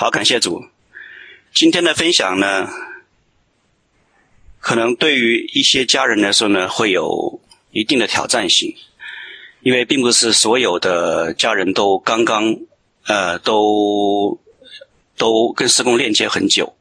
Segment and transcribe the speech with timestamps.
[0.00, 0.64] 好，感谢主。
[1.52, 2.70] 今天的分享呢，
[4.60, 7.40] 可能对于一些家人来说呢，会有
[7.72, 8.72] 一定的挑战性，
[9.60, 12.56] 因为并不是所有的家人都刚刚
[13.08, 14.38] 呃都
[15.16, 16.76] 都跟施工链接很久。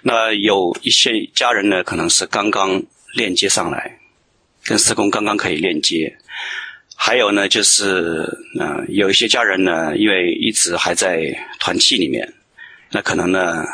[0.00, 3.98] 那有一些家人呢，可能是刚刚链接上来，
[4.64, 6.16] 跟施工刚刚可以链接。
[6.96, 11.20] 还有呢，就是嗯、有一些家人呢，因为一直还在
[11.60, 12.32] 团契里面，
[12.94, 13.64] 那可能呢，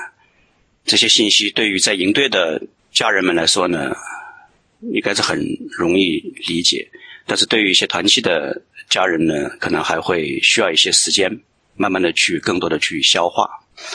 [0.87, 3.95] 这些信息对于在营队的家人们来说呢，
[4.95, 5.39] 应该是很
[5.77, 6.91] 容易理解。
[7.27, 11.43] 但是对于一些团契的家人呢，可能还会需要一些时间，
[11.77, 13.47] 慢慢的去更多的去消化。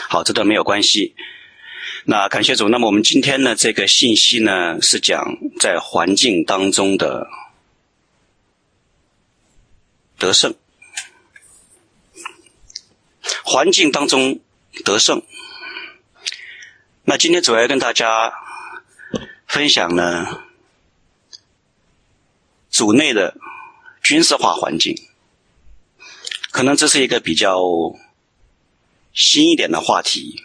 [0.08, 1.16] 好，这都没有关系。
[2.04, 2.68] 那感谢主。
[2.68, 7.26] 那么我们今天呢，这个信息呢，是讲在环境当中的。
[10.18, 10.54] 得胜，
[13.44, 14.40] 环境当中
[14.84, 15.22] 得胜。
[17.04, 18.32] 那今天主要跟大家
[19.46, 20.42] 分享呢，
[22.68, 23.36] 组内的
[24.02, 24.96] 军事化环境，
[26.50, 27.60] 可能这是一个比较
[29.12, 30.42] 新一点的话题，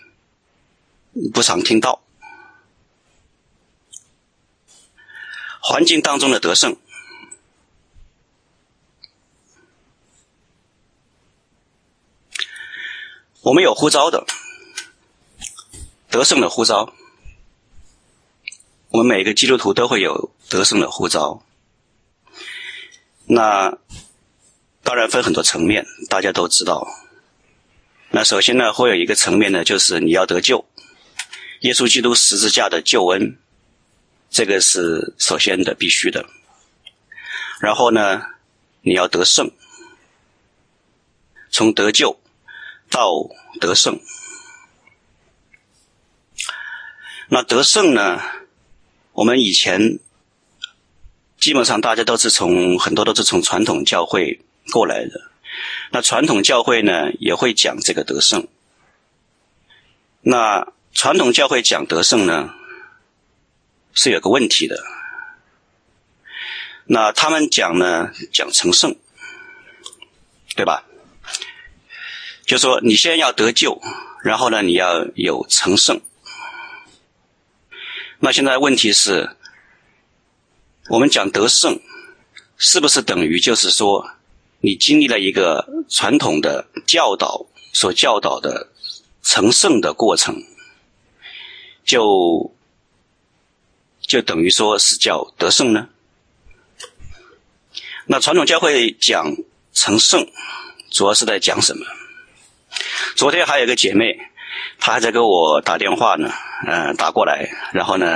[1.34, 2.02] 不常听到。
[5.60, 6.78] 环境当中的得胜。
[13.44, 14.24] 我们有呼召的，
[16.12, 16.94] 得胜的呼召。
[18.90, 21.42] 我们每个基督徒都会有得胜的呼召。
[23.26, 23.80] 那
[24.84, 26.88] 当然分很多层面，大家都知道。
[28.12, 30.64] 那首先呢，会有一个层面呢，就是你要得救，
[31.62, 33.40] 耶稣基督十字架的救恩，
[34.30, 36.28] 这个是首先的必须的。
[37.60, 38.22] 然后呢，
[38.82, 39.50] 你要得胜，
[41.50, 42.21] 从得救。
[42.92, 43.10] 到
[43.60, 44.00] 得胜，
[47.30, 48.22] 那得胜呢？
[49.14, 50.00] 我们以前
[51.40, 54.42] 基本上大家都是从很多都是从传统教会
[54.72, 55.32] 过来的。
[55.92, 58.48] 那传统教会呢，也会讲这个得胜。
[60.22, 62.54] 那传统教会讲得胜呢，
[63.94, 64.84] 是有个问题的。
[66.86, 68.96] 那他们讲呢，讲成圣，
[70.56, 70.86] 对吧？
[72.46, 73.82] 就说你先要得救，
[74.24, 76.02] 然后呢，你要有成圣。
[78.20, 79.36] 那现在问题是，
[80.90, 81.80] 我们讲得胜，
[82.58, 84.12] 是不是等于就是说，
[84.60, 88.70] 你经历了一个传统的教导所教导的
[89.24, 90.44] 成圣的过程，
[91.84, 92.54] 就
[94.02, 95.90] 就等于说是叫得胜呢？
[98.06, 99.36] 那传统教会讲
[99.74, 100.28] 成圣，
[100.90, 101.86] 主要是在讲什么？
[103.16, 104.18] 昨天还有个姐妹，
[104.80, 106.32] 她还在给我打电话呢，
[106.66, 108.08] 呃，打过来，然后呢，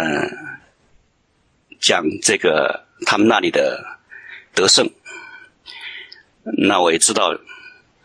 [1.79, 3.83] 讲这个他们那里的
[4.53, 4.89] 得胜。
[6.57, 7.33] 那我也知道，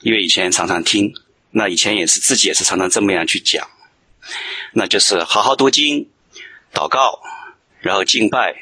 [0.00, 1.12] 因为以前常常听，
[1.50, 3.66] 那以前也是自己也是常常这么样去讲，
[4.72, 6.08] 那就是好好读经、
[6.72, 7.20] 祷告，
[7.80, 8.56] 然后敬拜、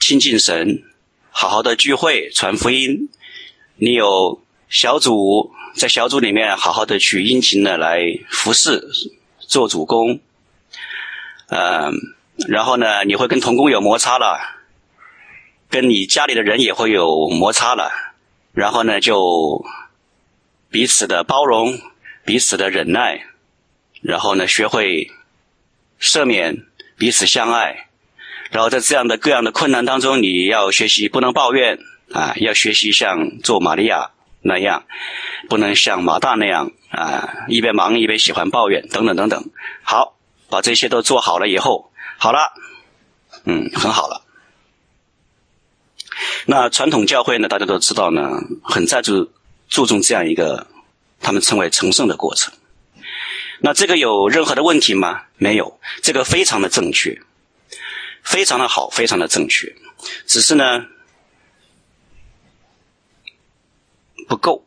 [0.00, 0.82] 亲近神，
[1.30, 3.08] 好好的聚会、传福音。
[3.76, 5.52] 你有小组。
[5.74, 8.88] 在小组里面，好好的去殷勤的来服侍，
[9.38, 10.20] 做主工，
[11.48, 11.92] 嗯、
[12.48, 14.38] 然后呢，你会跟同工有摩擦了，
[15.70, 17.90] 跟你家里的人也会有摩擦了，
[18.52, 19.64] 然后呢，就
[20.70, 21.78] 彼此的包容，
[22.24, 23.26] 彼此的忍耐，
[24.02, 25.10] 然后呢，学会
[26.00, 26.64] 赦免，
[26.98, 27.88] 彼此相爱，
[28.50, 31.78] 然后在这样的各样的困难当中，你要学习不能抱怨
[32.12, 34.10] 啊，要学习像做玛利亚。
[34.44, 34.84] 那样，
[35.48, 39.50] 不能像马大那样啊，一边忙一边喜欢抱怨，等等等等。
[39.84, 40.16] 好，
[40.50, 42.52] 把这些都做好了以后，好了，
[43.44, 44.22] 嗯，很好了。
[46.46, 48.30] 那传统教会呢，大家都知道呢，
[48.64, 49.30] 很在注
[49.68, 50.66] 注重这样一个
[51.20, 52.52] 他们称为成圣的过程。
[53.60, 55.22] 那这个有任何的问题吗？
[55.36, 57.22] 没有，这个非常的正确，
[58.24, 59.72] 非常的好，非常的正确。
[60.26, 60.86] 只是呢。
[64.32, 64.64] 不够，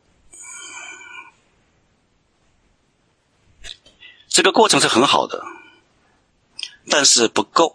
[4.28, 5.44] 这个过程是很好的，
[6.88, 7.74] 但是不够。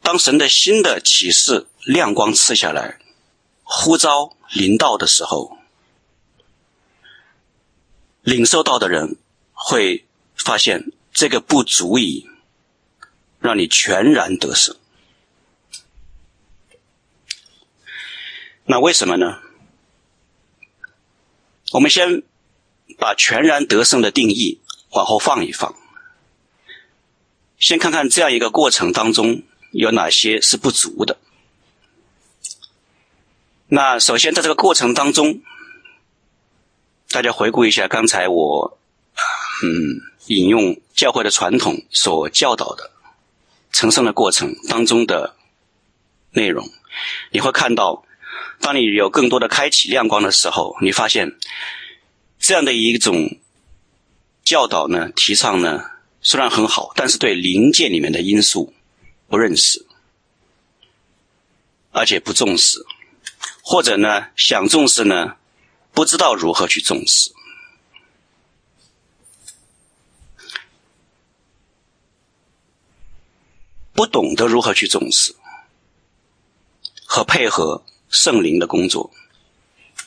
[0.00, 2.98] 当神的新的启示亮光赐下来，
[3.62, 5.58] 呼召临到的时候，
[8.22, 9.18] 领受到的人
[9.52, 12.26] 会发现这个不足以
[13.38, 14.74] 让你全然得胜。
[18.66, 19.38] 那为什么呢？
[21.72, 22.22] 我们先
[22.98, 24.60] 把全然得胜的定义
[24.90, 25.74] 往后放一放，
[27.58, 29.42] 先看看这样一个过程当中
[29.72, 31.18] 有哪些是不足的。
[33.68, 35.40] 那首先在这个过程当中，
[37.10, 38.78] 大家回顾一下刚才我
[39.64, 42.92] 嗯引用教会的传统所教导的
[43.72, 45.36] 成圣的过程当中的
[46.30, 46.68] 内容，
[47.32, 48.05] 你会看到，
[48.66, 51.38] 当你有更多的开启亮光的时候，你发现。
[52.38, 53.38] 这样的一种
[54.44, 55.88] 教导呢，提倡呢，
[56.20, 58.74] 虽然很好，但是对灵界里面的因素
[59.28, 59.86] 不认识，
[61.92, 62.84] 而且不重视，
[63.62, 65.36] 或者呢，想重视呢，
[65.92, 67.32] 不知道如何去重视，
[73.92, 75.34] 不懂得如何去重视
[77.04, 77.84] 和配合
[78.16, 79.10] 圣灵的工作，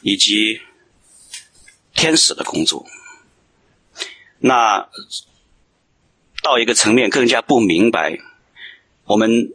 [0.02, 0.60] 以及。
[1.96, 2.88] 天使的工作，
[4.38, 4.88] 那
[6.42, 8.18] 到一个层面更加不明白，
[9.04, 9.52] 我们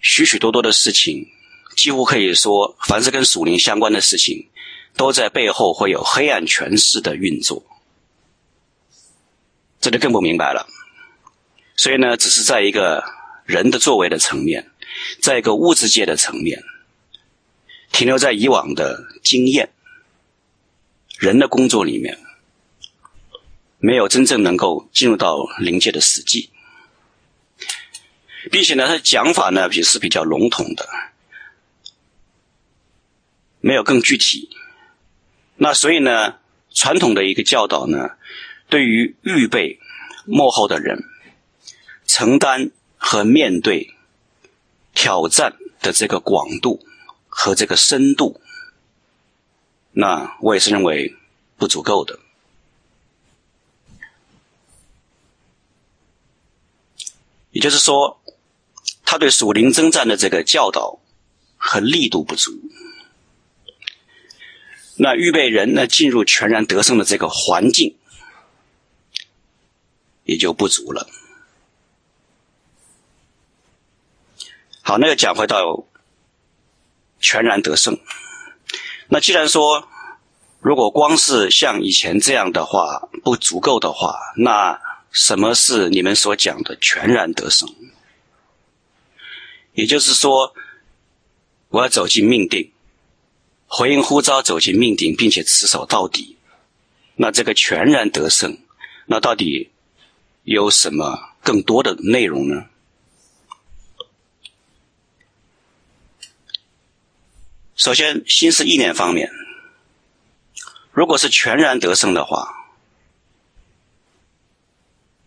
[0.00, 1.28] 许许多多的事情，
[1.76, 4.48] 几乎可以说，凡是跟属灵相关的事情，
[4.96, 7.64] 都在背后会有黑暗权势的运作，
[9.80, 10.66] 这就更不明白了。
[11.76, 13.04] 所以呢，只是在一个
[13.44, 14.68] 人的作为的层面，
[15.22, 16.64] 在一个物质界的层面，
[17.92, 19.70] 停留在以往的经验。
[21.18, 22.16] 人的工作里面，
[23.78, 26.50] 没有真正能够进入到灵界的实际，
[28.52, 30.88] 并且呢，他讲法呢也是比较笼统的，
[33.60, 34.48] 没有更具体。
[35.56, 36.36] 那所以呢，
[36.70, 38.10] 传统的一个教导呢，
[38.68, 39.80] 对于预备
[40.24, 41.02] 幕后的人，
[42.06, 43.92] 承担和面对
[44.94, 46.86] 挑战的这个广度
[47.40, 48.40] 和这个深度。
[49.92, 51.14] 那我也是认为
[51.56, 52.18] 不足够的，
[57.52, 58.20] 也就是说，
[59.04, 60.98] 他对属灵征战的这个教导
[61.56, 62.60] 和力度不足，
[64.96, 67.96] 那预备人呢进入全然得胜的这个环境
[70.24, 71.08] 也就不足了。
[74.82, 75.84] 好，那个讲回到
[77.20, 77.98] 全然得胜。
[79.08, 79.88] 那既然说，
[80.60, 84.80] 如果光是像以前这样的话不足够的话，那
[85.10, 87.68] 什么是你们所讲的全然得胜？
[89.72, 90.54] 也就是说，
[91.68, 92.72] 我要走进命定，
[93.66, 96.36] 回应呼召，走进命定，并且持守到底。
[97.16, 98.58] 那这个全然得胜，
[99.06, 99.70] 那到底
[100.42, 102.66] 有什么更多的内容呢？
[107.78, 109.30] 首先，心思意念方面，
[110.90, 112.74] 如果是全然得胜的话，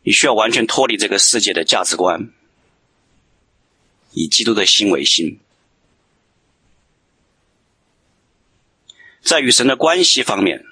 [0.04, 2.30] 你需要完全脱离这个世界的价值观，
[4.12, 5.40] 以基督的心为心。
[9.22, 10.66] 在与神的关系方面，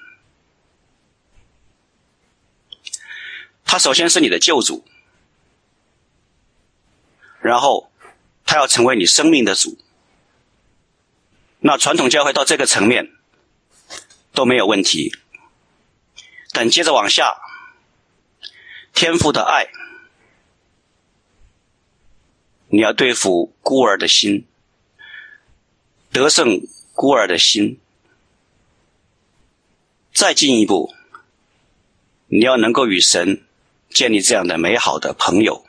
[3.64, 4.84] 他首先是你的救主，
[7.40, 7.90] 然后
[8.44, 9.78] 他要成为你生命的主。
[11.62, 13.12] 那传统教会到这个层面
[14.32, 15.12] 都没有问题，
[16.52, 17.36] 但接着往下，
[18.94, 19.68] 天父的爱，
[22.68, 24.46] 你要对付孤儿的心，
[26.10, 26.62] 得胜
[26.94, 27.78] 孤儿的心，
[30.14, 30.94] 再进一步，
[32.28, 33.44] 你要能够与神
[33.90, 35.66] 建立这样的美好的朋友，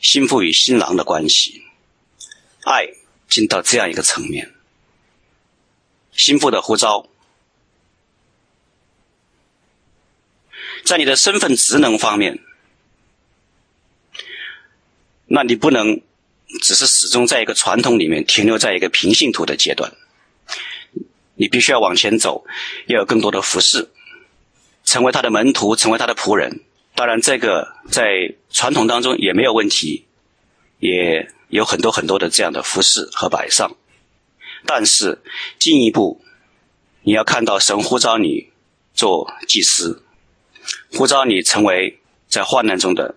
[0.00, 1.64] 新妇与新郎的关系，
[2.64, 2.86] 爱
[3.28, 4.54] 进到这样一个层面。
[6.20, 7.08] 心腹的呼召，
[10.84, 12.38] 在你的身份职能方面，
[15.26, 16.00] 那你不能
[16.60, 19.92] 只是始终在一个传统里面停留在一个平信徒的阶段，
[21.36, 22.44] 你必须要往前走，
[22.86, 23.88] 要有更多的服侍，
[24.84, 26.60] 成为他的门徒，成为他的仆人。
[26.94, 30.04] 当然，这个在传统当中也没有问题，
[30.80, 33.74] 也有很多很多的这样的服侍和摆上。
[34.66, 35.22] 但是
[35.58, 36.22] 进一步，
[37.02, 38.50] 你要看到神呼召你
[38.94, 40.02] 做祭司，
[40.92, 41.98] 呼召你成为
[42.28, 43.16] 在患难中的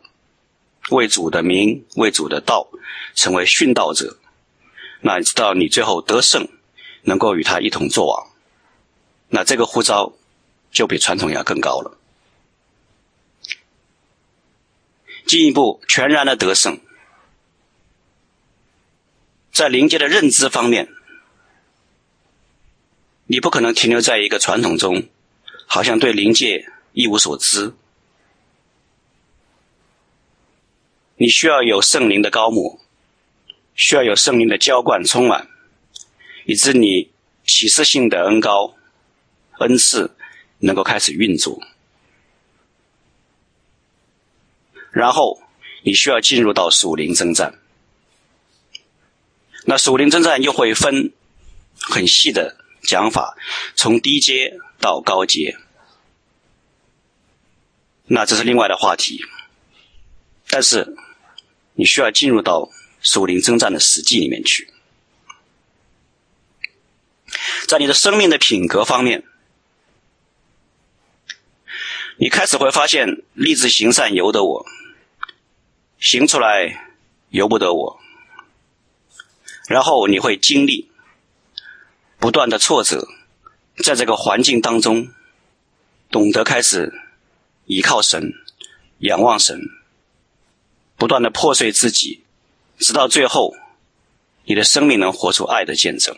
[0.90, 2.70] 为主的名、为主的道，
[3.14, 4.18] 成为殉道者。
[5.02, 6.48] 那你知道你最后得胜，
[7.04, 8.32] 能够与他一同作王，
[9.30, 10.14] 那这个呼召
[10.72, 11.98] 就比传统要更高了。
[15.26, 16.80] 进一步全然的得胜，
[19.52, 20.90] 在灵界的认知方面。
[23.34, 25.10] 你不可能停留在一个传统中，
[25.66, 27.74] 好像对灵界一无所知。
[31.16, 32.80] 你需要有圣灵的高抹，
[33.74, 35.48] 需要有圣灵的浇灌充满，
[36.46, 37.10] 以致你
[37.44, 38.76] 启示性的恩膏、
[39.58, 40.16] 恩赐
[40.60, 41.60] 能够开始运作。
[44.92, 45.42] 然后
[45.82, 47.56] 你需要进入到属灵征战。
[49.66, 51.12] 那属灵征战又会分
[51.80, 53.38] 很细的讲法，
[53.76, 55.58] 从低阶到高阶。
[58.06, 59.24] 那这是另外的话题。
[60.50, 60.96] 但是
[61.74, 62.70] 你需要进入到
[63.02, 64.72] 属灵征战的实际里面去，
[67.68, 69.24] 在你的生命的品格方面，
[72.18, 74.66] 你开始会发现立志行善由得我。
[75.98, 76.92] 行出来
[77.30, 78.00] 由不得我，
[79.68, 80.92] 然后你会经历
[82.24, 83.06] 不断的挫折，
[83.84, 85.10] 在这个环境当中，
[86.10, 86.94] 懂得开始
[87.66, 88.32] 依靠神、
[89.00, 89.60] 仰望神，
[90.96, 92.24] 不断的破碎自己，
[92.78, 93.54] 直到最后，
[94.46, 96.18] 你的生命能活出爱的见证。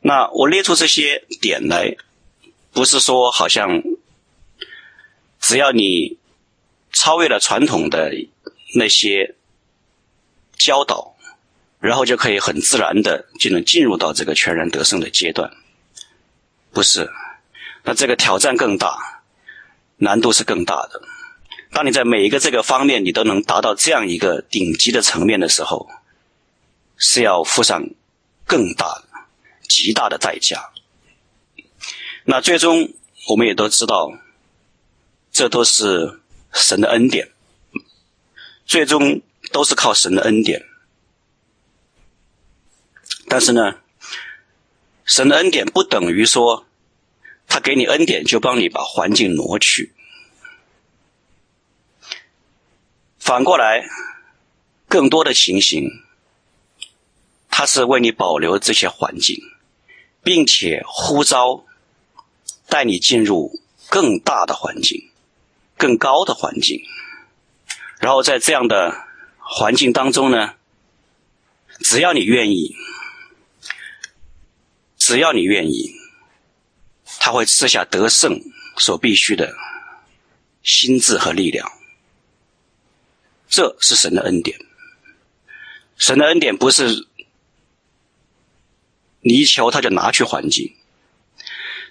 [0.00, 1.96] 那我列出这些点来，
[2.72, 3.82] 不是说好像
[5.40, 6.18] 只要你。
[6.92, 8.10] 超越了传统的
[8.74, 9.34] 那些
[10.56, 11.15] 教导，
[11.86, 15.50] 然后就可以很自然的就能进入到这个全然得胜的阶段，
[16.72, 17.10] 不是？
[17.84, 19.22] 那这个挑战更大，
[19.96, 21.00] 难度是更大的。
[21.70, 25.88] 当你在每一个这个方面你都能达到这样一个顶级的层面的时候，
[26.96, 27.88] 是要付上
[28.46, 29.02] 更大、
[29.68, 30.70] 极大的代价。
[32.24, 32.92] 那最终
[33.28, 34.12] 我们也都知道，
[35.32, 36.20] 这都是。
[36.58, 37.28] 神的恩典，
[38.64, 39.20] 最终
[39.52, 40.64] 都是靠神的恩典。
[43.28, 43.80] 但是呢，
[45.04, 46.66] 神的恩典不等于说，
[47.46, 49.92] 他给你恩典就帮你把环境挪去。
[53.18, 53.84] 反过来，
[54.88, 55.90] 更多的情形，
[57.50, 59.36] 他是为你保留这些环境，
[60.22, 61.64] 并且呼召
[62.68, 65.10] 带你进入更大的环境。
[65.78, 66.80] 更高的环境，
[68.00, 68.96] 然后在这样的
[69.36, 70.54] 环境当中呢，
[71.80, 72.74] 只要你愿意，
[75.06, 75.94] 只要你愿意，
[77.20, 78.40] 他会赐下得胜
[78.76, 79.54] 所必须的
[80.64, 81.70] 心智和力量。
[83.48, 84.58] 这是神的恩典。
[85.96, 87.06] 神的恩典不是
[89.20, 90.74] 你一求他就拿去环境，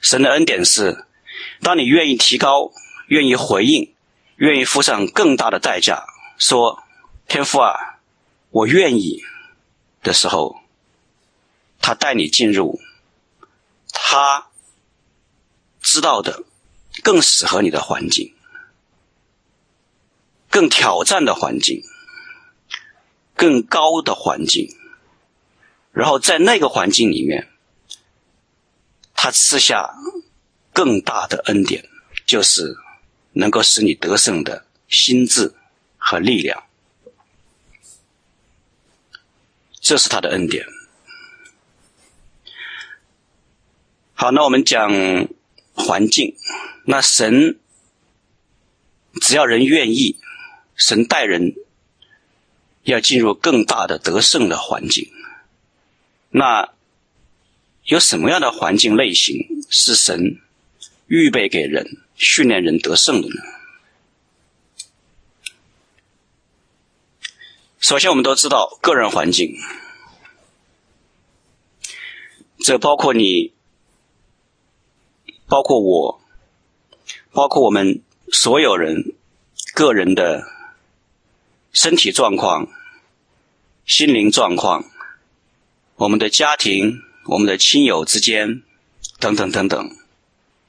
[0.01, 1.05] 神的恩典是
[1.61, 2.73] 当你愿意提高。
[3.07, 3.93] 愿意回应，
[4.35, 6.05] 愿意付上更大的代价，
[6.37, 6.83] 说
[7.29, 7.99] ：“天父啊，
[8.49, 9.23] 我愿意。”
[10.03, 10.59] 的时候，
[11.79, 12.81] 他带你进入
[13.95, 14.49] 他
[15.81, 16.43] 知道的
[17.01, 18.35] 更适合你的环境，
[20.51, 21.81] 更挑战的环境，
[23.33, 24.69] 更高的环境，
[25.93, 27.49] 然后在那个环境里面，
[29.15, 29.95] 他赐下
[30.73, 31.89] 更大的恩典，
[32.27, 32.77] 就是。
[33.37, 35.53] 能够使你得胜的心智
[35.97, 36.63] 和力量，
[39.81, 40.65] 这是他的恩典。
[44.15, 44.89] 好，那我们讲
[45.73, 46.35] 环境。
[46.85, 47.59] 那神
[49.21, 50.17] 只要人愿意，
[50.75, 51.53] 神带人
[52.83, 55.11] 要进入更大的得胜的环境。
[56.29, 56.73] 那
[57.83, 60.39] 有什么样的环境类型是神
[61.07, 61.97] 预备给人？
[62.15, 63.35] 训练人得胜的呢？
[67.81, 69.53] 首先，我们都知道个人环境，
[72.59, 73.51] 这包括你，
[75.47, 76.21] 包括我，
[77.31, 79.13] 包括我们所有人
[79.73, 80.43] 个人的
[81.71, 82.67] 身体状况、
[83.85, 84.85] 心灵状况，
[85.95, 88.63] 我们的家庭、我们的亲友之间，
[89.19, 89.95] 等等等等。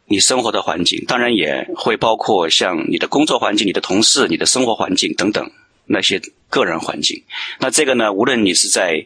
[0.09, 5.51] 你生活的环境，当然也会包括像你的工作环境、你的同事、你的生活环境等等
[5.85, 7.25] 那些个人环境。
[7.59, 9.05] 那这个呢，无论你是在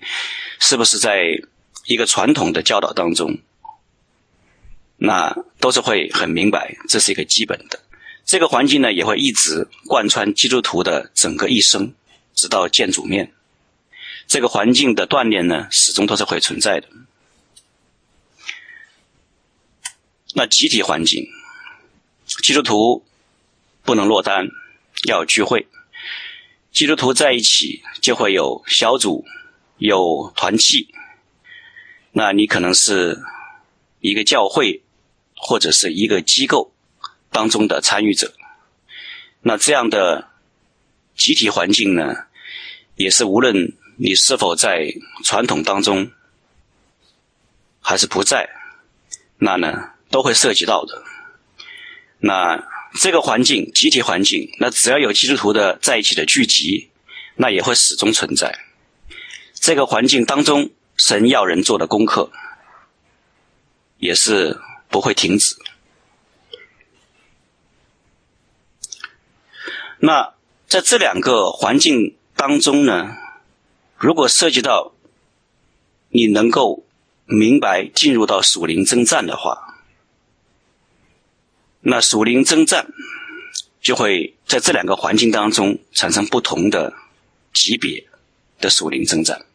[0.58, 1.40] 是不是在
[1.86, 3.38] 一个传统的教导当中，
[5.02, 7.80] 那都是会很明白，这是一个基本的。
[8.26, 11.94] 这个环境呢，也会一直贯穿基督徒的整个一生，
[12.34, 13.32] 直到见主面。
[14.26, 16.88] 这个环境的锻炼呢，始终都是会存在的。
[20.34, 21.26] 那集体环境，
[22.42, 23.02] 基督徒
[23.82, 24.48] 不能落单，
[25.08, 25.66] 要聚会。
[26.70, 29.24] 基督徒在一起就会有小组，
[29.78, 30.94] 有团契。
[32.12, 33.18] 那你可能是
[34.00, 34.82] 一个教会
[35.42, 36.72] 或者是一个机构
[37.30, 38.34] 当中的参与者。
[39.42, 40.28] 那这样的
[41.16, 42.14] 集体环境呢，
[42.96, 44.92] 也是无论你是否在
[45.24, 46.10] 传统当中，
[47.80, 48.48] 还是不在，
[49.38, 51.02] 那呢都会涉及到的。
[52.18, 52.62] 那
[52.94, 56.90] 这个环境，集体环境，那只要有基督徒的在一起的聚集，
[57.36, 58.58] 那也会始终存在。
[59.54, 62.30] 这个环境当中，神要人做的功课，
[63.98, 64.58] 也是
[64.90, 65.56] 不会停止。
[70.00, 70.34] 那
[70.66, 73.16] 在这两个环境当中呢，
[73.96, 74.92] 如果涉及到
[76.08, 76.84] 你能够
[77.24, 79.78] 明白进入到属灵征战的话，
[81.80, 82.92] 那属灵征战
[83.80, 86.92] 就会在这两个环境当中产生不同的
[87.52, 88.06] 级别
[88.58, 89.46] 的属灵征战。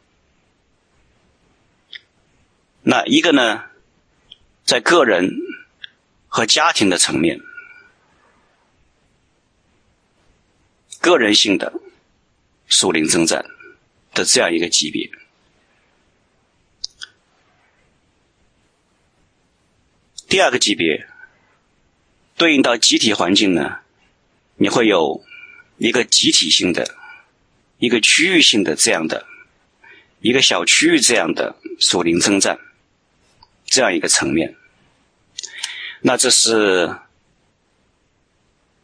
[2.83, 3.65] 那一个呢，
[4.65, 5.31] 在个人
[6.27, 7.39] 和家庭的层面，
[11.00, 11.72] 个人性的
[12.67, 13.45] 属灵征战
[14.15, 15.07] 的这样一个级别。
[20.27, 21.07] 第二个级别
[22.36, 23.81] 对应到集体环境呢，
[24.55, 25.24] 你会有
[25.77, 26.98] 一个集体性的、
[27.77, 29.27] 一个区域性的这样的
[30.22, 32.60] 一个小区域这样的属灵征战。
[33.65, 34.55] 这样一个层面，
[36.01, 36.98] 那这是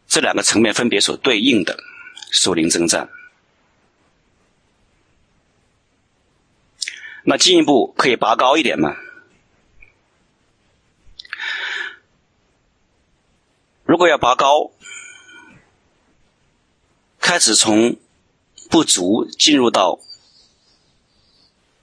[0.06, 1.82] 这两个层面分别所对应的
[2.30, 3.08] 属灵征战。
[7.24, 8.96] 那进一步可以拔高一点吗？
[13.84, 14.72] 如果要拔高，
[17.20, 17.96] 开始从
[18.70, 20.00] 不足进入到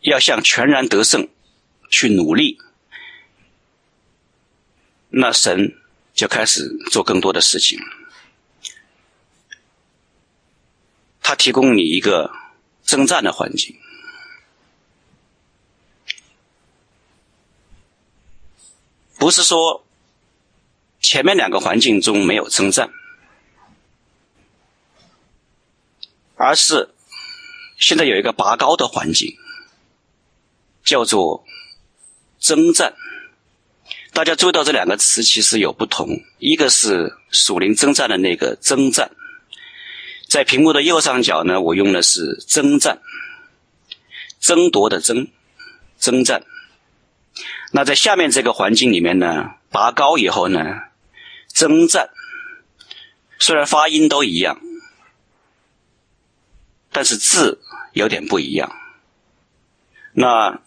[0.01, 1.29] 要向全然得胜
[1.89, 2.59] 去努力。
[5.09, 5.75] 那神
[6.13, 7.79] 就开始做更多的事情，
[11.21, 12.31] 他提供你一个
[12.83, 13.75] 征战的环境，
[19.17, 19.83] 不是说
[20.99, 22.91] 前面两个环境中没有征战，
[26.35, 26.93] 而是
[27.79, 29.35] 现在有一个拔高的环境，
[30.83, 31.43] 叫做
[32.37, 32.95] 征战。
[34.11, 39.11] 大家注意到这两个词其实有不同，一个是属灵征战的那个征战，
[40.27, 42.99] 在屏幕的右上角呢，我用的是征战，
[44.39, 45.27] 争夺的争，
[45.99, 46.43] 征战。
[47.71, 50.59] 那在下面这个环境里面呢，拔高以后呢，
[51.53, 52.09] 征战，
[53.37, 54.59] 虽然发音都一样，
[56.91, 57.61] 但是字
[57.93, 58.75] 有点不一样。
[60.13, 60.61] 那。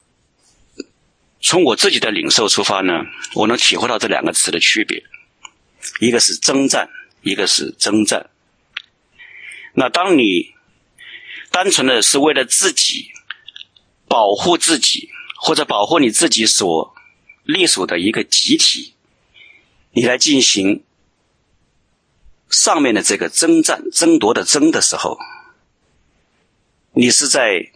[1.43, 5.03] 从我自己的领受出发呢，我能体会到这两个词的区别，
[5.99, 6.89] 一个是征战，
[7.23, 8.31] 一个是征战。
[9.75, 10.55] 那当你
[11.51, 13.11] 单纯的是为了自己
[14.07, 16.95] 保护自己，或者保护你自己所
[17.43, 18.95] 隶属的一个集体，
[19.91, 20.85] 你来进行
[22.49, 25.19] 上面的这个征战、争夺的争的时候，
[26.93, 27.73] 你是在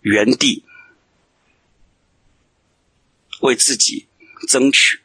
[0.00, 0.64] 原地。
[3.42, 4.06] 为自己
[4.48, 5.00] 争取，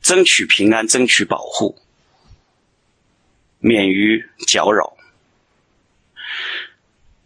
[0.00, 1.76] 争取平安，争取保护，
[3.58, 4.96] 免于搅扰。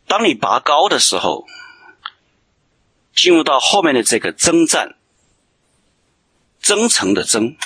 [0.07, 1.47] 当你拔高的时候，
[3.15, 4.97] 进入到后面的这个征战、
[6.61, 7.57] 征程的征，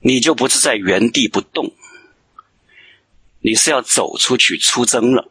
[0.00, 1.72] 你就不是在原地不动，
[3.40, 5.30] 你是要走出去出征了。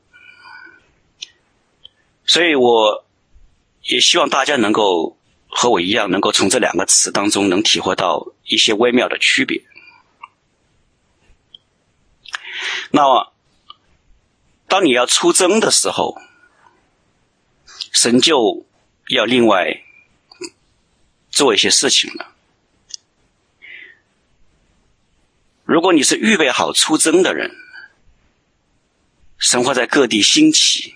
[2.27, 3.05] 所以，我
[3.83, 9.63] 也希望大家能够和我一样，能够从这两个词当中能体会到一些微妙的区别。
[12.91, 13.33] 那么，
[14.67, 16.17] 当你要出征的时候，
[17.91, 18.65] 神就
[19.09, 19.83] 要另外
[21.29, 22.33] 做一些事情了。
[25.63, 27.55] 如果你是预备好出征的人，
[29.37, 30.95] 神会在各地兴起。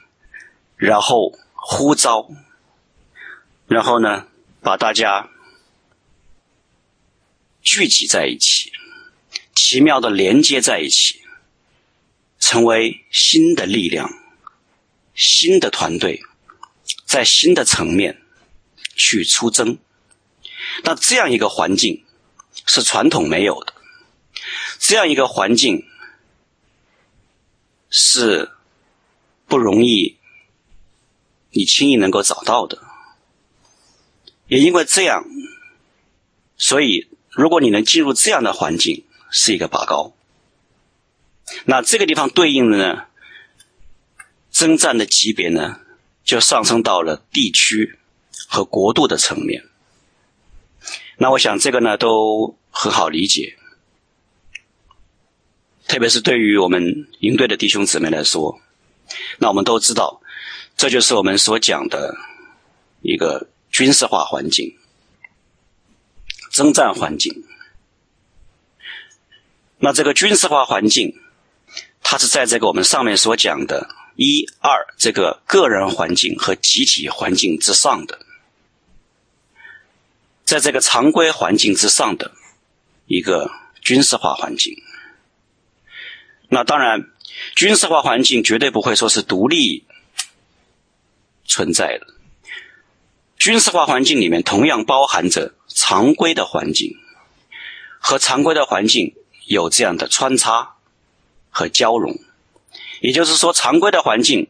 [0.80, 2.30] 然后呼召，
[3.68, 4.28] 然后呢，
[4.62, 5.30] 把大家
[7.62, 8.72] 聚集在一起，
[9.54, 11.22] 奇妙的连接在一起，
[12.40, 14.10] 成为新的力量、
[15.14, 16.22] 新的团队，
[17.06, 18.22] 在新的层面
[18.96, 19.78] 去出征。
[20.86, 22.06] 那这样一个环境
[22.66, 23.74] 是传统没有的，
[24.80, 25.86] 这样一个环境
[27.90, 28.50] 是
[29.46, 30.18] 不容易。
[31.52, 32.80] 你轻易能够找到的。
[34.48, 35.26] 也因为这样，
[36.58, 40.14] 所以如果你能进入这样的环境，是一个拔高。
[41.66, 43.06] 那这个地方对应的呢，
[44.52, 45.80] 征战的级别呢，
[46.24, 47.98] 就上升到了地区
[48.48, 49.66] 和国度的层面。
[51.18, 53.58] 那我想这个呢，都很好理解。
[55.88, 58.60] 特别是对于我们营队的弟兄姊妹来说，
[59.40, 60.22] 那我们都知道，
[60.80, 62.16] 这就是我们所讲的
[63.02, 64.78] 一个军事化环境、
[66.54, 67.44] 征战环境。
[69.80, 71.20] 那这个军事化环境，
[72.02, 78.18] 它是在这个我们上面所讲的一二这个个人环境和集体环境之上的，
[80.46, 82.32] 在这个常规环境之上的
[83.06, 84.74] 一个军事化环境。
[86.48, 87.10] 那当然，
[87.58, 89.84] 军事化环境绝对不会说是独立
[91.50, 92.08] 存在的。
[93.36, 96.96] 军事化环境里面同样包含着常规的环境，
[98.00, 99.16] 和常规的环境
[99.48, 100.76] 有这样的穿插
[101.50, 102.18] 和交融。
[103.02, 104.48] 也就是说，常规的环境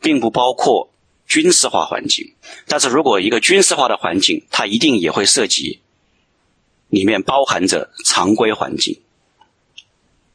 [0.00, 0.92] 并不包括
[1.26, 2.34] 军事化环境，
[2.68, 5.80] 但是如果一个军事化的环境，它一定也会涉及
[6.88, 9.00] 里面包含着常规环境。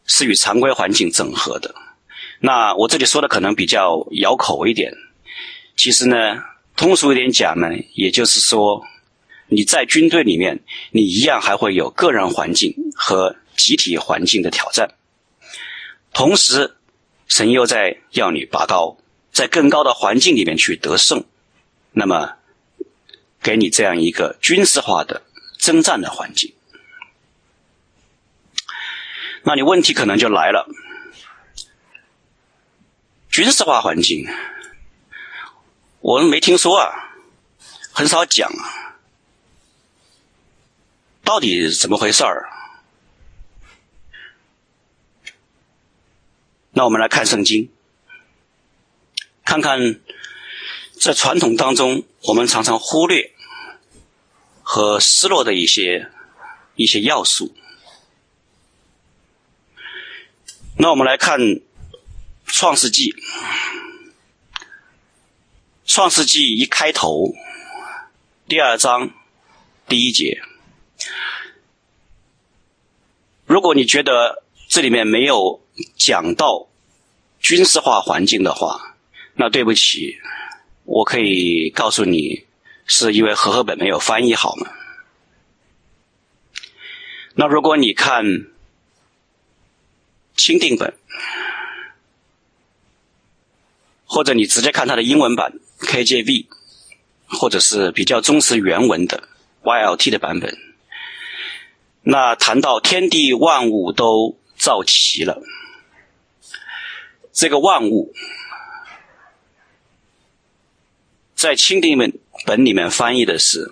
[0.10, 1.76] 是与常规环境整合的。
[2.40, 4.94] 那我这里说的可能比较咬口一点，
[5.78, 6.44] 其实呢，
[6.76, 8.84] 通俗一点讲呢，也就是说，
[9.48, 10.60] 你在军队里面，
[10.92, 14.96] 你一样还会有个人环境和集体环境的挑战。
[16.12, 16.76] 同时，
[17.28, 18.98] 神又在要你拔高，
[19.32, 21.24] 在更高的环境里面去得胜。
[21.92, 22.34] 那么，
[23.44, 25.22] 给你这样一个军事化的
[25.60, 26.54] 征战的环境。
[29.44, 30.68] 那你问题可能就来了，
[33.30, 34.28] 军事化环境，
[36.08, 37.12] 我们没听说啊，
[37.91, 38.96] 很少讲啊，
[41.22, 42.48] 到底怎么回事儿？
[46.72, 47.70] 那我们来看圣经，
[49.43, 50.00] 看看
[50.98, 53.34] 在传统当中，我们常常忽略
[54.63, 56.10] 和失落的一些
[56.78, 57.54] 一些要素。
[60.78, 61.38] 那我们来看
[62.46, 63.12] 《创世纪》，
[65.88, 67.34] 《创世纪》一开头，
[68.45, 69.10] 第二章
[69.88, 70.41] 第一节。
[73.45, 76.67] 如果你觉得这里面没有讲到
[77.39, 78.97] 军事化环境的话，
[79.36, 80.19] 那对不起，
[80.84, 82.45] 我可以告诉你，
[82.86, 84.69] 是因为和合本没有翻译好嘛？
[87.36, 88.26] 那如果你看，
[90.36, 90.93] 钦定本，
[94.06, 96.48] 或者你直接看它的英文版 KJV，
[97.28, 99.28] 或者是比较忠实原文的
[99.63, 100.58] YLT 的版本。
[102.02, 105.42] 那谈到天地万物都造齐了，
[107.34, 108.13] 这个万物
[111.36, 113.70] 在钦定本本里面翻译的是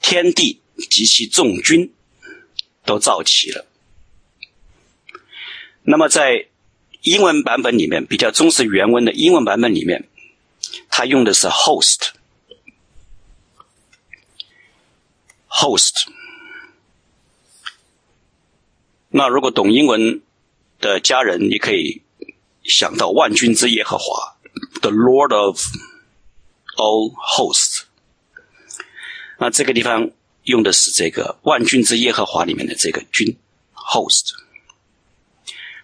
[0.00, 1.94] 天地及其众君
[2.84, 3.64] 都造齐了。
[5.82, 6.48] 那么在
[7.06, 10.08] 英文版本里面，比较忠实原文的英文版本里面，
[10.90, 12.08] 它用的是 host，host。
[19.10, 20.20] 那如果懂英文
[20.80, 22.02] 的家人，你可以
[22.64, 24.36] 想到万军之耶和华
[24.80, 25.64] ，the Lord of
[26.76, 27.84] all hosts。
[29.38, 30.10] 那这个地方
[30.42, 33.36] 用的是这个万军之耶和华里面的这个军
[33.72, 34.32] host。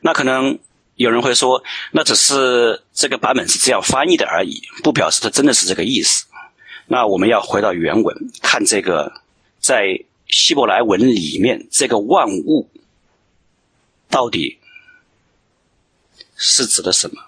[0.00, 0.58] 那可能
[1.03, 6.25] 有人会说，那只是这个版本是这样翻译的而已，不表示它真的是这个意思。
[6.87, 9.12] 那我们要回到原文，看这个
[9.59, 12.69] 在希伯来文里面这个万物
[14.09, 14.59] 到底
[16.37, 17.21] 是指的什么？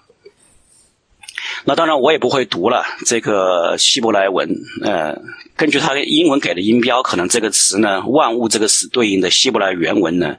[1.65, 4.49] 那当然我也不会读了这个希伯来文，
[4.83, 5.19] 呃，
[5.55, 10.37] 根据它英文给的音标，可能这个词呢，万物这个词对应的希伯来原文呢，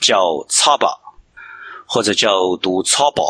[0.00, 1.03] 叫 “tsaba”。
[1.94, 3.22] 或者叫读超宝，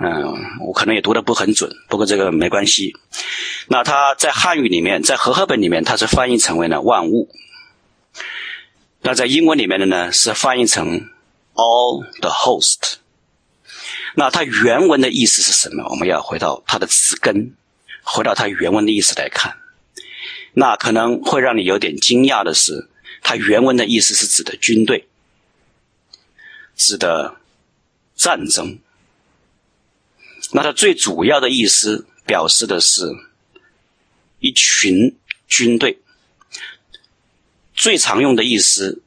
[0.00, 0.34] 嗯，
[0.66, 2.96] 我可能也读的不很准，不过这个没关系。
[3.68, 7.28] 那它在汉语里面，在和合本里面，它是翻译成为了万物。
[9.02, 11.08] 那在英文里面的呢，是翻译成
[11.54, 12.94] all the host。
[14.16, 15.88] 那它原文的意思是什么？
[15.88, 17.54] 我们要回到它的词根，
[18.02, 19.56] 回到它原文的意思来看。
[20.54, 22.88] 那可能会让你有点惊讶的是，
[23.22, 25.06] 它原文的意思是指的军队，
[26.74, 27.36] 指的。
[28.20, 28.78] 战争，
[30.52, 33.10] 那它最主要的意思表示的是
[34.40, 35.16] 一群
[35.48, 36.00] 军队，
[37.72, 39.02] 最常用的意思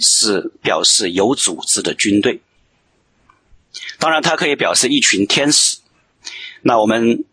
[0.00, 2.40] 是表示有组织的军队。
[3.98, 5.78] 当然，它可以表示一群天使。
[6.60, 7.24] 那我们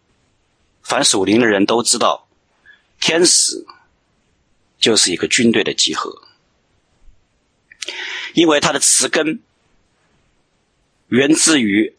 [0.81, 2.27] 凡属灵的人都知道，
[2.99, 3.67] 天使
[4.79, 6.23] 就是一个军队的集合，
[8.33, 9.43] 因为它的词根
[11.10, 11.95] 源自于。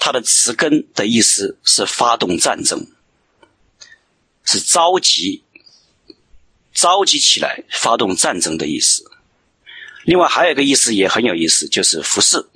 [0.00, 2.86] 它的词根的意思是发动战争，
[4.44, 5.42] 是召集、
[6.72, 9.10] 召集起来发动战争的意思。
[10.04, 12.46] 另外还有一个意思也很有意思，就是服侍，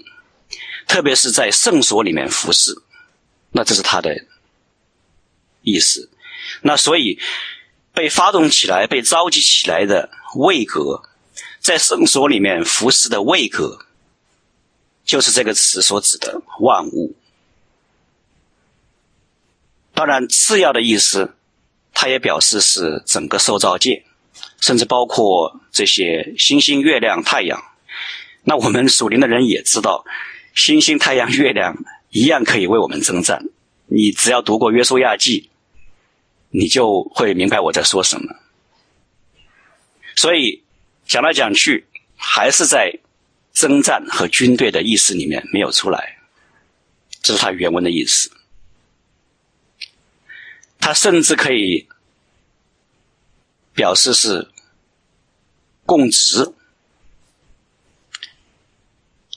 [0.87, 2.81] 特别是在圣所里面服侍。
[3.51, 4.15] 那这是它的
[5.63, 6.11] 意思。
[6.61, 7.19] 那所以
[7.93, 11.03] 被发动起来、被召集起来的位格，
[11.59, 13.85] 在圣所里面服侍的位格，
[15.05, 17.15] 就是这个词所指的万物。
[19.95, 21.35] 当然，次要的意思，
[21.93, 24.05] 它也表示是整个受造界，
[24.61, 27.63] 甚至包括这些星星、月亮、太阳。
[28.45, 30.05] 那我们属灵的人也知道，
[30.55, 31.77] 星星、太阳、月亮
[32.11, 33.45] 一样可以为我们征战。
[33.87, 35.43] 你只要读过《约书亚记》，
[36.51, 38.35] 你就会明白我在说什么。
[40.17, 40.65] 所以
[41.07, 41.87] 讲来讲去，
[42.17, 42.99] 还是在
[43.53, 46.19] 征战和军队的意思里面没有出来，
[47.23, 48.31] 这是他原文的意思。
[50.79, 51.89] 他甚至可以
[53.73, 54.51] 表示是
[55.87, 56.53] 供职，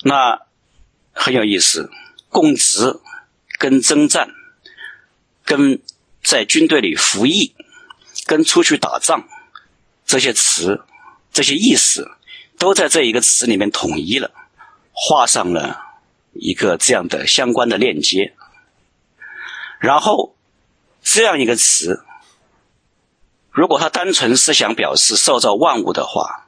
[0.03, 0.41] 那
[1.13, 1.91] 很有意思。
[2.29, 2.99] 供职
[3.59, 4.29] 跟征战、
[5.45, 5.81] 跟
[6.23, 7.55] 在军队里服役、
[8.25, 9.29] 跟出去打仗
[10.05, 10.83] 这些词、
[11.31, 12.14] 这些意思，
[12.57, 14.31] 都在这一个词里面统一了，
[14.91, 15.79] 画上了
[16.33, 18.33] 一个这样的相关的链接，
[19.79, 20.33] 然后。
[21.07, 22.03] 这样一个词，
[23.51, 26.47] 如果它单纯是想表示受造万物的话，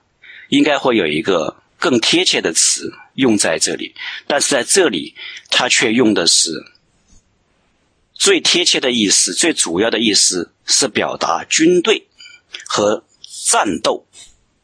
[0.49, 3.93] 应该会有一个更贴切的词用在这里。
[4.25, 5.13] 但是在这里，
[5.51, 6.49] 它却用的是
[8.15, 12.07] 最贴切的意思，最主要的意思是表达军队
[12.65, 13.03] 和
[13.45, 14.07] 战斗、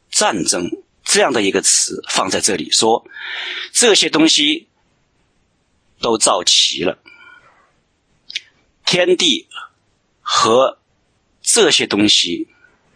[0.10, 0.72] 战争
[1.14, 3.06] 这样的一个词放在这里，说
[3.72, 4.68] 这些东西
[6.02, 6.98] 都造齐了，
[8.84, 9.48] 天地。
[10.26, 10.80] 和
[11.42, 12.48] 这些东西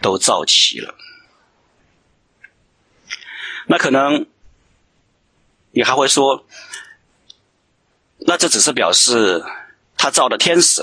[0.01, 0.95] 都造齐了，
[3.67, 4.25] 那可能
[5.71, 6.47] 你还会说，
[8.19, 9.43] 那这只是表示
[9.97, 10.81] 他造的天使，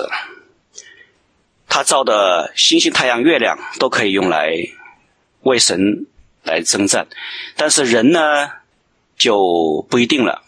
[1.67, 4.51] 他造的星星、太阳、月亮都可以用来
[5.41, 6.05] 为神
[6.45, 7.07] 来征战，
[7.55, 8.19] 但是人呢
[9.17, 10.43] 就不一定了，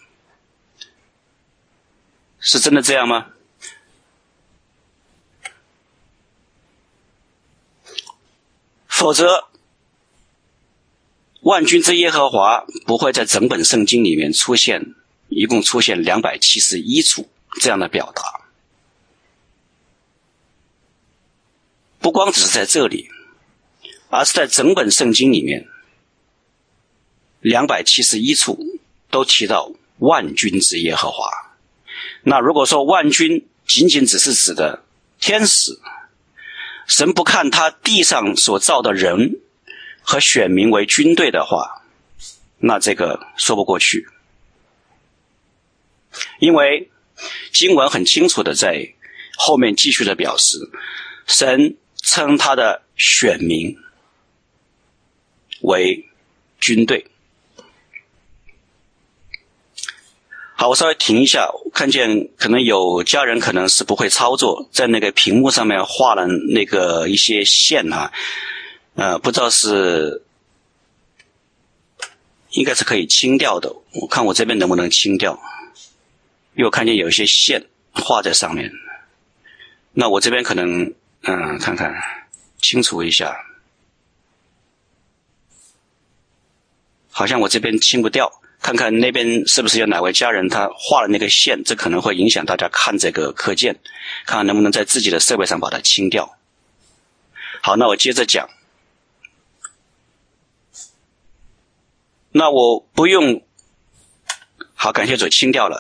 [2.40, 3.28] 是真的这样吗？
[8.88, 9.48] 否则，
[11.42, 14.96] 万军之耶和华不会在整本圣经里面出现，
[15.30, 17.30] 一共出现两百七十一处
[17.62, 18.24] 这样的表达。
[22.00, 23.10] 不光只是在这里，
[24.10, 25.68] 而是在整本圣经里面，
[27.42, 28.58] 两百七十一处
[29.10, 31.26] 都提到万军之耶和华。
[32.24, 34.84] 那如果说万军仅仅只是指的
[35.20, 35.80] 天使，
[36.88, 39.40] 神不看他地上所造的人
[40.02, 41.84] 和选民为军队的话，
[42.60, 44.08] 那这个说不过去，
[46.40, 46.90] 因为
[47.52, 48.94] 经文很清楚的在
[49.38, 50.58] 后面继续的表示，
[51.26, 53.78] 神称他的选民
[55.62, 56.08] 为
[56.60, 57.06] 军队。
[60.60, 61.52] 好，我稍微停一下。
[61.52, 68.12] 我看见可能有家人可能是不会操作，在那个屏幕上面画了那个一些线啊，
[68.96, 70.24] 呃，不知道是
[72.50, 73.72] 应该是可以清掉的。
[74.02, 75.40] 我看我这边能不能清掉？
[76.56, 78.72] 因为我看见有一些线画在上面。
[79.94, 80.92] 那我这边可能
[81.22, 81.94] 嗯、看看
[82.60, 83.38] 清除一下，
[87.12, 88.42] 好像我这边清不掉。
[88.68, 93.80] 看看那边是不是有哪位家人他画了那个线，这可能会影响大家看这个课件，
[94.26, 96.38] 看看能不能在自己的设备上把它清掉。
[97.62, 98.50] 好，那我接着讲。
[102.34, 103.42] 那我不用，
[104.76, 105.80] 好，感谢主清掉了。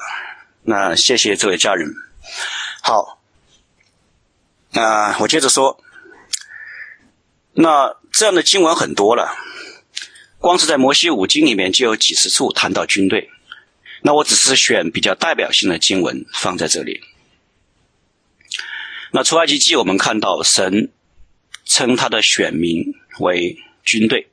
[0.61, 1.93] 那谢谢这位家人。
[2.81, 3.19] 好，
[4.71, 5.83] 那我接着说。
[7.51, 9.35] 那这样的经文很多了。
[10.39, 13.29] 光是在摩西五经里面就有几十处谈到军队，
[14.01, 17.01] 那我只是选比较代表性的经文放在这里。
[19.11, 20.91] 那出埃及记我们看到神
[21.65, 24.27] 称他的选民为军队，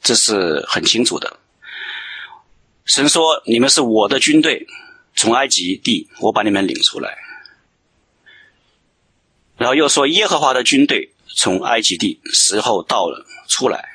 [0.00, 1.38] 这是很清楚的。
[2.86, 4.66] 神说：“你们是我的军队，
[5.14, 7.18] 从埃及地我把你们领出来。”
[9.58, 13.87] 然后又说：“耶和华的军队从埃及地时候到了，出来。”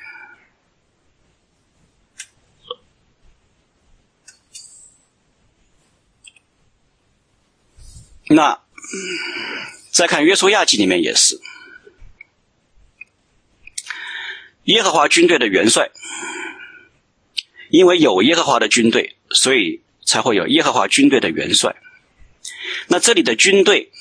[8.28, 8.60] 那
[9.90, 11.38] 再看约书亚记里面也是，
[14.64, 15.90] 耶和华军队的元帅，
[17.68, 21.76] 因为有耶和华的军队，所以才会有耶和华军队的元帅。
[22.88, 23.92] 那这里的军队，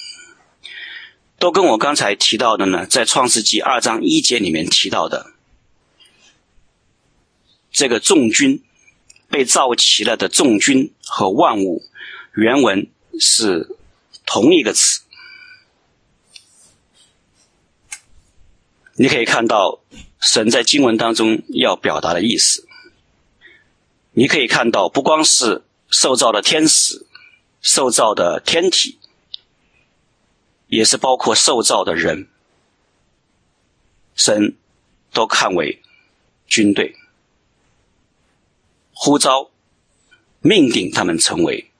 [1.37, 5.33] 都跟我刚才提到的呢，在创世纪二章一节里面提到的
[7.71, 8.63] 这个众军
[9.29, 11.83] 被造齐了的众军和万物，
[12.35, 12.87] 原文
[13.19, 13.75] 是。
[14.25, 15.01] 同一个词，
[18.95, 19.81] 你可以看到
[20.19, 22.67] 神在经文当中要表达的意思。
[24.11, 27.05] 你可以看到，不光是受造的天使、
[27.61, 28.99] 受造的天体，
[30.67, 32.27] 也是包括受造的人，
[34.15, 34.55] 神
[35.11, 35.81] 都看为
[36.45, 36.95] 军队，
[38.93, 39.49] 呼召、
[40.41, 41.71] 命定他们成为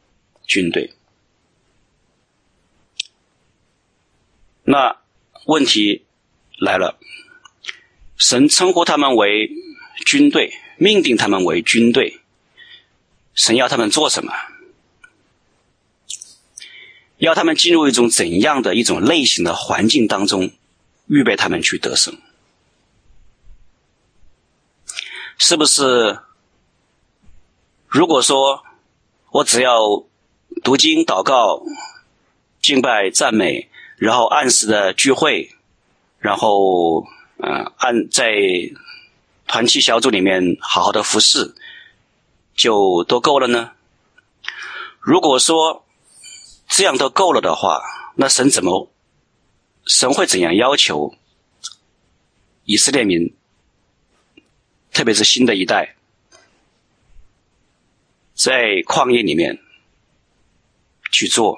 [0.48, 0.94] 军队。
[4.66, 4.98] 那
[5.46, 6.06] 问题
[6.58, 6.98] 来了，
[8.16, 9.52] 神称呼他们为
[10.06, 12.22] 军队，命定他们为军队，
[13.34, 14.34] 神要他们做什么？
[17.18, 20.52] 要他们进入一种怎样的一种类型的环境当中，
[21.08, 22.18] 预备他们去得胜？
[25.38, 26.20] 是不是？
[27.88, 28.64] 如果说
[29.32, 30.06] 我只要
[30.64, 31.66] 读经、祷告、
[32.62, 33.70] 敬拜、赞美。
[34.04, 35.56] 然后按时的聚会，
[36.20, 37.06] 然后
[37.38, 38.36] 嗯，按在
[39.48, 41.56] 团契小组里面好好的服侍，
[42.54, 43.72] 就都够了呢？
[45.00, 45.86] 如果说
[46.68, 47.82] 这样都够了的话，
[48.16, 48.92] 那神怎么
[49.86, 51.16] 神会怎样要求
[52.66, 53.34] 以色列民，
[54.92, 55.96] 特别是新的一代，
[58.34, 59.60] 在旷野里面
[61.10, 61.58] 去做？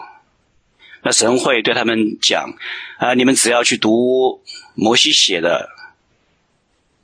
[1.05, 2.49] 那神会对他们讲：
[2.97, 4.41] 啊、你们只要去读
[4.73, 5.69] 摩西写的，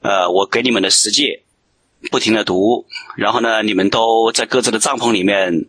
[0.02, 1.44] 呃，我给你们的十诫，
[2.10, 5.68] 不停的读，然后呢，你们都在各自的帐篷里面，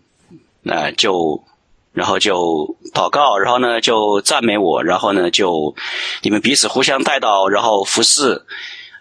[0.63, 1.45] 那、呃、就，
[1.93, 5.77] 然后就祷告，然后呢就赞美我，然后呢就
[6.23, 8.47] 你们彼此互相带到，然后服侍，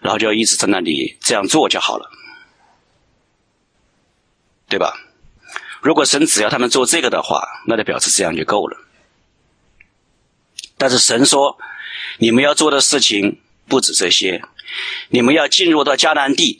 [0.02, 2.10] 然后就一直在那里这样做就好了，
[4.68, 4.92] 对吧？
[5.80, 8.76] 如果神只要他们做这个的话，那就表示这样就够了。
[10.78, 11.58] 但是神说，
[12.18, 14.42] 你们要做的事情不止这些，
[15.08, 16.58] 你们要进入到迦南地，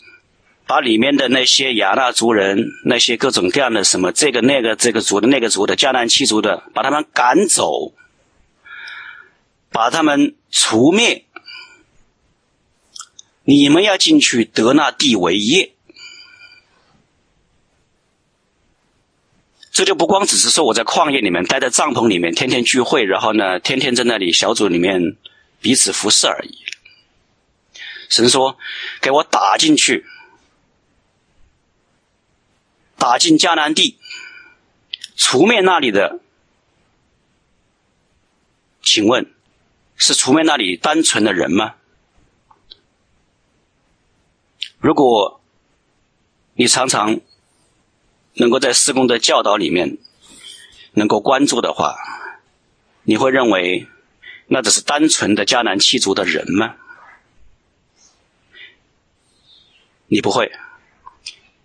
[0.67, 7.93] 把里面的那些亚衲族人、那些各种各样的什么这个那个这个族的那个族的迦南七族的，把他们赶走，
[9.71, 11.25] 把他们除灭。
[13.45, 15.72] 你们要进去得那地为业。
[19.73, 25.17] 这就不光只是说我在旷野里面待在帐篷里面天天聚会，然后呢天天在那里小组里面
[25.63, 26.59] 彼此服侍而已。
[28.11, 28.59] 神说
[29.01, 30.05] ：“给我打进去，
[32.99, 33.97] 打进迦南地，
[35.17, 36.21] 除灭那里的。
[38.83, 39.33] 请问，
[39.97, 41.77] 是除灭那里单纯的人吗？
[44.79, 45.41] 如果
[46.57, 47.19] 你常常……”
[48.35, 49.99] 能够在施工的教导里面
[50.93, 51.97] 能够关注的话，
[53.03, 53.87] 你会认为
[54.47, 56.77] 那只是单纯的迦南七族的人吗？
[60.07, 60.51] 你不会，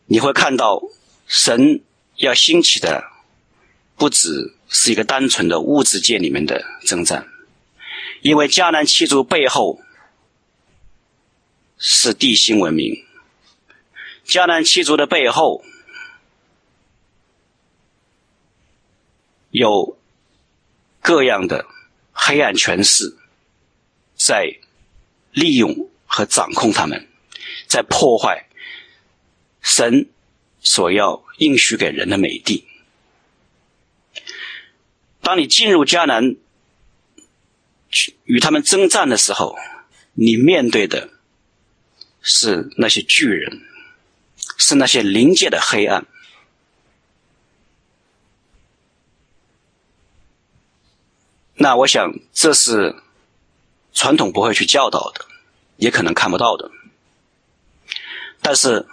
[0.05, 0.81] 你会看到
[1.25, 1.81] 神
[2.17, 3.03] 要兴起的
[3.95, 7.27] 不只是一个单纯的物质界里面的征战，
[8.21, 9.79] 因为迦南七族背后
[11.77, 13.05] 是地心文明，
[14.25, 15.63] 迦南七族的背后。
[19.57, 19.97] 有
[21.01, 21.65] 各样的
[22.11, 23.17] 黑暗权势
[24.15, 24.57] 在
[25.31, 27.07] 利用和掌控他们，
[27.67, 28.47] 在破坏
[29.61, 30.09] 神
[30.61, 32.67] 所要应许给人的美地。
[35.21, 36.35] 当你进入迦南
[38.25, 39.55] 与他们征战的时候，
[40.13, 41.09] 你面对的
[42.21, 43.61] 是那些巨人，
[44.57, 46.05] 是那些灵界的黑暗。
[51.59, 52.95] 那我想这是
[53.91, 55.25] 传统不会去教导的，
[55.77, 56.69] 也可能看不到的。
[58.41, 58.87] 但是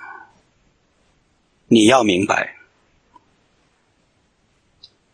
[1.69, 2.57] 你要明白，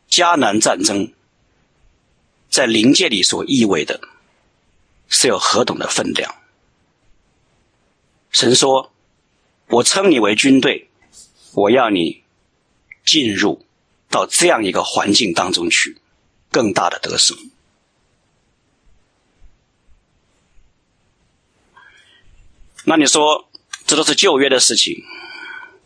[0.09, 1.12] 迦南战争
[2.48, 4.01] 在灵界里所意味的
[5.09, 6.32] 是有何等的分量。
[8.30, 8.92] 神说
[9.66, 10.88] ：“我称你为军队，
[11.53, 12.22] 我要你
[13.05, 13.66] 进入
[14.09, 16.01] 到这样一个环境当中去。”
[16.51, 17.36] 更大的得胜。
[22.84, 23.48] 那你说，
[23.86, 25.05] 这都是旧约的事情，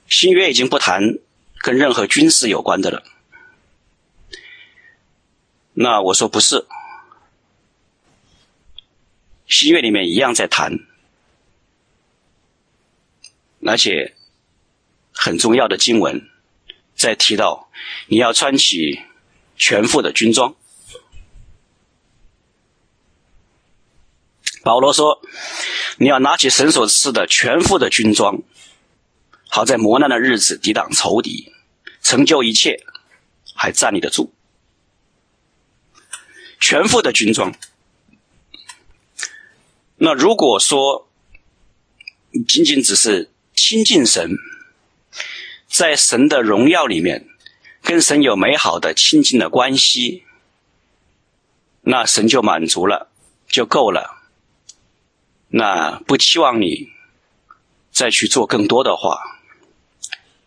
[0.08, 1.18] 新约已经不谈
[1.58, 3.02] 跟任何军事有关的了。
[5.74, 6.66] 那我说不是，
[9.46, 10.78] 新约里面一样在谈，
[13.66, 14.14] 而且
[15.12, 16.30] 很重要的经文
[16.94, 17.68] 在提到，
[18.06, 19.02] 你要穿起。
[19.56, 20.54] 全副的军装。
[24.62, 25.20] 保罗说
[25.98, 28.42] ：“你要拿起神所赐的全副的军装，
[29.48, 31.52] 好在磨难的日子抵挡仇敌，
[32.00, 32.82] 成就一切，
[33.54, 34.32] 还站立得住。
[36.58, 37.54] 全副的军装。
[39.96, 41.08] 那如果说
[42.48, 44.30] 仅仅只是亲近神，
[45.68, 47.28] 在神的荣耀里面。”
[47.84, 50.24] 跟神有美好的亲近的关系，
[51.82, 53.10] 那神就满足了，
[53.46, 54.22] 就够了。
[55.48, 56.88] 那不期望你
[57.92, 59.20] 再去做更多的话，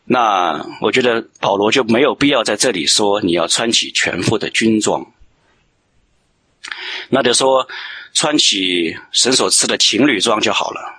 [0.05, 5.13] 那我觉得保罗就没有必要在这里说你要穿起全副的军装。
[7.09, 7.67] 那就说
[8.13, 10.95] 穿起神所赐的情侣装就好了，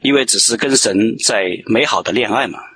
[0.00, 2.69] 因为只是跟神在美好的恋爱嘛。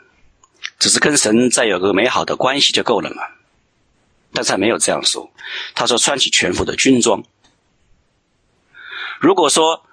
[0.78, 3.22] 只是跟神再有个美好的关系就够了嘛？
[4.32, 5.30] 但是他没有这样说，
[5.76, 7.22] 他说穿起全副的军装。
[9.20, 9.84] 如果说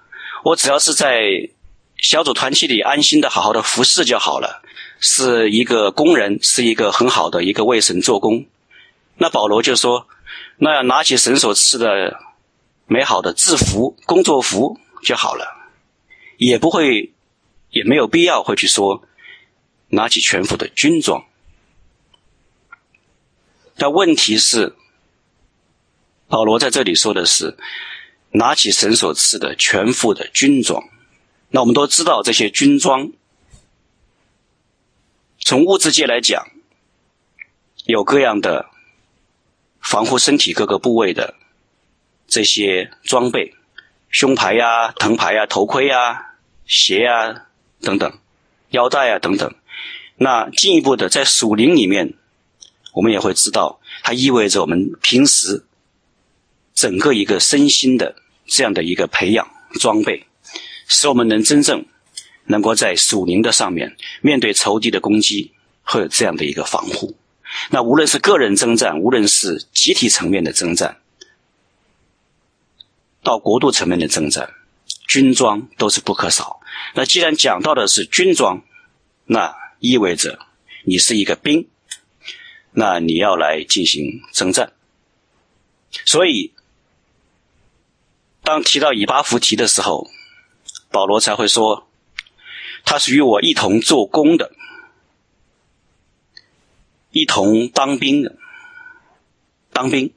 [0.42, 1.48] 我只要是在
[1.98, 4.60] 小组团契里安心的好好的服侍就好了，
[4.98, 8.44] 是一个工人，是一个很好的一个为神做工，
[9.18, 10.08] 那保罗就说，
[10.56, 12.18] 那要拿起神所赐的
[12.86, 15.70] 美好的制服、工作服就好了，
[16.36, 17.12] 也不会，
[17.70, 19.04] 也没有必要会去说。
[19.94, 21.26] 拿起全副的军装，
[23.76, 24.74] 但问题是，
[26.28, 27.58] 保罗在这里说的是
[28.30, 30.82] 拿起神所赐的全副的军装。
[31.50, 33.12] 那我们都知道，这些军装
[35.40, 36.48] 从物质界来讲，
[37.84, 38.70] 有各样的
[39.78, 41.34] 防护身体各个部位的
[42.26, 43.54] 这些装备，
[44.08, 46.34] 胸牌呀、藤牌呀、头盔呀、啊、
[46.64, 47.46] 鞋呀、啊、
[47.82, 48.18] 等等，
[48.70, 49.54] 腰带啊等等。
[50.22, 52.14] 那进一步的，在属灵里面，
[52.94, 55.64] 我们也会知道，它意味着我们平时
[56.74, 58.14] 整个一个身心的
[58.46, 59.50] 这样的一个培养
[59.80, 60.24] 装备，
[60.86, 61.84] 使我们能真正
[62.44, 65.50] 能够在属灵的上面面对仇敌的攻击，
[65.82, 67.16] 会有这样的一个防护。
[67.70, 70.98] 那无论是个人征战，无论是集体层面的征战，
[73.24, 74.48] 到国度层面的征战，
[75.08, 76.60] 军装都是不可少。
[76.94, 78.62] 那既然讲到的是军装，
[79.26, 80.38] 那意味着
[80.84, 81.68] 你是一个兵，
[82.70, 84.72] 那你要来进行征战。
[86.04, 86.52] 所以，
[88.44, 90.08] 当提到以巴弗提的时候，
[90.88, 91.88] 保罗才会说，
[92.84, 94.52] 他是与我一同做工的，
[97.10, 98.36] 一同当兵的，
[99.72, 100.14] 当兵，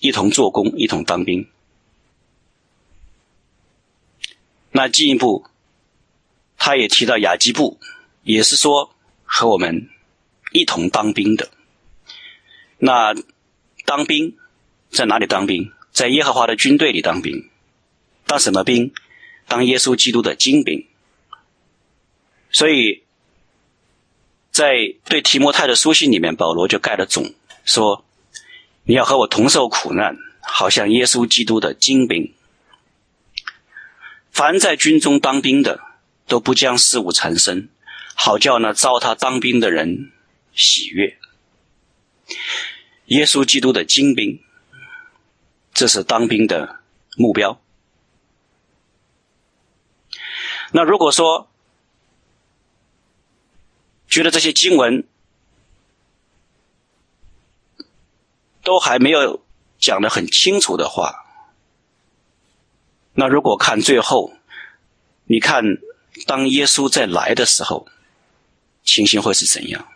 [0.00, 1.50] 一同做工，一同当兵。
[4.70, 5.46] 那进一步，
[6.56, 7.80] 他也提到雅基布。
[8.22, 8.94] 也是说
[9.24, 9.88] 和我们
[10.52, 11.50] 一同当兵的。
[12.78, 13.14] 那
[13.84, 14.36] 当兵
[14.90, 15.72] 在哪里当兵？
[15.92, 17.50] 在耶和华的军队里当兵。
[18.26, 18.92] 当什么兵？
[19.46, 20.86] 当耶稣基督的精兵。
[22.50, 23.02] 所以
[24.50, 28.04] 在对提摩太的书信里面，保罗就盖了种，说
[28.84, 32.32] 你要和我同受苦难，好像耶稣基督的精兵。
[34.30, 35.80] 凡在军中当兵的，
[36.26, 37.68] 都不将事物缠身。
[38.24, 40.12] 好叫那招他当兵的人
[40.52, 41.18] 喜悦。
[43.06, 44.40] 耶稣基督的精兵，
[45.74, 46.78] 这是当兵的
[47.16, 47.60] 目标。
[50.70, 51.50] 那如果说
[54.06, 55.02] 觉得这些经文
[58.62, 59.44] 都还没有
[59.80, 61.24] 讲的很清楚的话，
[63.14, 64.32] 那如果看最后，
[65.24, 65.64] 你看
[66.24, 67.88] 当耶稣再来的时候。
[68.84, 69.88] 情形会是怎样？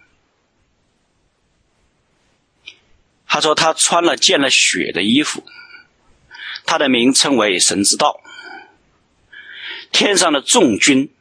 [3.28, 5.45] 他说他穿了见了血的衣服，
[6.64, 8.20] 他的名称为神之道。
[9.93, 11.12] 天上的众军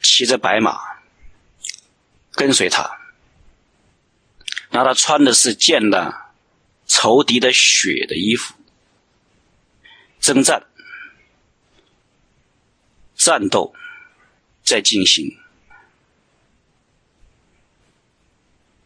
[0.00, 0.80] 骑着白马
[2.32, 2.98] 跟随他，
[4.70, 6.32] 那他穿的是见了
[6.86, 8.54] 仇敌的血的衣服，
[10.18, 10.66] 征战、
[13.14, 13.72] 战斗
[14.64, 15.38] 在进行。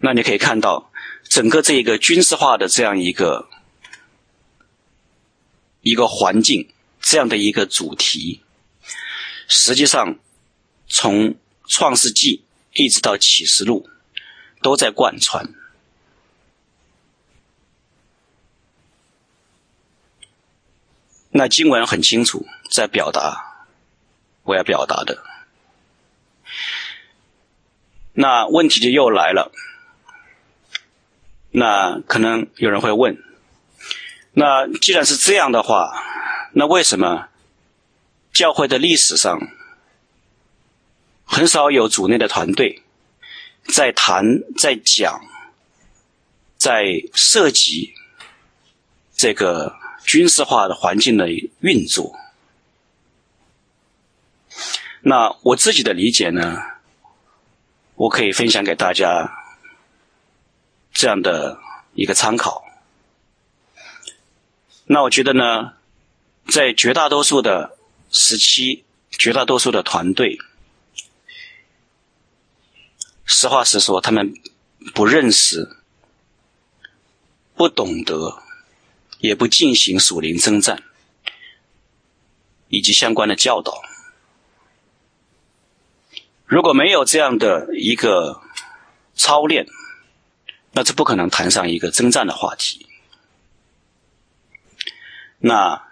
[0.04, 0.90] 那你可以看到，
[1.22, 3.48] 整个这一个军事化的这样一个
[5.80, 6.68] 一个环境，
[7.00, 8.42] 这样的一个主题，
[9.46, 10.18] 实际上
[10.88, 11.36] 从
[11.68, 13.88] 创世纪一直到启示录
[14.60, 15.54] 都在贯穿。
[21.30, 23.68] 那经文很清楚，在表达
[24.42, 25.22] 我要表达的。
[28.14, 29.52] 那问题就又来了。
[31.54, 33.22] 那可能有人会问：
[34.32, 36.02] 那既然是这样的话，
[36.54, 37.28] 那为什么
[38.32, 39.38] 教会的历史上
[41.26, 42.82] 很少有主内的团队
[43.68, 44.24] 在谈、
[44.56, 45.20] 在讲、
[46.56, 47.92] 在涉及
[49.14, 49.76] 这个
[50.06, 51.28] 军事化的环境的
[51.60, 52.16] 运作？
[55.02, 56.56] 那我自己的理解呢，
[57.96, 59.40] 我可以分享给大家。
[60.92, 61.58] 这样的
[61.94, 62.64] 一个参考，
[64.84, 65.72] 那我觉得呢，
[66.48, 67.76] 在绝大多数的
[68.10, 70.38] 时期，绝大多数的团队，
[73.24, 74.34] 实话实说，他们
[74.94, 75.76] 不认识、
[77.54, 78.42] 不懂得，
[79.18, 80.82] 也不进行属灵征战
[82.68, 83.82] 以及相关的教导。
[86.44, 88.42] 如果没有这样的一个
[89.14, 89.66] 操练，
[90.74, 92.86] 那这不可能谈上一个征战的话题。
[95.38, 95.82] 那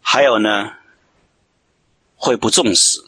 [0.00, 0.74] 还有呢，
[2.16, 3.00] 会不重视，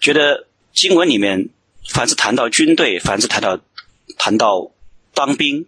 [0.00, 1.48] 觉得经文里面
[1.88, 3.58] 凡是谈到军队，凡是谈到
[4.18, 4.70] 谈到
[5.14, 5.66] 当兵，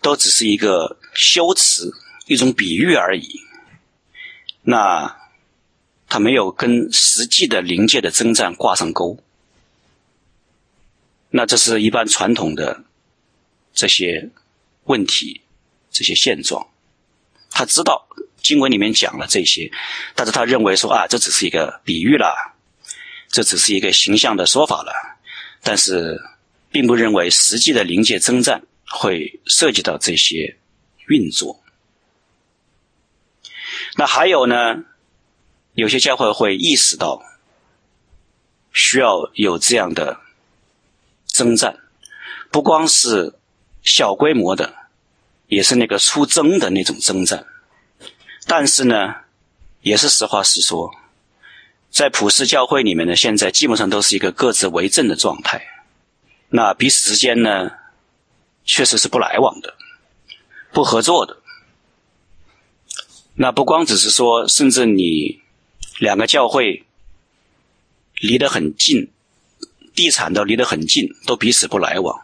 [0.00, 1.92] 都只是一个修辞，
[2.26, 3.40] 一种比喻而已。
[4.62, 5.16] 那
[6.08, 9.18] 他没有跟实际的灵界的征战挂上钩。
[11.30, 12.84] 那这是一般传统的。
[13.74, 14.28] 这些
[14.84, 15.40] 问题，
[15.90, 16.66] 这些现状，
[17.50, 18.06] 他知道
[18.42, 19.70] 经文里面讲了这些，
[20.14, 22.54] 但是他认为说啊，这只是一个比喻了，
[23.30, 24.92] 这只是一个形象的说法了，
[25.62, 26.20] 但是
[26.70, 30.56] 并不认为实际的灵界征战会涉及到这些
[31.06, 31.62] 运作。
[33.96, 34.84] 那还有呢，
[35.74, 37.22] 有些教会会意识到
[38.72, 40.20] 需要有这样的
[41.26, 41.78] 征战，
[42.50, 43.34] 不光是。
[43.82, 44.74] 小规模的，
[45.48, 47.46] 也是那个出征的那种征战，
[48.46, 49.14] 但是呢，
[49.80, 50.90] 也是实话实说，
[51.90, 55.66] 在普世教会里面呢，现在基本上都是一个各自为政的状态，
[56.48, 57.72] 那彼此之间呢，
[58.64, 59.74] 确实是不来往的，
[60.72, 61.38] 不合作的。
[63.34, 65.40] 那不光只是说，甚至你
[65.98, 66.84] 两个教会
[68.16, 69.10] 离得很近，
[69.94, 72.20] 地产都离得很近，都彼此不来往。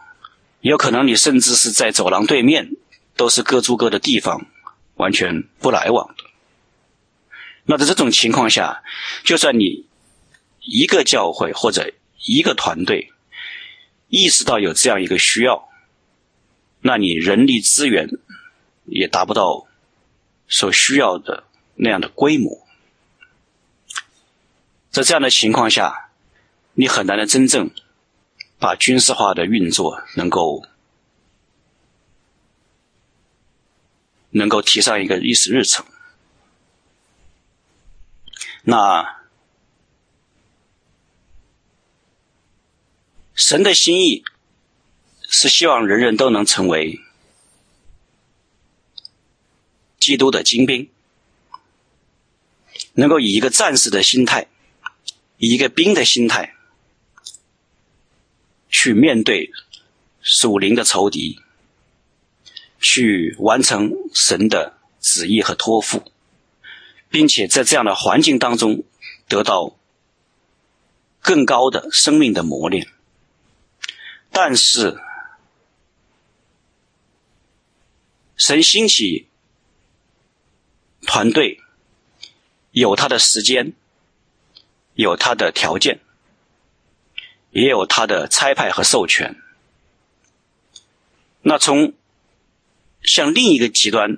[0.61, 2.71] 有可能你甚至是在走廊对面，
[3.15, 4.45] 都是各住各的地方，
[4.95, 6.23] 完全不来往的。
[7.63, 8.83] 那在这种情况下，
[9.23, 9.85] 就算你
[10.59, 11.93] 一个教会或者
[12.25, 13.13] 一个团队
[14.09, 15.69] 意识到有这样一个需要，
[16.81, 18.09] 那你人力资源
[18.85, 19.67] 也达不到
[20.47, 21.45] 所需要的
[21.75, 22.67] 那样的规模。
[24.91, 26.09] 在这样的情况下，
[26.73, 27.71] 你很难的真正。
[28.59, 30.65] 把军事化的运作能够
[34.31, 35.85] 能够提上一个议事日程，
[38.63, 39.21] 那
[43.33, 44.25] 神的心意
[45.29, 46.99] 是希望人人都能成为
[49.97, 50.89] 基督的精兵，
[52.93, 54.47] 能够以一个战士的心态，
[55.37, 56.55] 以一个兵的心态。
[58.69, 59.51] 去面对
[60.21, 61.39] 属灵的仇敌，
[62.79, 66.03] 去完成神的旨意和托付，
[67.09, 68.83] 并且在这样的环境当中
[69.27, 69.75] 得到
[71.21, 72.87] 更高的生命的磨练。
[74.31, 74.99] 但是，
[78.37, 79.27] 神兴起
[81.01, 81.59] 团队，
[82.71, 83.73] 有他的时间，
[84.93, 85.99] 有他的条件。
[87.51, 89.35] 也有他的差派和授权。
[91.41, 91.93] 那从
[93.01, 94.17] 向另一个极端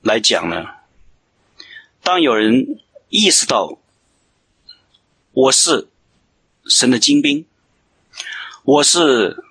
[0.00, 0.66] 来讲呢，
[2.02, 3.78] 当有人意识到
[5.32, 5.88] 我是
[6.64, 7.46] 神的精兵，
[8.64, 9.44] 我是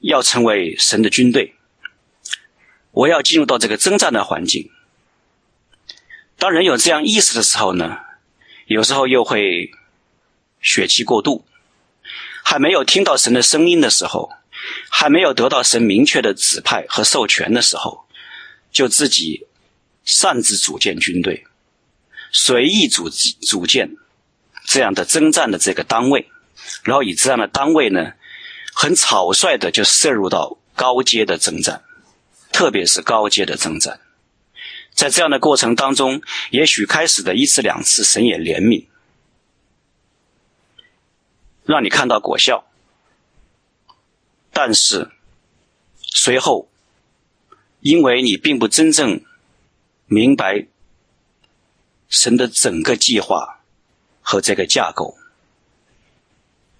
[0.00, 1.54] 要成为神的军队，
[2.90, 4.70] 我要进入到这个征战的环境。
[6.36, 7.98] 当人有这样意识的时候呢，
[8.66, 9.70] 有时候又会
[10.64, 11.44] 血气过度，
[12.42, 14.32] 还没有听到神的声音的时候，
[14.90, 18.06] 还没有得到神明确的指派和授权的时候，
[18.72, 19.46] 就自己
[20.04, 21.44] 擅自组建军队，
[22.32, 23.96] 随意组组建
[24.66, 26.30] 这样的征战的这个单位，
[26.82, 28.14] 然后以这样的单位呢，
[28.74, 31.82] 很草率的就涉入到高阶的征战，
[32.50, 34.00] 特别是高阶的征战。
[34.94, 38.86] 在这样的过程当中，也许开始的一次两次，神也怜悯，
[41.64, 42.64] 让你看到果效。
[44.52, 45.10] 但是
[46.00, 46.68] 随后，
[47.80, 49.24] 因为你并不真正
[50.06, 50.66] 明白
[52.08, 53.60] 神的整个计划
[54.22, 55.16] 和这个架构，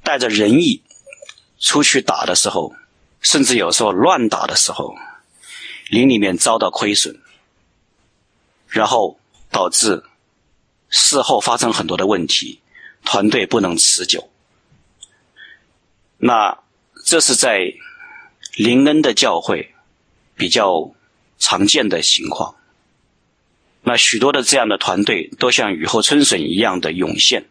[0.03, 0.83] 带着仁义
[1.59, 2.75] 出去打的时候，
[3.21, 4.95] 甚至有时候乱打的时候，
[5.89, 7.21] 灵里面遭到亏损。
[8.69, 9.21] 然后
[9.53, 10.03] 导致
[10.89, 12.61] 事后发生很多的问题，
[13.05, 14.29] 团队不能持久。
[16.19, 16.59] 那
[17.05, 17.75] 这是在
[18.57, 19.75] 林恩的教会
[20.37, 20.95] 比较
[21.39, 22.57] 常见的情况。
[23.83, 27.45] 那许多的这样的团队都像雨后春笋一样的涌现，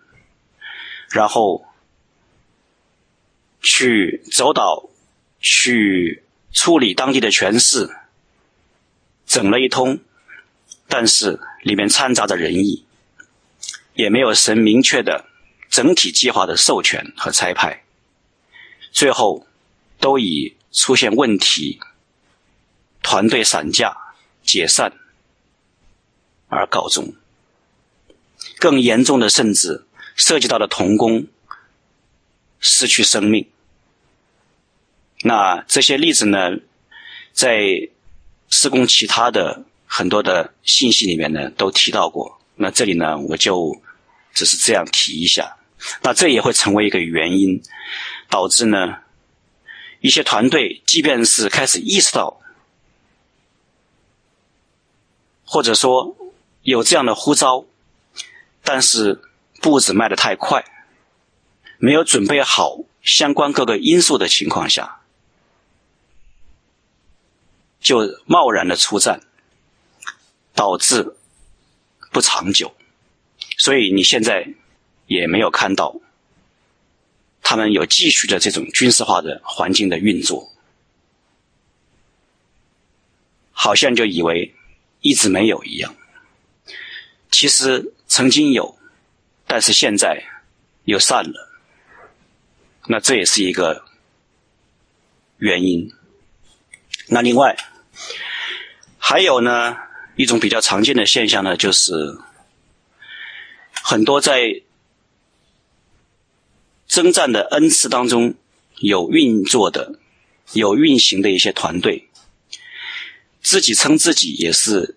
[1.12, 1.66] 然后
[3.62, 4.90] 去走岛，
[5.40, 7.90] 去处理当地的权势，
[9.28, 10.00] 整了一通。
[10.88, 12.86] 但是里面掺杂着人意，
[13.94, 15.26] 也没有神明确的
[15.70, 17.83] 整体计划的授权和差派，
[18.94, 19.46] 最后
[20.00, 21.82] 都以出现问题、
[23.02, 23.98] 团队散架、
[24.42, 24.94] 解散
[26.48, 27.14] 而告终。
[28.60, 29.86] 更严重的，甚至
[30.16, 31.28] 涉及到了童工
[32.62, 33.50] 失去生命。
[35.24, 36.52] 那这些例子呢，
[37.34, 37.90] 在
[38.48, 39.66] 施工其他的。
[39.96, 43.80] 很多的信息里面呢都提到过，那这里呢我就
[44.34, 45.56] 只是这样提一下，
[46.02, 47.62] 那这也会成为一个原因，
[48.34, 48.98] 导致呢
[50.02, 52.42] 一些团队即便是开始意识到，
[55.46, 56.18] 或者说
[56.64, 57.66] 有这样的呼召，
[58.64, 59.22] 但是
[59.62, 60.66] 步子迈得太快，
[61.78, 65.02] 没有准备好相关各个因素的情况下，
[67.80, 69.22] 就贸然的出战。
[70.56, 71.16] 导致
[72.12, 72.76] 不长久，
[73.58, 74.54] 所以你现在
[75.08, 75.96] 也没有看到
[77.44, 80.52] 他们有继续的这种军事化的环境的运作，
[83.52, 84.56] 好像就以为
[85.02, 85.94] 一直没有一样。
[87.30, 88.80] 其实曾经有，
[89.46, 90.24] 但是现在
[90.86, 91.50] 又散了。
[92.88, 93.86] 那这也是一个
[95.38, 95.92] 原因。
[97.08, 97.56] 那另外
[98.98, 99.78] 还有呢？
[100.16, 101.92] 一种比较常见的现象呢，就是
[103.72, 104.62] 很多在
[106.94, 108.36] 征战的恩赐当中
[108.78, 109.98] 有运作的、
[110.52, 112.08] 有运行的一些团队，
[113.42, 114.96] 自己称自己也是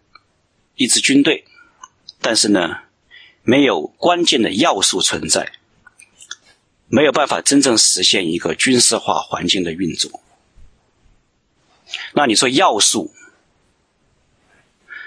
[0.74, 1.46] 一支军队，
[2.20, 2.80] 但是呢，
[3.44, 5.52] 没有关键的要素存在，
[6.86, 10.20] 没有办法真正实现一个军事化环境的运作。
[12.12, 13.10] 那你说要素？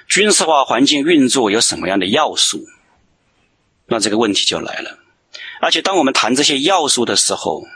[0.07, 2.65] 军事化环境运作有什么样的要素？
[3.85, 4.98] 那这个问题就来了。
[5.59, 7.67] 而且当我们谈这些要素的时候，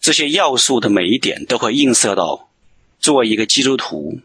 [0.00, 2.48] 这些要素的每一点都会映射到
[2.98, 4.20] 作为一个基督徒，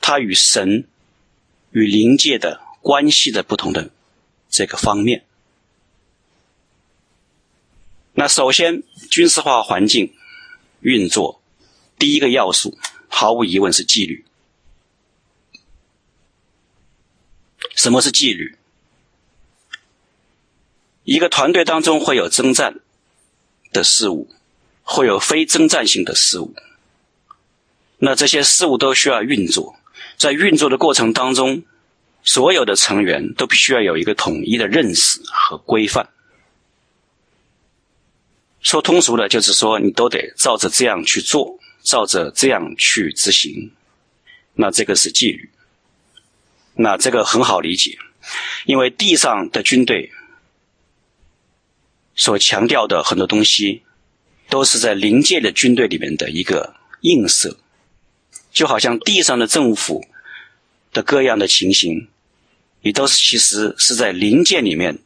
[0.00, 0.86] 他与神
[1.70, 3.90] 与灵界的关系的不同的
[4.48, 5.24] 这个方面。
[8.14, 10.14] 那首先，军事化环境
[10.80, 11.42] 运作
[11.98, 12.76] 第一个要素。
[13.08, 14.26] 毫无疑问是纪律。
[17.74, 18.58] 什么是纪律？
[21.06, 22.80] 一个团队当中会有征战
[23.72, 24.28] 的事物，
[24.82, 26.54] 会有非征战性的事物。
[27.98, 29.76] 那这些事物都需要运作，
[30.18, 31.62] 在运作的过程当中，
[32.22, 36.10] 所有的成员都必须要有一个统一的认识和规范。
[38.60, 41.58] 说通俗的，就是说你都得照着这样去做。
[41.86, 43.70] 照着这样去执行，
[44.54, 45.48] 那这个是纪律。
[46.74, 47.96] 那这个很好理解，
[48.64, 50.10] 因为地上的军队
[52.16, 53.82] 所强调的很多东西，
[54.48, 57.58] 都是在灵界的军队里面的一个映射，
[58.50, 60.04] 就好像地上的政府
[60.92, 62.08] 的各样的情形，
[62.80, 64.98] 也都是其实是在灵界里面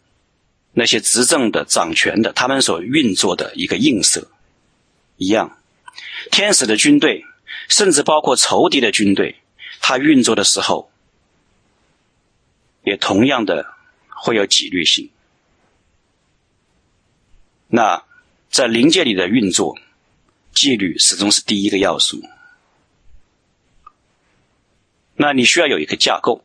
[0.73, 4.29] 那些执政的、掌权的，他们所运作的一个映射
[5.17, 5.59] 一样。
[6.31, 7.25] 天使的军队，
[7.69, 9.41] 甚至包括仇敌的军队，
[9.81, 10.93] 他运作的时候，
[12.85, 13.75] 也同样的
[14.09, 15.11] 会有纪律性。
[17.71, 18.03] 那
[18.51, 19.79] 在灵界里的运作，
[20.53, 22.21] 纪律始终是第一个要素。
[25.15, 26.45] 那你需要有一个架构，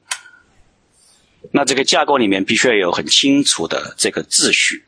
[1.51, 4.85] 那这个架构里面必须要有很清楚的这个秩序，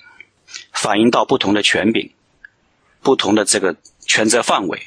[0.71, 2.13] 反映到不同的权柄、
[3.01, 3.75] 不同的这个
[4.05, 4.81] 权责范围。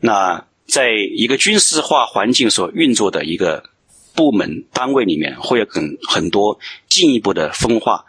[0.00, 3.71] 那在一个军事化环境所运作的一个。
[4.14, 6.58] 部门单位里面会有很很多
[6.88, 8.04] 进一步的分化，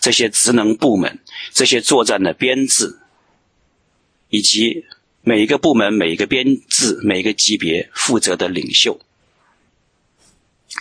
[0.00, 1.18] 这些职能部门、
[1.52, 2.98] 这些作战的编制，
[4.28, 4.84] 以及
[5.22, 9.00] 每一个部门、每一个编制、每一个级别负责的领袖，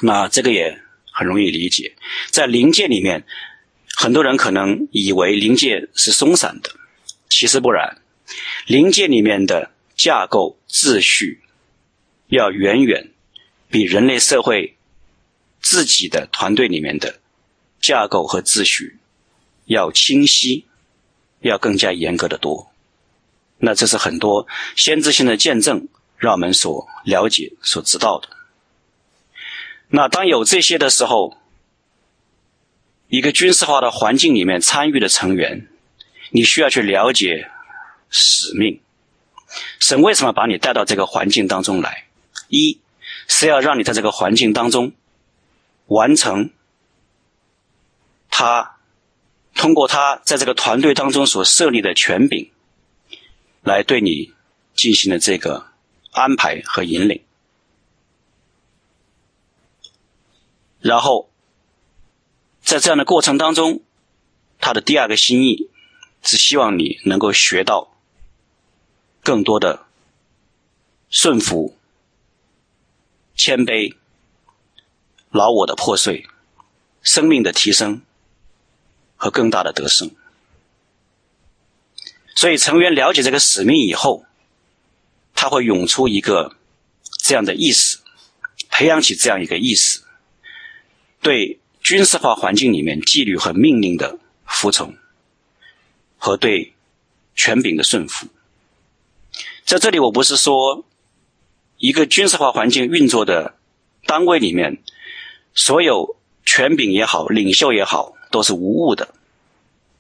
[0.02, 0.80] 那这个也
[1.12, 1.96] 很容易理解。
[2.30, 3.26] 在零界里面，
[3.96, 6.72] 很多人可能以为零界是松散的，
[7.30, 8.02] 其实不然。
[8.68, 11.42] 零界里面的架构秩序
[12.28, 13.12] 要远远。
[13.70, 14.78] 比人类社会
[15.62, 17.20] 自己的团队里面的
[17.82, 18.98] 架构和秩序
[19.66, 20.66] 要清晰，
[21.42, 22.72] 要更加严格的多。
[23.58, 25.88] 那这是很多先知性的见证
[26.18, 28.30] 让我们所了解、所知道的。
[29.90, 31.38] 那当有这些的时候，
[33.10, 35.68] 一个军事化的环境里面参与的成员，
[36.32, 37.50] 你需要去了解
[38.10, 38.80] 使命。
[39.80, 42.06] 神为什么把你带到这个环境当中来？
[42.50, 42.80] 一。
[43.28, 44.94] 是要让你在这个环境当中
[45.86, 46.50] 完成
[48.30, 48.78] 他
[49.54, 52.52] 通过他在这个团队当中所设立的权柄
[53.62, 54.34] 来对你
[54.76, 55.68] 进行的这个
[56.12, 57.24] 安排和引领，
[60.80, 61.30] 然后
[62.62, 63.82] 在这样的过程当中，
[64.60, 65.70] 他的第二个心意
[66.22, 67.94] 是希望你能够学到
[69.22, 69.86] 更多的
[71.10, 71.77] 顺服。
[73.38, 73.96] 谦卑、
[75.30, 76.28] 老我的破碎、
[77.04, 78.02] 生命的提升
[79.16, 80.10] 和更大的得胜。
[82.36, 84.26] 所以成员了解这个使命以后，
[85.36, 86.56] 他会涌出一个
[87.20, 88.00] 这样的意识，
[88.72, 90.02] 培养起这样一个意识，
[91.22, 94.98] 对军事化环境里面纪律和命令的服从，
[96.18, 96.74] 和对
[97.36, 98.28] 权柄的顺服。
[99.64, 100.84] 在这里，我不是说。
[101.78, 103.56] 一个军事化环境运作的
[104.06, 104.82] 单位里面，
[105.54, 109.14] 所有权柄也好，领袖也好，都是无误的，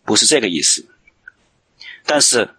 [0.04, 0.88] 不是这个意思。
[2.06, 2.56] 但是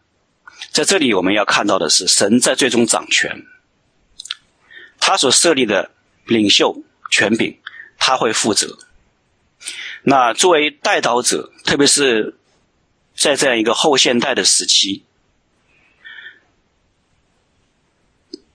[0.71, 3.45] 在这里我们要看到的是，神在最终掌权，
[5.01, 5.91] 他所设立的
[6.27, 7.59] 领袖权柄，
[7.99, 8.79] 他会负责。
[10.03, 12.37] 那作为代祷者，特别是
[13.17, 15.03] 在这样一个后现代的时期。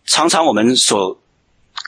[0.06, 1.22] 常常我们所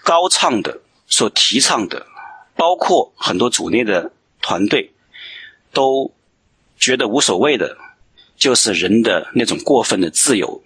[0.04, 2.08] 高唱的、所提倡的，
[2.56, 4.12] 包括很多组内的
[4.42, 4.94] 团队，
[5.74, 6.14] 都
[6.78, 7.78] 觉得无所谓的，
[8.38, 10.64] 就是人的那种过分的自由。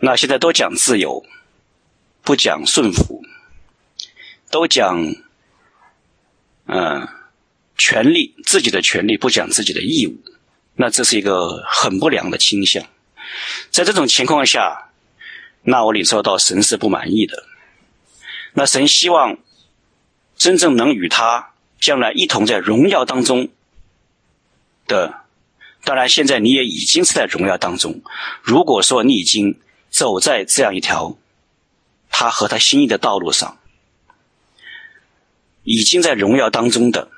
[0.00, 1.24] 那现在都讲自由，
[2.22, 3.22] 不讲顺服，
[4.50, 5.14] 都讲
[6.66, 7.08] 嗯
[7.78, 10.18] 权利，自己的权利，不讲自己的义务。
[10.74, 12.82] 那这是一个很不良的倾向。
[13.70, 14.88] 在这种情况下。
[15.62, 17.44] 那我领受到神是不满意的。
[18.54, 19.38] 那神希望
[20.36, 23.48] 真正能与他将来一同在荣耀当中
[24.86, 25.22] 的，
[25.84, 28.02] 当然现在你也已经是在荣耀当中。
[28.42, 29.58] 如果说你已经
[29.90, 31.16] 走在这样一条
[32.10, 33.58] 他和他心意的道路上，
[35.64, 37.08] 已经在荣耀当中的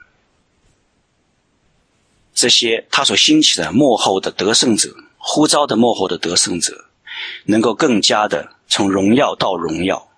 [2.35, 6.85] 这些他所兴起的幕后的得胜者，呼召的幕后的得胜者。
[7.45, 10.11] 能够更加的从荣耀到荣耀，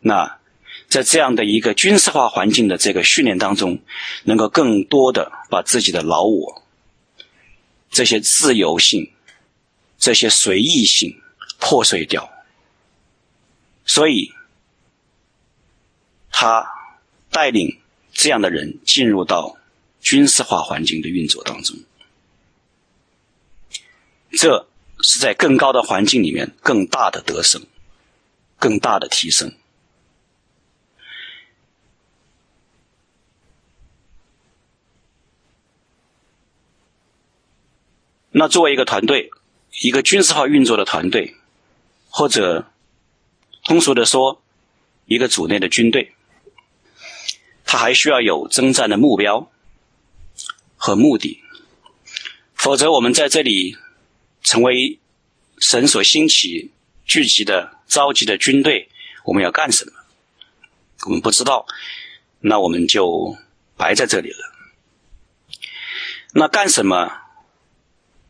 [0.00, 0.38] 那
[0.88, 3.78] 在这样的一个军事化环境的这个训练当中，
[4.24, 6.62] 能够更多的把自己的老我、
[7.90, 9.12] 这些自由性、
[9.98, 11.20] 这些随意性
[11.58, 12.30] 破碎掉。
[13.86, 14.32] 所以，
[16.30, 16.66] 他
[17.30, 17.80] 带领
[18.12, 19.56] 这样的人进入到
[20.00, 21.76] 军事化环境的运作当中，
[24.32, 24.66] 这。
[25.06, 27.60] 是在更高的环境里面，更大的得胜，
[28.58, 29.52] 更大的提升。
[38.30, 39.30] 那作为一个团队，
[39.82, 41.36] 一个军事化运作的团队，
[42.08, 42.72] 或者
[43.62, 44.42] 通俗的说，
[45.04, 46.14] 一个组内的军队，
[47.66, 49.52] 它还需要有征战的目标
[50.76, 51.42] 和目的，
[52.54, 53.76] 否则我们在这里
[54.44, 55.00] 成为
[55.58, 56.70] 神所兴起
[57.04, 58.88] 聚集的召集的军队，
[59.24, 59.92] 我们要干什么？
[61.06, 61.66] 我们不知道，
[62.38, 63.36] 那我们就
[63.76, 64.52] 白在这里了。
[66.34, 67.22] 那干什么？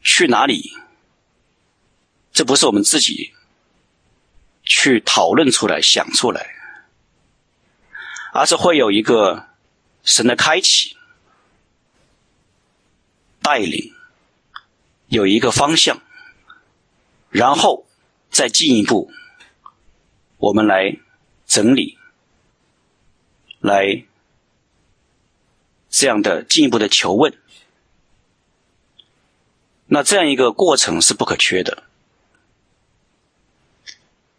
[0.03, 0.73] 去哪里？
[2.33, 3.33] 这不是我们自己
[4.65, 6.55] 去讨论出来、想出来，
[8.33, 9.49] 而是会有一个
[10.03, 10.97] 神的开启、
[13.41, 13.94] 带领，
[15.15, 16.03] 有一个方向，
[17.31, 17.87] 然后
[18.31, 19.13] 再进一步，
[20.39, 20.99] 我们来
[21.47, 21.97] 整理，
[23.61, 24.05] 来
[25.89, 27.33] 这样的进一步的求问。
[29.87, 31.85] 那这样一个过程是不可缺的。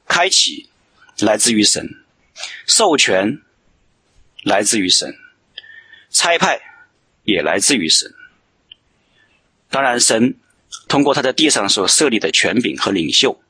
[0.05, 0.69] 开启
[1.19, 2.03] 来自于神，
[2.67, 3.41] 授权
[4.43, 5.17] 来自于神，
[6.09, 6.59] 差派
[7.23, 8.13] 也来自于神。
[9.69, 10.37] 当然，神
[10.87, 13.41] 通过他在地上所设立的权柄和领袖，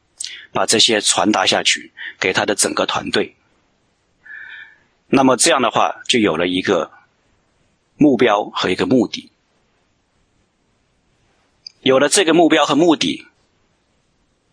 [0.51, 3.35] 把这些传达下去给他的整个团队。
[5.07, 6.91] 那么这样的话，就有了一个
[7.97, 9.31] 目标和一个目的。
[11.81, 13.27] 有了这个目标和目的，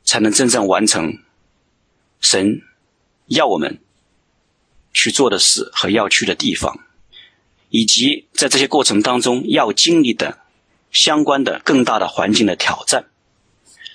[0.04, 1.22] 才能真正完成
[2.20, 2.60] 神
[3.26, 3.80] 要我们
[4.92, 6.80] 去做的事和要去的地方，
[7.70, 10.41] 以及在这些过程当中要经历的
[10.92, 13.06] 相关的更大的环境的挑战。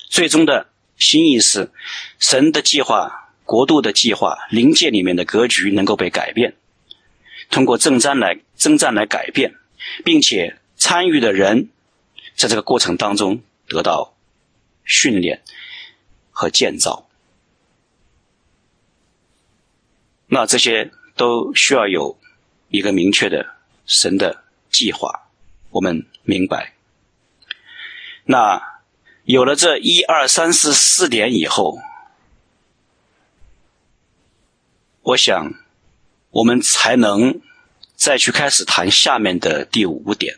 [0.10, 0.68] 最终的
[0.98, 1.72] 心意是，
[2.20, 6.56] 神的计划、国度的计划、灵界里面的格局能够被改变，
[7.50, 9.56] 通过征战来征战来改变，
[10.04, 11.70] 并且参与的人。
[12.36, 14.14] 在这个过程当中得到
[14.86, 15.41] 训练
[16.30, 17.10] 和建造，
[20.28, 22.20] 那这些都需要有
[22.70, 23.56] 一个明确的
[23.88, 25.30] 神的计划，
[25.72, 26.76] 我们明白。
[28.28, 28.82] 那
[29.23, 31.80] 有了这一二三四四点以后，
[35.01, 35.53] 我想
[36.32, 37.39] 我们才能
[37.95, 40.36] 再去开始谈下面的第五点。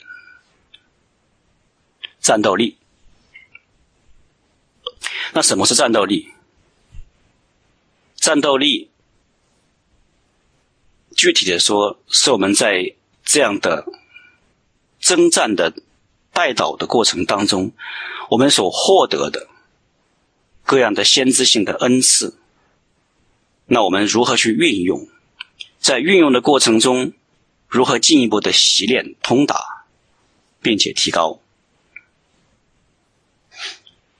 [2.19, 2.77] 战斗力。
[5.33, 6.33] 那什么是战斗力？
[8.15, 8.91] 战斗力，
[11.15, 13.85] 具体的说，是我们在这样的
[14.99, 15.73] 征战的
[16.39, 17.73] 带导的过程当中，
[18.29, 19.49] 我们所获得的
[20.63, 22.39] 各样的先知性的恩赐。
[23.65, 25.09] 那我们如何去运用？
[25.79, 27.11] 在运用的过程中，
[27.67, 29.83] 如何进一步的习练通达，
[30.61, 31.41] 并且提高？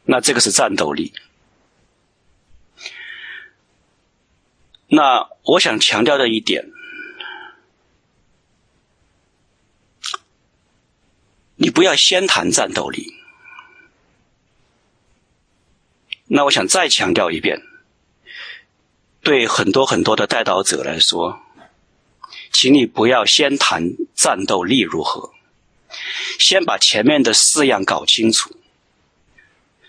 [0.03, 1.13] 那这个是战斗力。
[4.89, 6.69] 那我想强调的一点，
[11.61, 13.13] 你不要先谈战斗力。
[16.27, 17.61] 那我想再强调一遍，
[19.21, 21.41] 对很多很多的带导者来说，
[22.53, 23.83] 请你不要先谈
[24.15, 25.33] 战斗力如何，
[26.39, 28.55] 先把前面的四样搞清楚。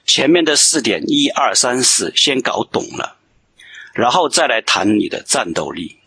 [0.04, 3.16] 前面的四点一二三四先搞懂了，
[3.94, 6.00] 然后再来谈你的战斗力。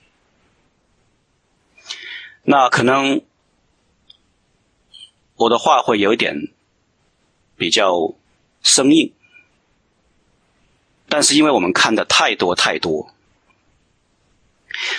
[2.41, 3.21] 那可能
[5.43, 6.51] 我的话会有一点
[7.57, 8.13] 比较
[8.61, 9.13] 生硬，
[11.09, 13.13] 但是因为我们看的太多太多，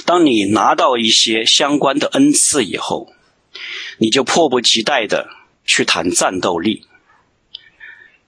[0.05, 3.13] 当你拿到一些相关的恩赐以后，
[3.99, 5.29] 你就迫不及待的
[5.65, 6.87] 去谈战斗力。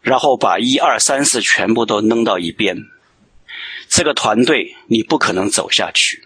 [0.01, 2.87] 然后把一二三四全部都扔到一边，
[3.89, 6.23] 这个团队你不可能走下去，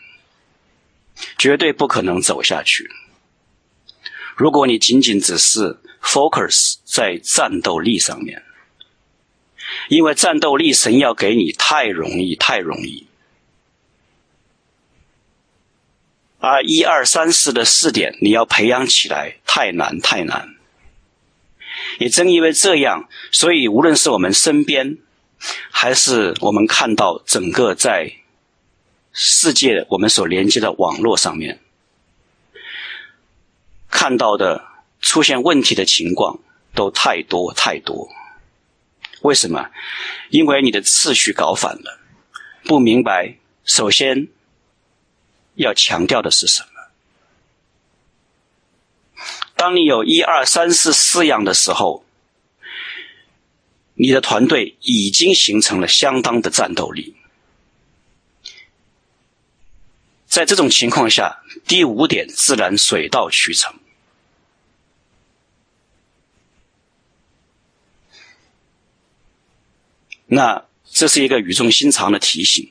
[1.39, 2.91] 绝对不可能走下去。
[4.41, 8.43] 如果你仅仅只是 focus 在战斗力上面，
[9.91, 13.07] 因为战斗力神要给你太容易，太容易，
[16.39, 20.55] 而一二三四的四点你要培养起来太难，太难。
[21.99, 24.97] 也正因为这样，所以无论是我们身边，
[25.71, 28.11] 还是我们看到整个在
[29.13, 31.61] 世界我们所连接的网络上面，
[33.91, 34.65] 看到的
[35.01, 36.39] 出现问题的情况
[36.75, 38.09] 都太多太多。
[39.23, 39.71] 为什么？
[40.31, 41.99] 因为你的次序搞反了，
[42.65, 44.29] 不明白首先
[45.57, 46.69] 要强调的是什么。
[49.57, 52.05] 当你有一二三四四样的时候，
[53.95, 57.15] 你的团队已经形成了相当的战斗力。
[60.27, 63.80] 在这种情况下，第五点自然水到渠成。
[70.33, 72.71] 那这是一个语重心长的提醒，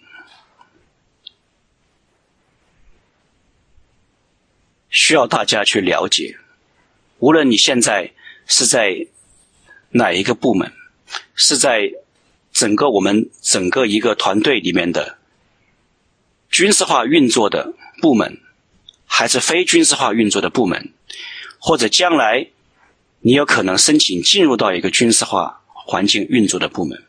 [4.89, 6.37] 需要大家去了解。
[7.17, 8.13] 无论你现在
[8.47, 9.07] 是在
[9.89, 10.71] 哪一个部门，
[11.35, 11.91] 是在
[12.53, 15.17] 整个我们整个一个团队里面的
[16.49, 18.39] 军事化运作的部门，
[19.05, 20.93] 还是非军事化运作的部门，
[21.59, 22.47] 或者将来
[23.19, 27.03] 你有可能申请进入到一个军事化环境运作的部门。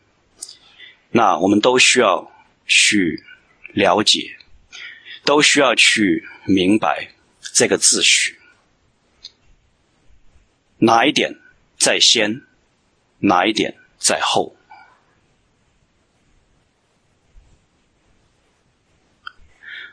[1.12, 2.30] 那我们都需要
[2.66, 3.24] 去
[3.72, 4.38] 了解，
[5.24, 7.12] 都需要去明白
[7.52, 8.38] 这个秩序，
[10.78, 11.36] 哪一点
[11.76, 12.42] 在先，
[13.18, 14.54] 哪一点在后。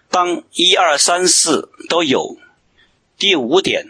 [0.09, 2.37] 当一二三四都有，
[3.17, 3.87] 第五点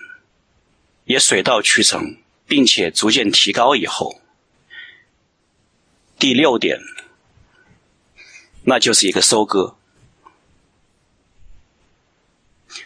[1.03, 2.17] 也水到渠成，
[2.47, 4.21] 并且逐渐提高以后，
[6.17, 6.79] 第六点。
[8.69, 9.75] 那就是一个收割，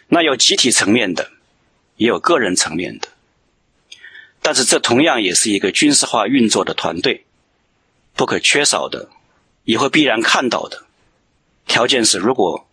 [0.09, 1.32] 那有集体层面的，
[1.95, 3.07] 也有个人层面的，
[4.43, 7.25] 但是这同样也是一个军事化运作的团队
[8.13, 9.09] 不可缺少的，
[9.63, 10.86] 也会必然看到的。
[11.65, 12.67] 条件是，如果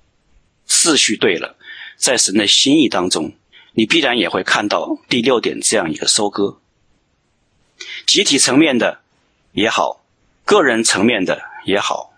[0.66, 1.56] 次序对了，
[1.96, 3.32] 在神的心意当中，
[3.72, 6.60] 你必然也会看到第六点这样一个收割。
[8.06, 9.00] 集体层面的
[9.52, 10.04] 也好，
[10.44, 12.12] 个人层面的也好。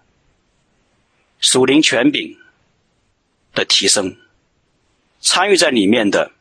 [1.41, 2.38] 属灵权柄
[3.55, 4.16] 的提升，
[5.20, 6.32] 参与在里面的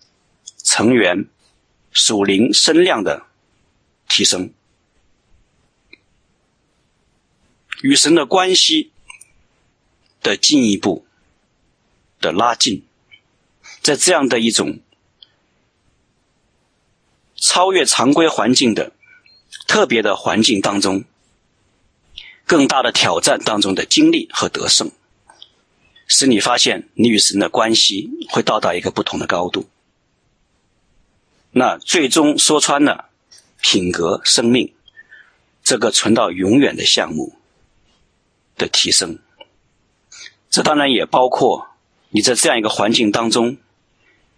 [0.61, 1.25] 成员
[1.91, 3.25] 属灵声量的
[4.09, 4.53] 提升，
[7.81, 8.91] 与神的关系
[10.21, 11.05] 的进一步
[12.19, 12.85] 的拉近，
[13.81, 14.79] 在这样的一种
[17.37, 18.91] 超越常规环境的
[19.65, 21.05] 特别的环境当中。
[22.49, 24.89] 更大的挑战当中的经历和得胜，
[26.07, 29.69] 使你发现你与神的关系会到达一个不同的高度。
[31.51, 33.09] 那最终说穿了，
[33.61, 34.73] 品格、生命
[35.63, 37.35] 这个存到永远的项目
[38.57, 39.19] 的提升，
[40.49, 41.67] 这当然也包括
[42.09, 43.57] 你在这样一个环境当中，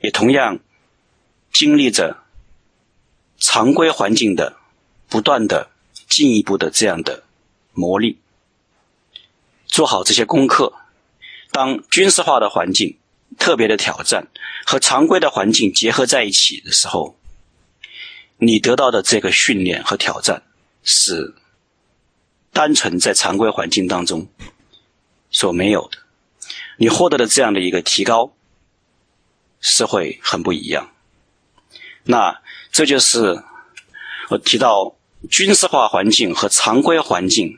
[0.01, 0.59] 也同样
[1.53, 2.17] 经历着
[3.37, 4.57] 常规环境的
[5.07, 5.71] 不断的
[6.09, 7.23] 进一步的这样的。
[7.73, 8.17] 磨砺，
[9.65, 10.73] 做好这些功课。
[11.51, 12.97] 当军事化的环境
[13.37, 14.27] 特别的挑战
[14.65, 17.17] 和常规的环境结合在一起的时候，
[18.37, 20.43] 你得到的这个训练和挑战
[20.83, 21.35] 是
[22.53, 24.27] 单纯在常规环境当中
[25.29, 25.97] 所没有的。
[26.77, 28.33] 你获得的这样的一个提高
[29.59, 30.89] 是会很不一样。
[32.03, 32.41] 那
[32.71, 33.43] 这就是
[34.29, 34.95] 我提到
[35.29, 37.57] 军事化环境和常规环境。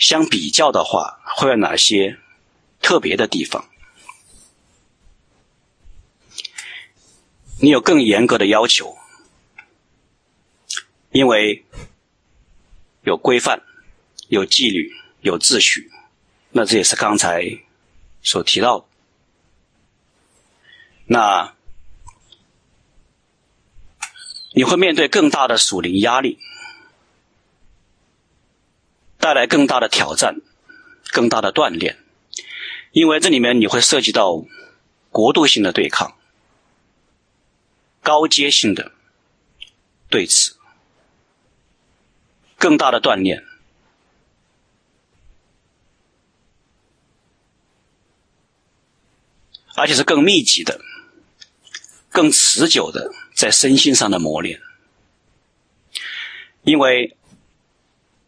[0.00, 2.18] 相比较的话，会有哪些
[2.80, 3.68] 特别的地方？
[7.60, 8.96] 你有更严格的要求，
[11.10, 11.66] 因为
[13.02, 13.62] 有规范、
[14.28, 14.90] 有纪律、
[15.20, 15.92] 有秩序。
[16.52, 17.44] 那这也是刚才
[18.22, 18.86] 所提到的。
[21.04, 21.54] 那
[24.54, 26.38] 你会面对更大的属灵压力。
[29.20, 30.40] 带来更大的挑战，
[31.12, 31.98] 更大的锻炼，
[32.92, 34.42] 因为这里面你会涉及到
[35.10, 36.16] 国度性的对抗、
[38.02, 38.92] 高阶性的
[40.08, 40.54] 对峙，
[42.56, 43.44] 更大的锻炼，
[49.76, 50.80] 而且是更密集的、
[52.08, 54.62] 更持久的在身心上的磨练，
[56.62, 57.18] 因为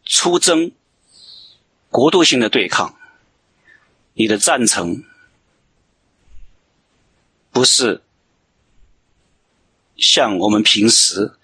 [0.05, 0.71] 出征。
[1.93, 2.99] 国度性的对抗，
[4.15, 5.05] 你的战程
[7.51, 8.03] 不是
[9.97, 11.35] 像我们平时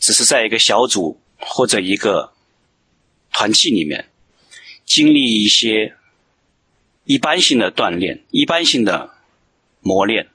[0.00, 2.32] 只是在一个小组或者一个
[3.30, 4.10] 团体里面
[4.84, 5.96] 经历一些
[7.04, 9.14] 一般性的锻炼、一般性的
[9.82, 10.28] 磨练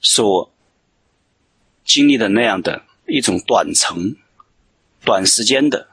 [0.00, 0.52] 所
[1.82, 4.16] 经历的那样的一种短程。
[5.04, 5.88] 短时间的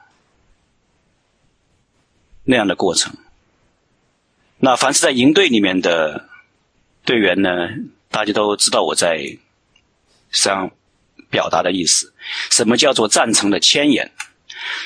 [2.44, 3.14] 那样的过程，
[4.58, 6.28] 那凡是在营队里面的
[7.04, 7.50] 队员呢，
[8.10, 9.38] 大家都知道我在
[10.30, 10.70] 想
[11.30, 12.14] 表达的意思。
[12.50, 14.02] 什么叫做战场的牵引？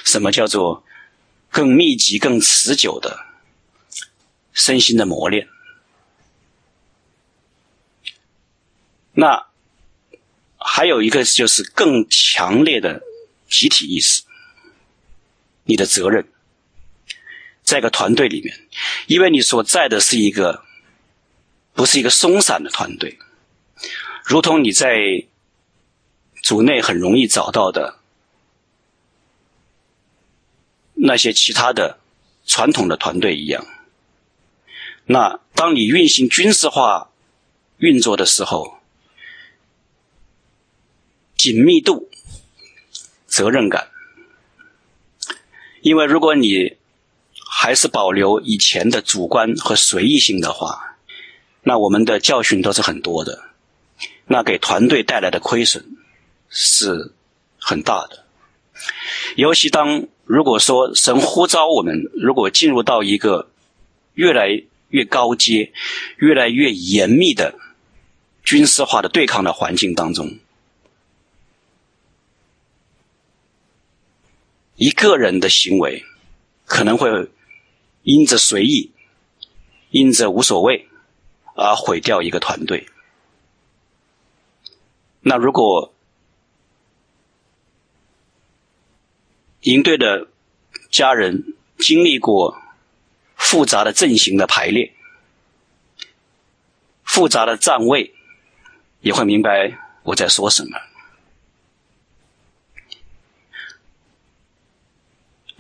[0.05, 0.85] 什么叫做
[1.51, 3.27] 更密集、更持久的
[4.53, 5.49] 身心的磨练？
[9.15, 9.47] 那
[10.59, 13.03] 还有一个就是更强烈的
[13.53, 14.23] 集体意识，
[15.65, 16.27] 你的责任，
[17.63, 18.59] 在个团队里面，
[19.07, 20.65] 因为你所在的是一个
[21.75, 23.19] 不是一个松散的团队，
[24.25, 25.27] 如同你在
[26.43, 27.99] 组内很容易找到的
[30.95, 32.01] 那些其他的
[32.47, 33.65] 传统的团队一样。
[35.05, 37.11] 那当你运行军事化
[37.77, 38.79] 运作的时候，
[41.37, 42.09] 紧密度、
[43.33, 43.89] 责任感，
[45.81, 46.77] 因为如果你
[47.51, 50.99] 还是保留以前的主观和随意性的话，
[51.63, 53.43] 那我们的教训都是很多的，
[54.27, 55.97] 那给团队带来的亏损
[56.51, 57.13] 是
[57.59, 58.27] 很大的。
[59.37, 63.49] 尤其当如果说神呼召我们，如果进入到一个
[64.13, 65.73] 越来越高阶、
[66.19, 67.55] 越来越严密的
[68.45, 70.37] 军事化的对抗的环境当中。
[74.83, 76.05] 一个人的行为
[76.67, 77.31] 可能会
[78.03, 78.91] 因着随意、
[79.91, 80.89] 因着无所谓
[81.55, 82.89] 而毁掉一个团队。
[85.21, 85.95] 那如果
[89.61, 90.27] 营队的
[90.91, 92.61] 家人经历过
[93.37, 94.93] 复杂的阵型的排列、
[97.05, 98.13] 复杂的站位，
[99.01, 100.77] 也会明白我在说什么。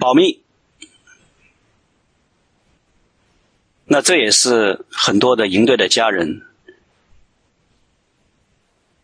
[0.02, 0.42] 保密，
[3.84, 6.42] 那这也是很多的营队的家人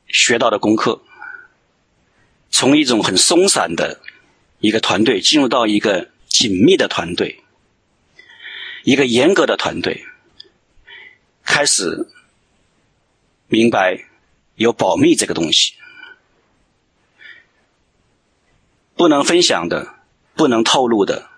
[0.08, 1.00] 学到的功课。
[2.50, 4.00] 从一种很松散的
[4.58, 7.44] 一个团队，进入到一个紧密的团队，
[8.82, 10.04] 一个严格的团队，
[11.44, 12.08] 开始
[13.46, 14.04] 明白
[14.56, 15.74] 有保密这个东西，
[18.96, 19.97] 不能分享的。
[20.38, 21.28] 不能透露的，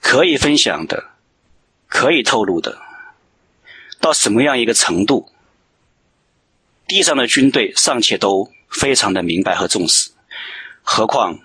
[0.00, 1.10] 可以分享的，
[1.86, 2.82] 可以透露的，
[4.00, 5.30] 到什么样一个程度？
[6.88, 10.10] 地上的军队尚且都非常的明白和重视，
[10.82, 11.38] 何况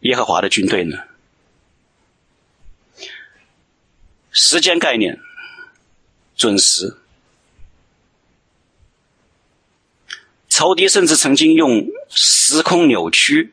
[0.00, 0.98] 耶和华的军队呢？
[4.32, 5.20] 时间概念，
[6.34, 6.96] 准时。
[10.56, 13.52] 仇敌甚至曾经用时空扭曲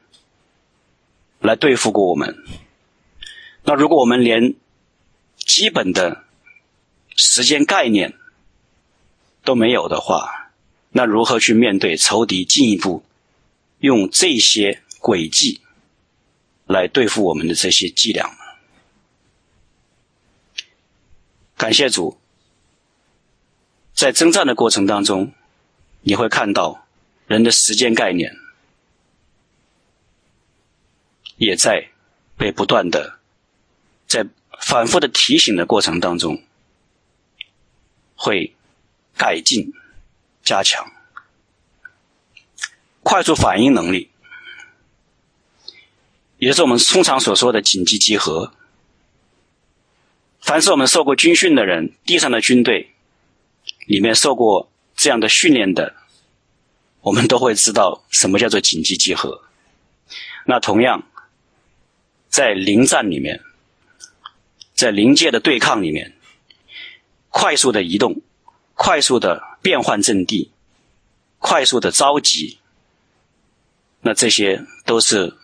[1.40, 2.38] 来对付过我们。
[3.64, 4.54] 那如果我们连
[5.36, 6.26] 基本的
[7.16, 8.14] 时间概念
[9.44, 10.52] 都没有的话，
[10.92, 13.04] 那如何去面对仇敌进一步
[13.80, 15.60] 用这些诡计
[16.68, 18.30] 来对付我们的这些伎俩？
[21.58, 22.20] 感谢主，
[23.96, 25.34] 在征战的过程当中，
[26.02, 26.86] 你会看到。
[27.32, 28.36] 人的时间概念
[31.38, 31.88] 也在
[32.36, 33.20] 被不断的
[34.06, 34.28] 在
[34.60, 36.44] 反复的提醒的过程当中，
[38.16, 38.54] 会
[39.16, 39.72] 改进、
[40.44, 40.92] 加强
[43.02, 44.10] 快速反应能力，
[46.38, 48.54] 也就是我们通常所说的紧急集合。
[50.42, 52.92] 凡是我们受过军训的人，地上的军队
[53.86, 56.01] 里面受过这样的训练的。
[57.02, 59.44] 我们都会知道什么叫做紧急集合。
[60.46, 61.04] 那同样，
[62.30, 63.42] 在临战里面，
[64.76, 66.16] 在临界的对抗里面，
[67.30, 68.22] 快速的移动，
[68.76, 70.52] 快速的变换阵地，
[71.40, 72.60] 快速的召集，
[74.02, 75.36] 那这些都是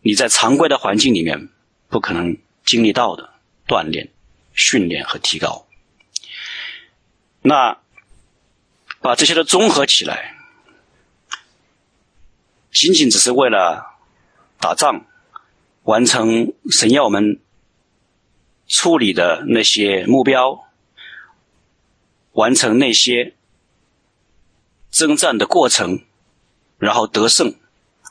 [0.00, 1.48] 你在常规的环境里面
[1.88, 3.32] 不可能经历到的
[3.68, 4.10] 锻炼、
[4.54, 5.66] 训练和提高。
[7.42, 7.78] 那。
[9.04, 10.31] 把这些都综合起来，
[12.72, 13.98] 仅仅只是为了
[14.58, 15.04] 打仗，
[15.82, 17.38] 完成神要我们
[18.66, 20.64] 处理的那些目标，
[22.32, 23.34] 完成那些
[24.90, 26.02] 征战的过程，
[26.78, 27.54] 然后得胜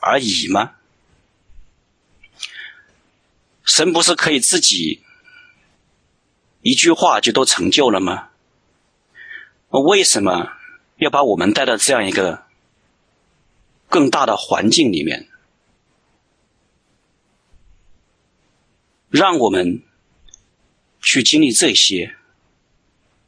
[0.00, 0.74] 而已吗？
[3.64, 5.02] 神不是可以自己
[6.60, 8.28] 一句话就都成就了吗？
[9.70, 10.52] 为什么？
[10.98, 12.44] 要把我们带到这样一个
[13.92, 15.28] 更大的环境里面，
[19.10, 19.82] 让我们
[21.02, 22.16] 去经历这些。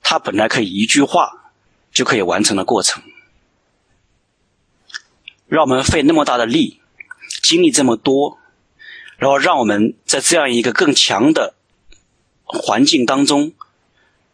[0.01, 1.53] 他本来可以一句话
[1.93, 3.03] 就可以完成的过程，
[5.49, 6.81] 让我们费那么大的力，
[7.43, 8.39] 经历这么多，
[9.19, 11.55] 然后让我们在这样一个更强的
[12.45, 13.53] 环境当中，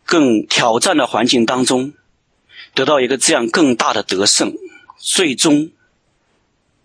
[0.05, 1.93] 更挑战的环境当中，
[2.73, 4.55] 得到一个这样更大的得胜，
[4.97, 5.71] 最终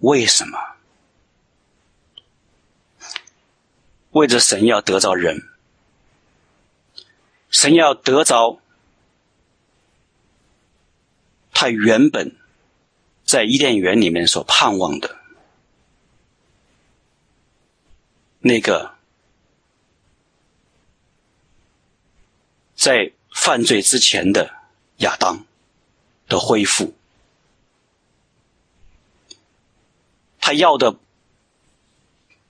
[0.05, 0.59] 为什么？
[4.11, 5.49] 为着神要得着人，
[7.49, 8.61] 神要得着
[11.51, 12.35] 他原本
[13.23, 15.17] 在伊甸园里面所盼望的。
[18.39, 18.93] 那个
[22.75, 24.53] 在犯罪之前的
[24.97, 25.47] 亚当
[26.27, 26.93] 的恢复，
[30.45, 30.99] 他要的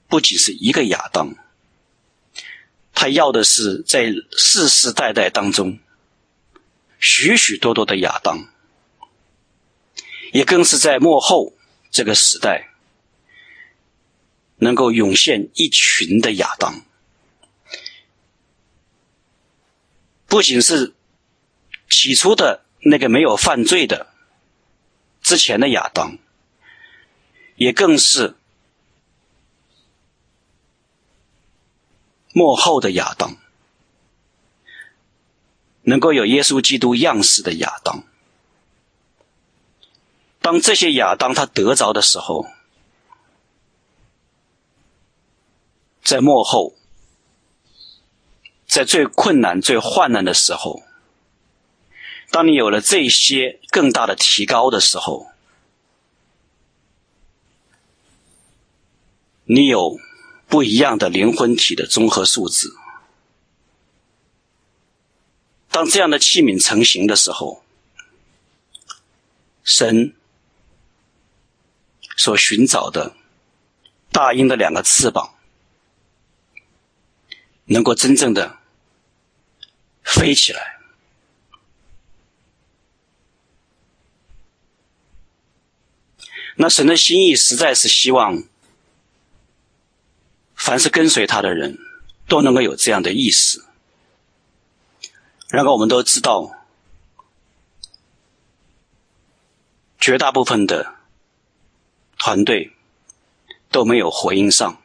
[0.06, 1.34] 不仅是一个亚当。
[2.92, 5.78] 他要的是在世世代代当中，
[7.00, 8.50] 许许多多的亚当，
[10.30, 11.54] 也更是在幕后
[11.90, 12.68] 这个时代，
[14.56, 16.82] 能够涌现一群的亚当。
[20.26, 20.92] 不仅是
[21.88, 24.12] 起初的那个没有犯罪的
[25.22, 26.18] 之前的亚当，
[27.56, 28.36] 也更是。
[32.32, 33.34] 幕后的亚当，
[35.80, 38.04] 能够有耶稣基督样式的亚当。
[40.42, 42.46] 当这些亚当他得着的时候，
[46.02, 46.74] 在幕后，
[48.66, 50.82] 在最困难、最患难的时候，
[52.30, 55.28] 当你有了这些更大的提高的时候，
[59.46, 59.98] 你有。
[60.48, 62.68] 不一样的灵魂体的综合素质。
[65.72, 67.64] 当这样的器皿成型的时候，
[69.64, 70.14] 神
[72.16, 73.16] 所寻找的
[74.12, 75.34] 大鹰的两个翅膀，
[77.64, 78.60] 能够真正的
[80.04, 80.78] 飞起来。
[86.54, 88.44] 那神的心意实在是希望。
[90.56, 91.78] 凡是跟随他的人，
[92.26, 93.62] 都能够有这样的意识。
[95.48, 96.66] 然后，我们都知道，
[100.00, 100.96] 绝大部分的
[102.18, 102.72] 团队
[103.70, 104.82] 都没有回应上。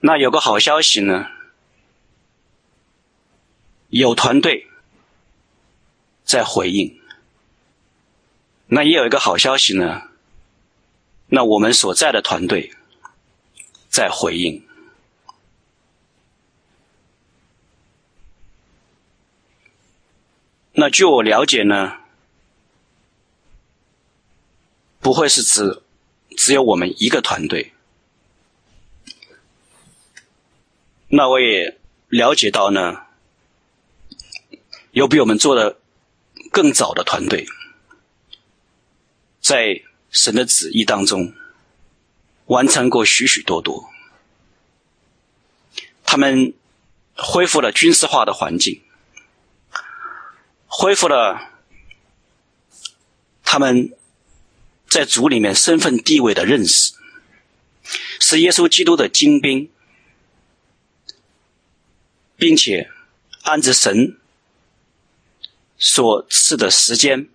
[0.00, 1.28] 那有个好消息呢，
[3.88, 4.68] 有团队
[6.24, 7.00] 在回应。
[8.66, 10.11] 那也有一个好消息呢。
[11.34, 12.74] 那我们所在的团队
[13.88, 14.68] 在回应。
[20.72, 22.00] 那据我了解呢，
[25.00, 25.82] 不会是指
[26.36, 27.72] 只有我们一个团队。
[31.08, 31.78] 那我也
[32.08, 33.06] 了解到呢，
[34.90, 35.78] 有比我们做的
[36.50, 37.46] 更早的团队，
[39.40, 39.82] 在。
[40.12, 41.34] 神的旨意当中，
[42.46, 43.90] 完成过许许多多。
[46.04, 46.52] 他们
[47.16, 48.82] 恢复了军事化的环境，
[50.66, 51.50] 恢复了
[53.42, 53.96] 他们
[54.86, 56.92] 在主里面身份地位的认识，
[58.20, 59.70] 是耶稣基督的精兵，
[62.36, 62.90] 并且
[63.44, 64.18] 按着神
[65.78, 67.30] 所赐的时间。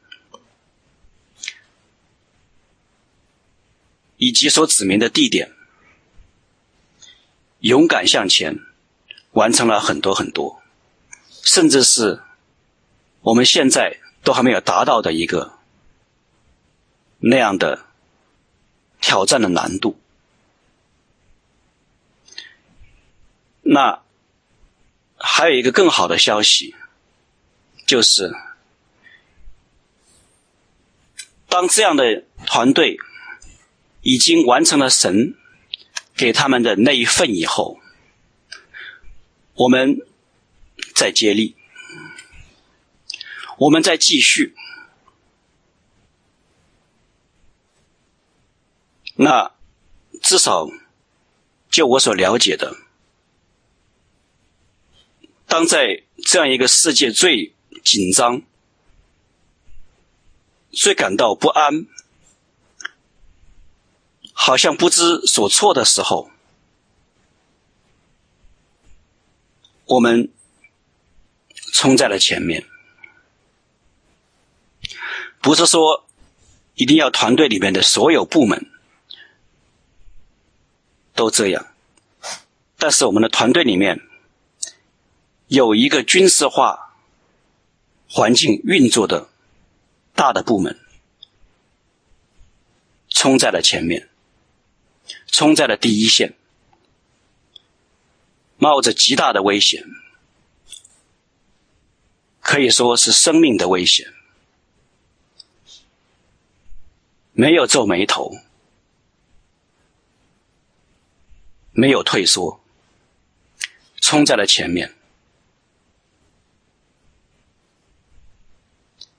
[4.18, 5.52] 以及所指明的地点，
[7.60, 8.60] 勇敢向前，
[9.32, 10.62] 完成了很多很多，
[11.44, 12.22] 甚至是
[13.22, 15.60] 我们现在都还没有达到的一个
[17.20, 17.86] 那样的
[19.00, 20.00] 挑战的难度。
[23.62, 24.02] 那
[25.16, 26.76] 还有一个更好的消息，
[27.86, 28.34] 就是
[31.48, 32.98] 当这样的团队。
[34.08, 35.36] 已经完成了神
[36.16, 37.78] 给他们的那一份以后，
[39.54, 40.00] 我们
[40.96, 41.58] 再接力，
[43.58, 44.56] 我们再继续。
[49.16, 49.52] 那
[50.22, 50.70] 至少
[51.70, 52.78] 就我所了解的，
[55.48, 57.54] 当在这样一个世界最
[57.84, 58.42] 紧张、
[60.72, 61.88] 最感到不安。
[64.40, 66.30] 好像不知所措的时候，
[69.86, 70.32] 我们
[71.74, 72.64] 冲在了前面，
[75.42, 76.06] 不是说
[76.76, 78.72] 一定要团队里面的所有部门
[81.16, 81.68] 都这样，
[82.78, 84.00] 但是我们的团队里面
[85.48, 86.96] 有一个军事化
[88.08, 89.30] 环境运作的
[90.14, 90.80] 大的部门，
[93.10, 94.08] 冲在了前面，
[95.28, 96.34] 冲在了第一线，
[98.58, 99.86] 冒着极大的危险，
[102.42, 104.14] 可以说是生命的危险。
[107.34, 108.36] 没有皱眉头，
[111.72, 112.60] 没有退缩，
[114.02, 114.96] 冲在了前面，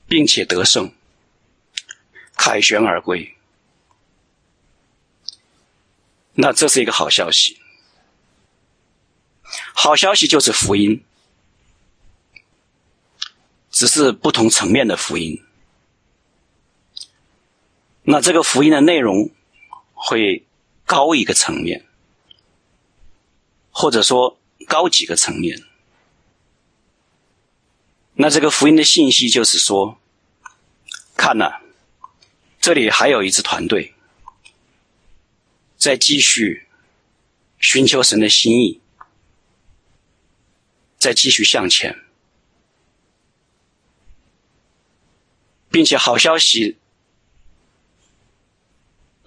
[0.08, 0.92] 并且得胜，
[2.34, 3.37] 凯旋而归。
[6.40, 7.58] 那这是一个好消息。
[9.74, 11.02] 好消息就是福音，
[13.72, 15.42] 只是不同层面的福音。
[18.02, 19.30] 那这个福音的内容
[19.94, 20.46] 会
[20.86, 21.84] 高一个层面，
[23.72, 24.38] 或者说
[24.68, 25.60] 高几个层面。
[28.14, 29.98] 那这个福音的信息就是说，
[31.16, 31.60] 看呐，
[32.60, 33.92] 这里还有一支团队
[35.78, 36.66] 在继续
[37.58, 38.80] 寻求神的心意，
[40.98, 41.96] 再继续向前，
[45.70, 46.76] 并且好消息。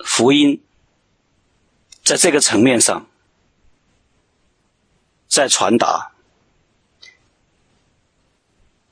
[0.04, 0.62] 福音
[2.04, 3.08] 在这个层面上
[5.28, 6.12] 在传达。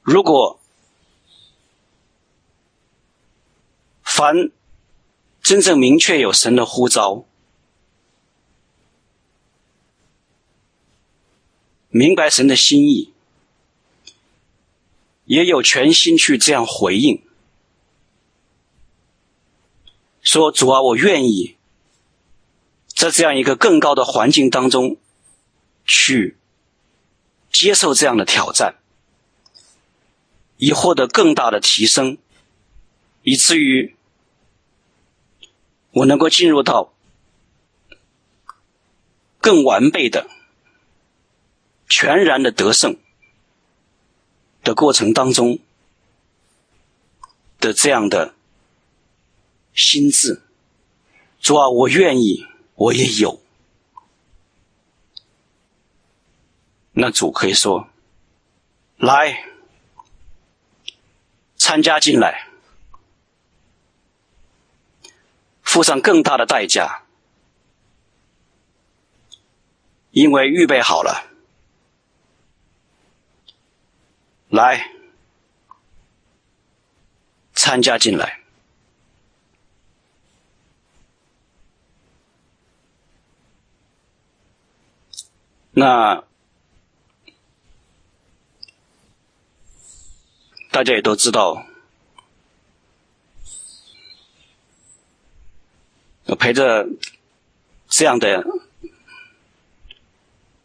[0.01, 0.59] 如果
[4.03, 4.51] 凡
[5.41, 7.25] 真正明确有神的呼召，
[11.89, 13.11] 明白神的心意，
[15.25, 17.21] 也有全心去这样回应。
[20.21, 21.55] 说主啊，我愿意
[22.87, 24.97] 在这样一个更高的环境当中
[25.85, 26.37] 去
[27.51, 28.75] 接受这样的挑战，
[30.57, 32.19] 以获得更大的提升，
[33.23, 33.95] 以至于
[35.91, 36.93] 我能够进入到
[39.39, 40.29] 更完备的、
[41.89, 42.95] 全然的得胜
[44.63, 45.59] 的过程当中
[47.59, 48.35] 的这样的。
[49.71, 50.41] 心智，
[51.39, 52.45] 主啊，我愿意，
[52.75, 53.39] 我也有。
[56.93, 57.87] 那主可以说
[58.97, 59.45] ：“来，
[61.55, 62.49] 参加进来，
[65.61, 67.03] 付上更大的代价，
[70.11, 71.28] 因为预备好了。
[74.49, 74.91] 来，
[77.53, 78.39] 参加进来。”
[85.71, 86.25] 那
[90.71, 91.65] 大家也都知道，
[96.25, 96.85] 我陪着
[97.87, 98.45] 这样的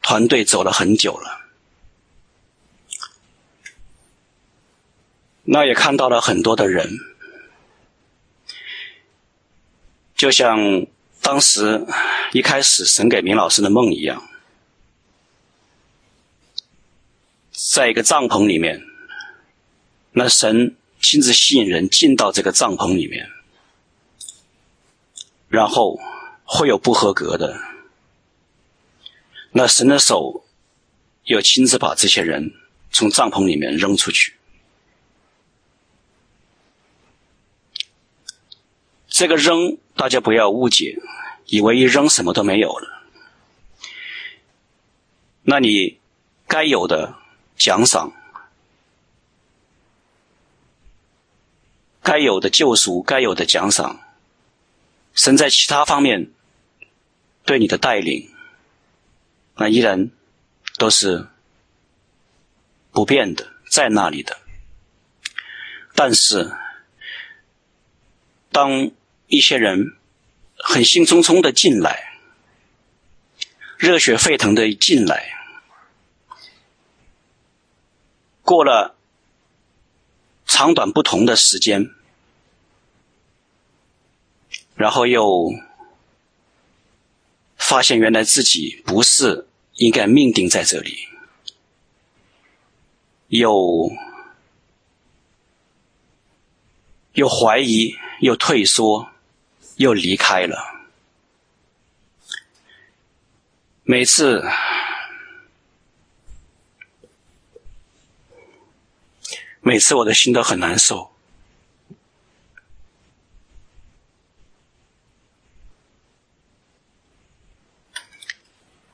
[0.02, 1.43] 团队走了很久了，
[5.44, 6.98] 那也看到了很多的人，
[10.14, 10.86] 就像
[11.20, 11.86] 当时
[12.32, 14.26] 一开始神给明老师的梦一样。
[17.52, 18.82] 在一个帐篷里面，
[20.12, 23.28] 那神亲自吸引人进到这个帐篷里面，
[25.48, 26.00] 然后
[26.44, 27.60] 会有不合格的，
[29.52, 30.46] 那神的手
[31.24, 32.54] 又亲自把这些人
[32.90, 34.34] 从帐篷里面扔出去。
[39.14, 40.98] 这个扔，大家不要误解，
[41.46, 43.04] 以为一扔什么都没有了。
[45.42, 46.00] 那你
[46.48, 47.14] 该有的。
[47.56, 48.12] 奖赏，
[52.02, 54.00] 该有的救赎，该有的奖赏，
[55.14, 56.32] 神在其他方面
[57.44, 58.28] 对你的带领，
[59.54, 60.10] 那依然
[60.76, 61.28] 都是
[62.90, 64.36] 不变的，在那里的。
[65.94, 66.52] 但是，
[68.50, 68.90] 当
[69.26, 69.96] 一些人
[70.56, 72.18] 很兴冲冲的进来，
[73.76, 75.32] 热血沸腾的进来。
[78.42, 78.94] 过了
[80.46, 81.90] 长短不同的时间，
[84.74, 85.50] 然后又
[87.56, 91.08] 发现原来自己不是应该命定在这里，
[93.28, 93.90] 又
[97.14, 99.10] 又怀疑，又退缩，
[99.76, 100.56] 又离开了。
[103.82, 104.42] 每次，
[109.60, 111.10] 每次我的心都很难受。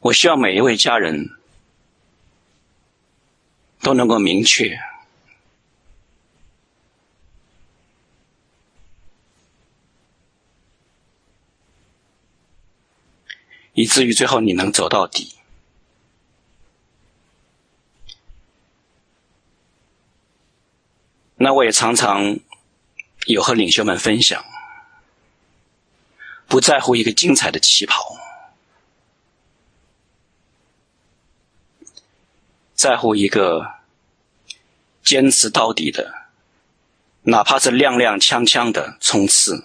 [0.01, 1.39] 我希望每一位家人
[3.81, 4.77] 都能够明确，
[13.81, 15.37] 以至于最后你能走到底。
[21.37, 22.39] 那我也常常
[23.25, 24.45] 有和领袖们分享，
[26.47, 28.19] 不在乎一个精彩的起跑。
[32.75, 33.77] 在乎一个
[35.03, 36.29] 坚持到底的，
[37.23, 39.65] 哪怕是踉踉跄跄的冲刺。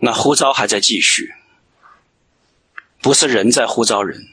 [0.00, 1.32] 那呼召还在继续，
[3.00, 4.28] 不是人在呼召人，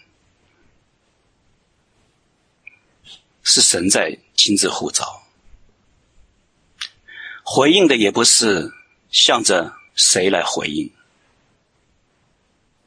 [3.43, 5.23] 是神在亲自呼召。
[7.43, 8.73] 回应的也不是。
[9.09, 10.91] 向着谁来回应，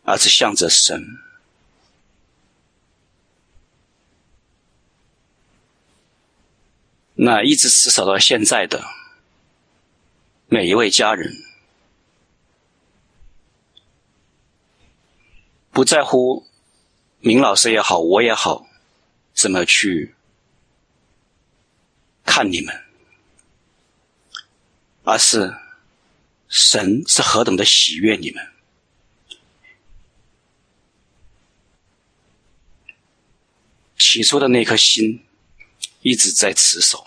[0.04, 1.02] 而是向着神。
[7.14, 8.84] 那一直持守到现在的
[10.46, 11.34] 每一位家人，
[15.70, 16.46] 不在乎
[17.20, 18.66] 明老师也好，我也好，
[19.32, 20.14] 怎么去
[22.24, 22.84] 看你们，
[25.04, 25.56] 而是。
[26.52, 28.52] 神是何等的喜悦你们！
[33.96, 35.24] 起初的那颗心
[36.02, 37.06] 一直在持守，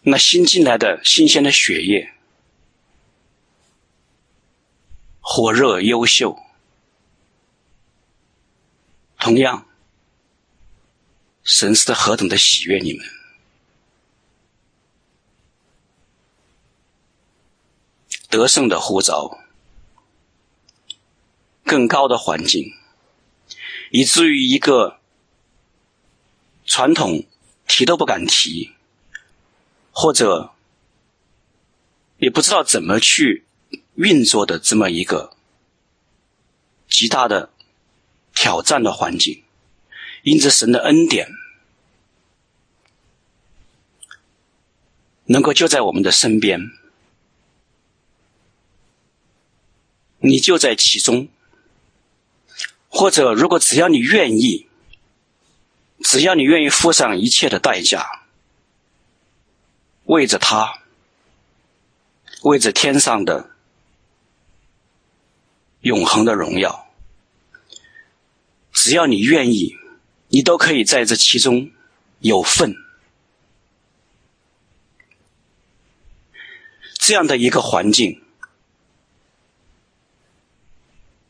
[0.00, 2.14] 那新进来的新鲜的血液，
[5.32, 6.42] 火热优秀，
[9.16, 9.64] 同样，
[11.44, 13.06] 神是何等的喜悦你们！
[18.28, 19.38] 得胜的呼召，
[21.64, 22.74] 更高的环境，
[23.92, 24.98] 以至于一个
[26.66, 27.22] 传统
[27.68, 28.74] 提都不敢提，
[29.92, 30.52] 或者
[32.18, 33.46] 也不知道怎么去
[34.00, 35.36] 运作的这么一个
[36.88, 37.50] 极大的
[38.34, 39.44] 挑战的环境，
[40.22, 41.28] 因着神的恩典，
[45.26, 46.70] 能够就在我们的身边。
[50.20, 51.28] 你就在其中，
[52.88, 54.66] 或者如果只要你愿意，
[56.02, 58.24] 只要你愿意付上一切的代价，
[60.04, 60.84] 为着他，
[62.44, 63.50] 为着天上的
[65.80, 66.88] 永恒的荣耀，
[68.72, 69.76] 只要你愿意，
[70.28, 71.70] 你都可以在这其中
[72.20, 72.74] 有份。
[76.94, 78.22] 这样的一个环境。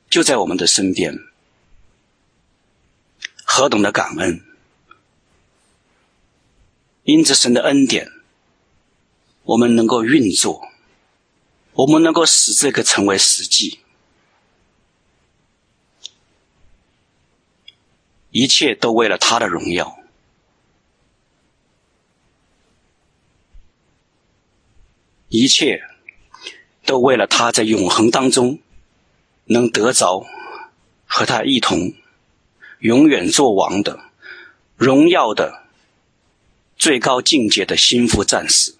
[0.09, 1.17] 就在我们的身边，
[3.45, 4.45] 何等的感恩！
[7.05, 8.11] 因着神的恩典，
[9.45, 10.69] 我们能够运作，
[11.75, 13.80] 我们能够使这个成为实际，
[18.31, 19.98] 一切都为了他的荣耀，
[25.28, 25.82] 一切
[26.85, 28.59] 都为了他在永恒当中。
[29.52, 30.24] 能得着
[31.07, 31.93] 和他一同
[32.78, 33.98] 永远作王的
[34.77, 35.65] 荣耀的
[36.77, 38.77] 最高境界的心腹战士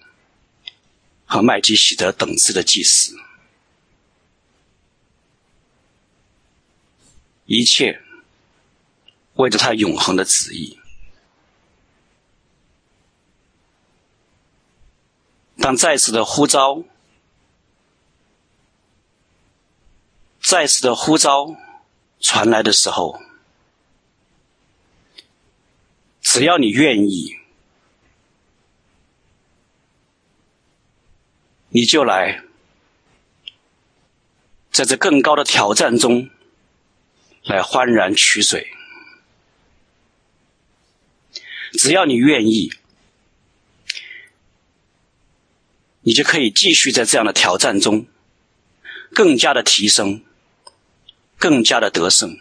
[1.25, 3.17] 和麦基洗德等次的祭司，
[7.45, 8.01] 一切
[9.41, 10.79] 为着他永恒的旨意。
[15.57, 16.83] 当再次的呼召。
[20.43, 21.55] 再次的呼召
[22.19, 23.21] 传来的时候，
[26.19, 27.37] 只要你愿意，
[31.69, 32.43] 你就来，
[34.71, 36.29] 在这更高的挑战中
[37.43, 38.75] 来欢然取水。
[41.73, 42.71] 只要你愿意，
[46.01, 48.05] 你就可以继续在这样的挑战中。
[49.13, 50.23] 更加的提升，
[51.37, 52.39] 更加的得胜，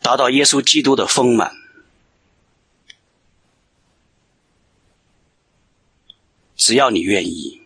[0.00, 1.54] 达到耶稣基督的丰满。
[6.56, 7.61] 只要你愿意。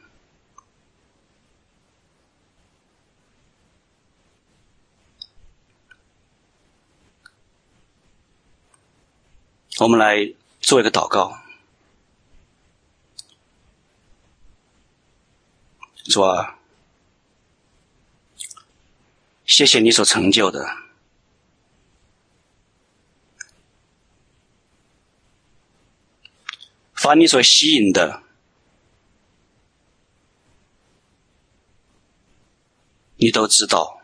[9.78, 11.39] 我们来做一个祷告，
[16.05, 16.59] 主啊，
[19.44, 20.66] 谢谢你所成就的，
[26.94, 28.23] 凡你所吸引的，
[33.16, 33.95] 你都知道。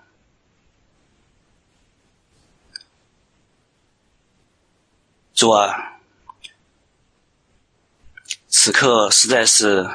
[5.42, 5.98] 主啊，
[8.46, 9.90] 此刻实在是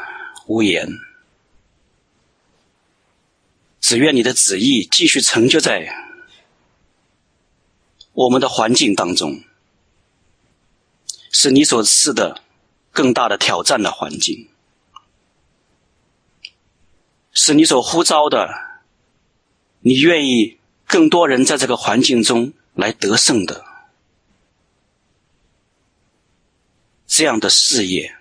[0.45, 0.90] 无言，
[3.80, 5.88] 只愿你的旨意继续成就在
[8.11, 9.41] 我们的环境当中，
[11.32, 12.41] 是你所赐的
[12.91, 14.49] 更大的挑战的环境，
[17.32, 18.82] 是你所呼召的，
[19.80, 23.66] 你愿意更多人在这个环境中来得胜的。
[27.07, 28.17] 这样的事业，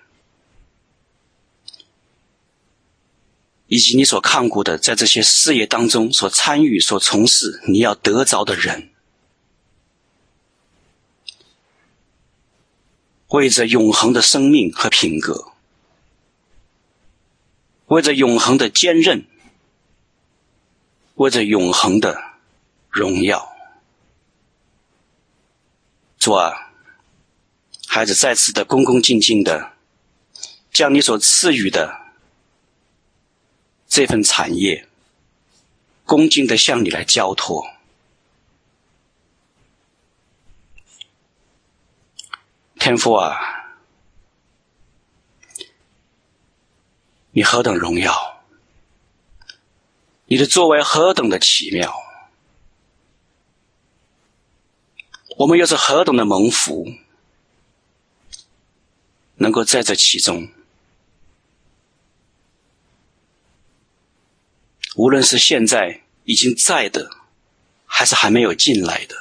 [3.67, 8.89] 以及你所看顾的，在这些事业当中所参与、所从事，你要得着的人，
[13.27, 15.51] 为着永恒的生命和品格，
[17.87, 19.25] 为着永恒的坚韧，
[21.15, 22.17] 为着永恒的
[22.89, 23.53] 荣耀，
[26.17, 26.66] 主啊！
[27.97, 29.73] 孩子再次的恭恭敬敬的，
[30.71, 32.13] 将你所赐予的
[33.87, 34.87] 这份产业，
[36.05, 37.67] 恭敬的向你来交托。
[42.77, 43.35] 天父啊，
[47.31, 48.43] 你何等荣耀，
[50.27, 51.91] 你的作为何等的奇妙，
[55.39, 56.85] 我们又是何等的蒙福。
[59.37, 60.49] 能够在这其中，
[64.95, 67.11] 无论是现在已经在的，
[67.85, 69.15] 还是还没有进来的，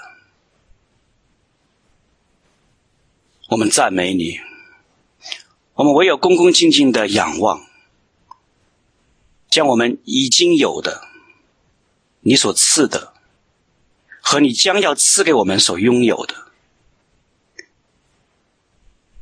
[3.51, 4.41] 我们赞美你。
[5.75, 7.67] 我们唯有恭恭敬敬的仰望，
[9.51, 11.07] 将我们已经有的、
[12.21, 13.13] 你所赐的，
[14.23, 16.46] 和你将要赐给我们所拥有的。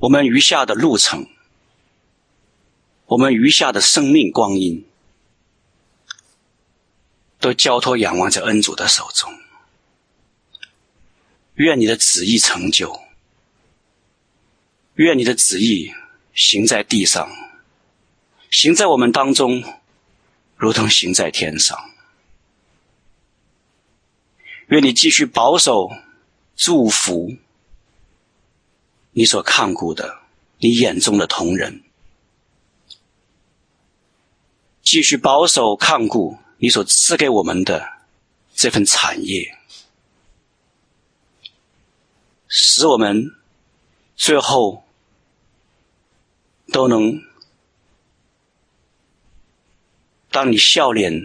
[0.05, 1.27] 我们余下的路程，
[3.07, 4.85] 我们余下的生命光阴，
[7.41, 9.33] 都交托仰望在恩主的手中。
[11.55, 13.01] 愿你的旨意成就，
[14.97, 15.95] 愿你的旨意
[16.35, 17.27] 行在地上，
[18.51, 19.65] 行在我们当中，
[20.57, 21.79] 如同行在天上。
[24.67, 25.91] 愿你继续保守、
[26.55, 27.39] 祝福。
[29.17, 30.23] 你所看顾的，
[30.59, 31.85] 你眼中的同人，
[34.83, 38.01] 继续保守看顾你所赐给我们的
[38.57, 39.57] 这份产业，
[42.49, 43.31] 使我们
[44.17, 44.85] 最后
[46.73, 47.23] 都能，
[50.33, 51.23] 当你笑脸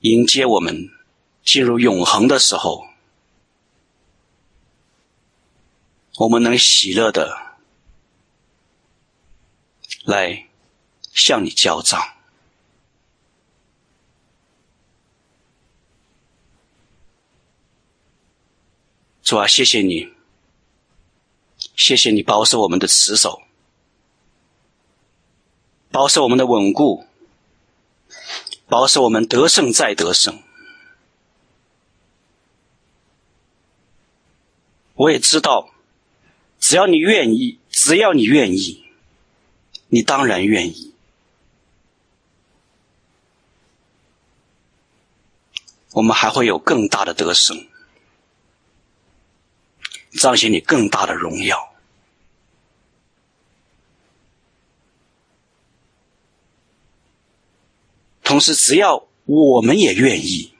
[0.00, 0.88] 迎接我们
[1.44, 2.89] 进入永恒的时候。
[6.20, 7.56] 我们能喜乐的
[10.04, 10.48] 来
[11.14, 11.98] 向你交账，
[19.22, 20.12] 主啊，谢谢你，
[21.74, 23.40] 谢谢你保守我们的持守，
[25.90, 27.06] 保守我们的稳固，
[28.68, 30.42] 保守我们得胜再得胜。
[34.96, 35.70] 我也知道。
[36.70, 38.84] 只要你愿意，只要你愿意，
[39.88, 40.94] 你当然愿意。
[45.90, 47.66] 我们还会有更大的得胜，
[50.12, 51.74] 彰显你更大的荣耀。
[58.22, 60.54] 同时，只要我们也愿意，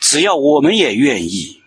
[0.00, 1.57] 只要我们也愿意。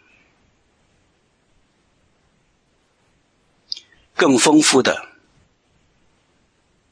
[4.21, 5.09] 更丰富的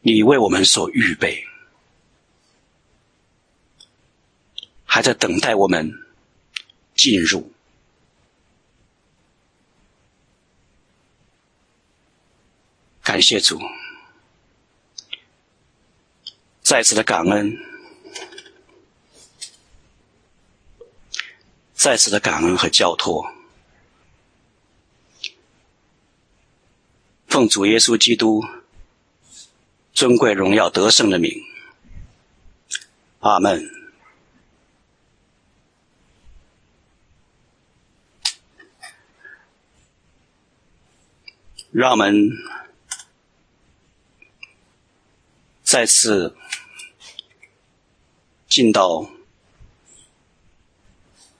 [0.02, 1.46] 你为我们所预备。
[4.84, 5.94] 还在等待我们
[6.96, 7.54] 进入。
[13.04, 13.62] 感谢主。
[16.64, 17.56] 再次的感恩。
[21.76, 23.39] 再次的感恩和交托。
[27.30, 28.44] 奉主耶稣基督
[29.94, 31.32] 尊贵荣耀得胜的名
[33.20, 33.70] 阿门。
[41.72, 42.32] 让我们
[45.62, 46.36] 再次
[48.48, 49.08] 进到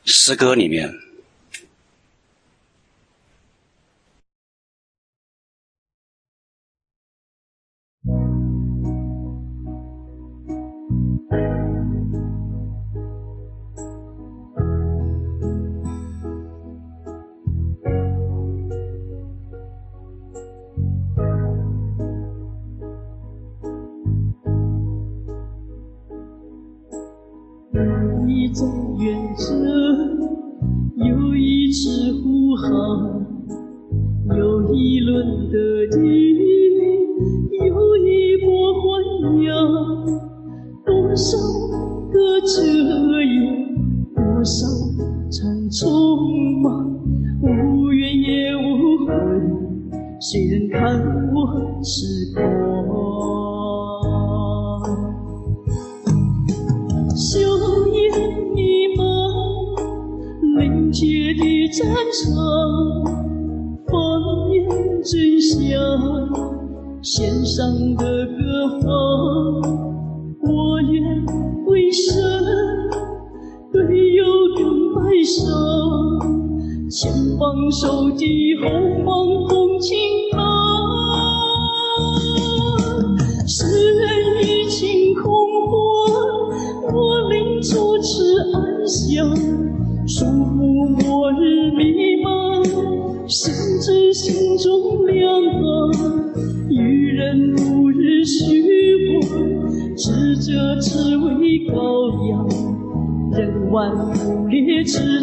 [0.06, 1.09] 诗歌里面。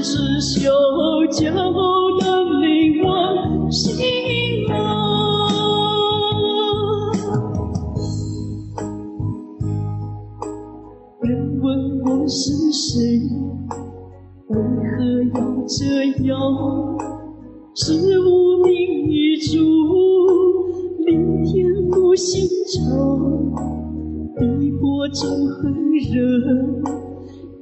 [0.08, 0.70] 是修
[1.32, 3.08] 脚的，没完。
[3.72, 3.96] 心
[4.68, 4.70] 痛
[11.22, 11.66] 人问
[12.04, 13.20] 我是谁，
[14.46, 14.54] 为
[14.92, 14.96] 何
[15.34, 15.76] 要这
[16.22, 16.38] 样？
[17.74, 18.70] 是无名
[19.10, 19.58] 一主，
[21.04, 22.78] 明天不心愁，
[24.38, 26.14] 碧波中横热，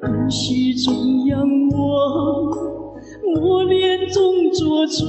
[0.03, 1.24] 也许终。
[4.87, 5.09] 妆，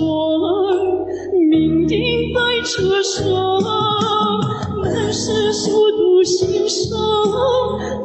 [1.34, 3.24] 酩酊在车上，
[4.82, 6.98] 满是宿度心伤，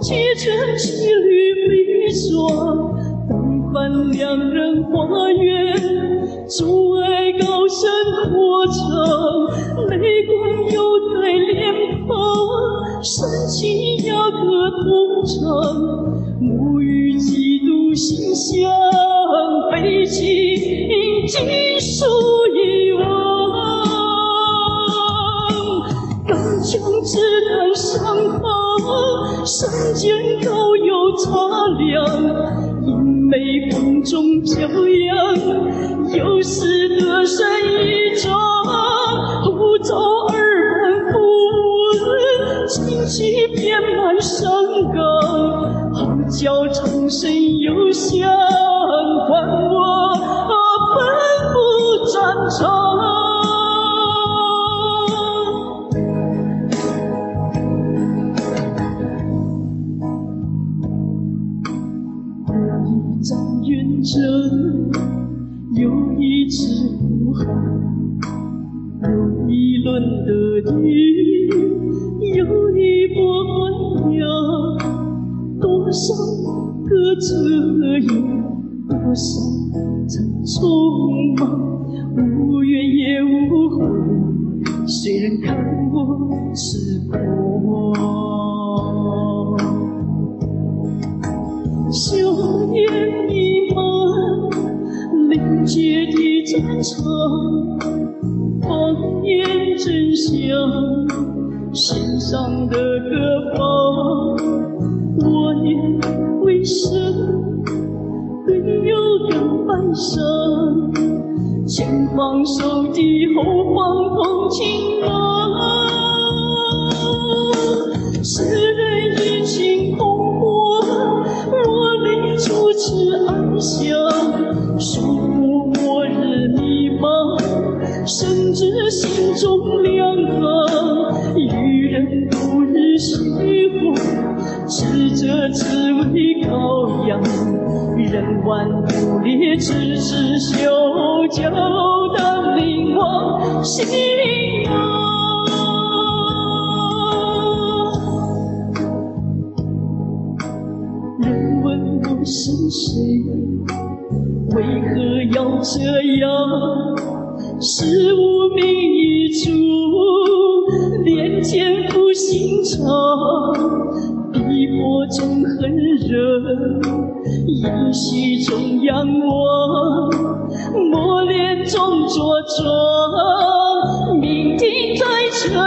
[0.01, 1.71] 几程几缕冰
[2.31, 2.31] 妆。
[3.29, 3.33] 当
[3.73, 7.91] 番两人花缘阻爱高山
[8.29, 10.31] 火场，泪光
[10.73, 10.79] 犹
[11.15, 12.13] 在脸庞，
[13.03, 13.59] 深情
[14.07, 15.80] 哑歌同唱。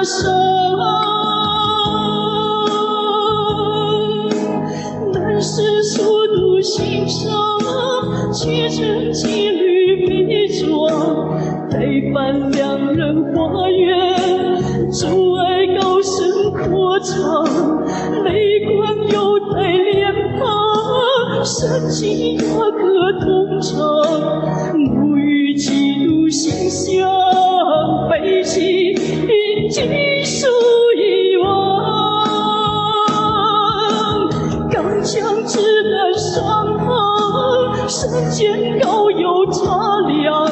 [0.04, 0.44] 生。
[5.12, 7.32] 难舍诉衷心上
[8.34, 10.90] 曲中几缕迷浊
[11.72, 17.44] 泪伴两人画圆主爱高声阔唱
[18.24, 23.93] 泪光又在脸庞深情的歌同唱
[38.14, 40.48] 山间高有茶凉，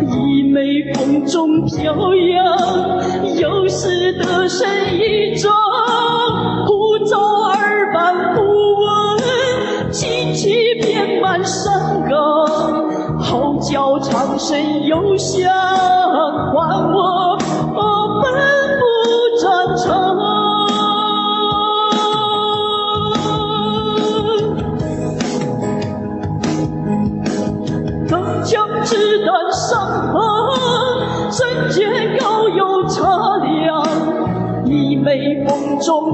[0.00, 5.52] 一枚风中飘扬，有时得胜一仗，
[6.66, 7.18] 呼召
[7.52, 12.18] 二班不闻，旌旗遍满山岗，
[13.18, 15.52] 号角长声悠响，
[16.54, 17.35] 唤我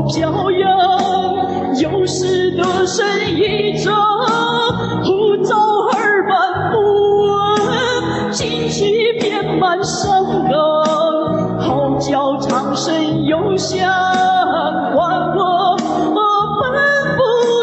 [0.08, 0.68] 飘扬，
[1.78, 3.94] 有时得胜一仗，
[5.04, 5.56] 呼召
[5.94, 6.76] 二班不
[7.22, 10.58] 闻，旌旗遍满山岗，
[11.60, 13.88] 号角长声悠响，
[14.94, 15.76] 唤我
[16.60, 16.62] 奔
[17.16, 17.20] 赴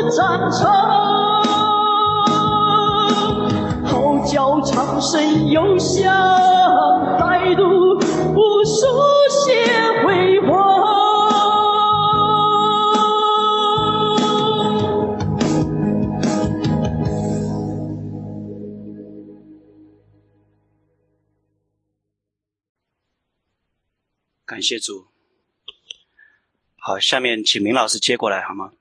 [0.10, 0.60] 战场。
[4.61, 6.14] 长声悠响，
[24.69, 25.07] 谢主。
[26.77, 28.71] 好，下面请明老师接过来好吗？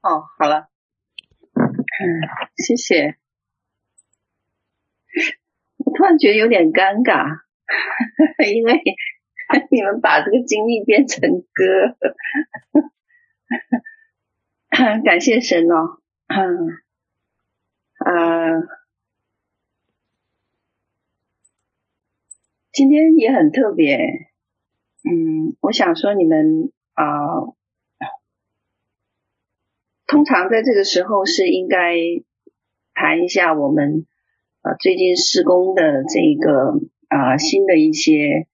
[0.00, 0.68] 哦，好了，
[1.54, 2.02] 嗯，
[2.56, 3.16] 谢谢。
[5.76, 7.42] 我突然觉得有点尴尬，
[8.52, 8.82] 因为
[9.70, 11.20] 你们把这个经历变成
[11.52, 11.96] 歌，
[15.04, 16.82] 感谢神哦，嗯，
[18.04, 18.62] 呃，
[22.78, 23.96] 今天也很特别，
[25.02, 27.04] 嗯，我想说你们啊，
[30.06, 31.96] 通常在这个时候是应该
[32.94, 34.06] 谈一下我们。
[34.60, 36.78] 啊，最近施工的这个
[37.08, 38.46] 啊，新的一些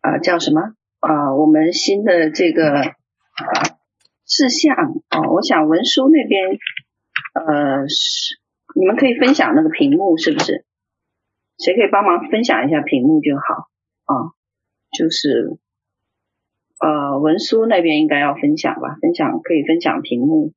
[0.00, 0.60] 啊，叫什么
[1.00, 1.34] 啊？
[1.34, 2.84] 我们新的这个
[4.24, 4.76] 事项
[5.08, 6.50] 啊，我想文书那边
[7.32, 8.38] 呃是
[8.76, 10.64] 你们可以分享那个屏幕是不是？
[11.58, 13.68] 谁可以帮忙分享一下屏幕就好
[14.04, 14.34] 啊？
[14.96, 15.58] 就是
[16.80, 18.96] 呃文书那边应该要分享吧？
[19.00, 20.52] 分享可以分享屏幕，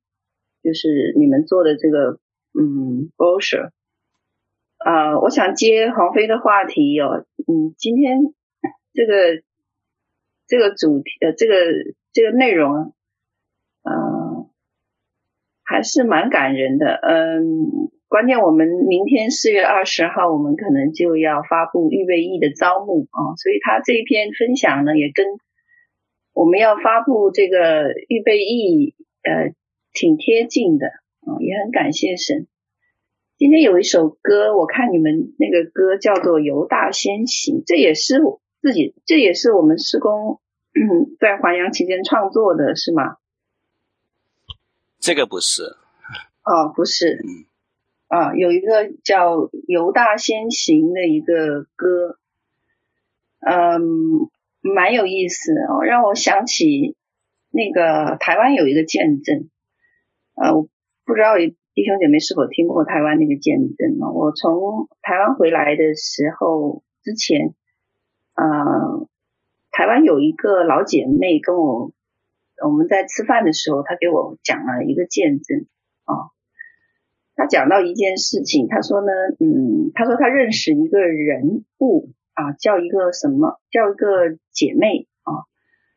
[0.62, 2.20] 就是你们做的这个
[2.58, 3.70] 嗯 brochure。
[4.78, 8.18] 呃，我想接黄飞的话题哦，嗯，今天
[8.92, 9.42] 这个
[10.46, 11.54] 这个主题呃，这个
[12.12, 12.94] 这个内容，
[13.82, 14.48] 呃，
[15.64, 25.26] 还是蛮感人的，嗯，关键我们明天四月二十号，我们可能就要发布预备役的招募啊，所以他这一篇分享呢，也跟
[26.32, 29.52] 我们要发布这个预备役呃
[29.92, 32.46] 挺贴近的啊，也很感谢神。
[33.36, 38.22] 今天有一首歌，我看你们那个歌叫做《犹大先行》，这也是
[38.62, 40.40] 自己，这也是我们施工
[40.72, 43.16] 嗯，在还阳期间创作的是吗？
[44.98, 45.76] 这个不是。
[46.42, 47.12] 哦，不是。
[47.22, 47.47] 嗯。
[48.08, 49.36] 啊，有一个叫
[49.66, 52.18] 《犹大先行》的一个歌，
[53.40, 53.80] 嗯，
[54.62, 56.96] 蛮有意思哦，让我想起
[57.50, 59.50] 那个台湾有一个见证，
[60.34, 60.68] 呃，我
[61.04, 64.10] 不知道弟兄姐妹是否听过台湾那个见证呢？
[64.10, 67.54] 我从台湾回来的时候之前，
[68.34, 69.06] 呃，
[69.70, 71.92] 台湾有一个老姐妹跟我，
[72.64, 75.66] 我们在吃饭的时候，她给我讲了一个见证
[76.04, 76.32] 啊。
[77.38, 85.46] 他讲到一件事情，他说呢，嗯，他说他认识一个人物啊，叫一个什么，叫一个姐妹啊。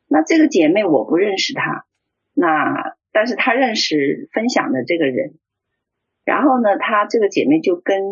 [0.08, 1.88] 那这个姐妹我不认识她，
[2.36, 5.34] 那但是他认识分享的这个人。
[6.24, 8.04] 然后呢，他这个姐妹就跟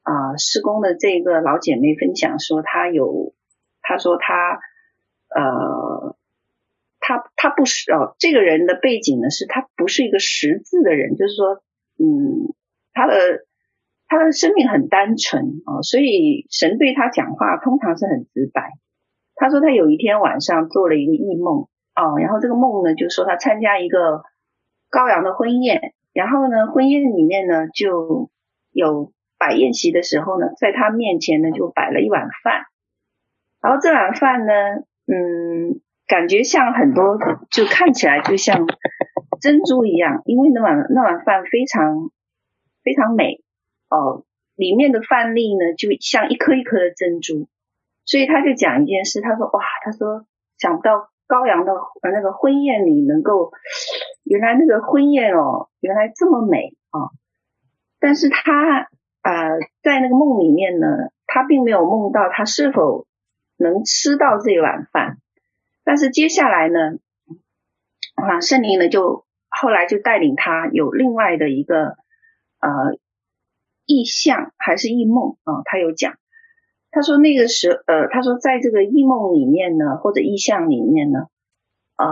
[0.00, 3.34] 啊施工的这个老姐妹分享说，她有，
[3.82, 4.60] 她说她
[5.28, 6.16] 呃，
[7.00, 11.62] 她她不是哦，这个人的背景呢是他不是一个识字的人，就是说，
[11.98, 12.54] 嗯。
[12.92, 13.14] 他的
[14.06, 18.72] 他的生命很单纯啊，所以神对他讲话通常是很直白。
[19.34, 24.22] 他说他有一天晚上做了一个异梦啊，然后这个梦呢，就说他参加一个
[24.90, 28.30] 羔羊的婚宴，然后呢，婚宴里面呢就
[28.70, 32.64] 有摆宴席的时候呢，在他面前呢就摆了一碗饭，
[33.62, 34.52] 然后这碗饭呢，
[35.06, 37.16] 嗯，感觉像很多，
[37.50, 38.66] 就看起来就像
[39.40, 42.10] 珍珠一样，因为那碗那碗饭非常。
[42.82, 43.42] 非常美。
[43.88, 47.46] 哦，里面的饭粒呢，就像一颗一颗的珍珠，
[48.06, 50.24] 所以他就讲一件事，他说哇，他说
[50.56, 51.74] 想不到高阳的
[52.10, 53.52] 那个婚宴里能够，
[54.24, 57.10] 原来那个婚宴哦，原来这么美啊、哦，
[58.00, 58.88] 但是他
[59.20, 60.86] 啊、在那个梦里面呢，
[61.26, 63.06] 他并没有梦到他是否
[63.58, 65.18] 能吃到这碗饭，
[65.84, 66.78] 但是接下来呢，
[68.14, 72.00] 啊，圣灵呢就后来就带领他有另外的一个。
[72.62, 72.96] 呃，
[73.86, 76.14] 异象还是异梦啊、他有讲，
[76.92, 81.26] 他说那个时呃，他说在这个异梦里面呢，或者异象里面呢，
[81.96, 82.06] 嗯、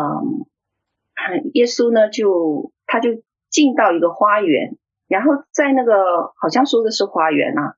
[1.15, 7.77] 呃，耶稣呢就他就进到一个花园，然后在那个好像说的是花园啊，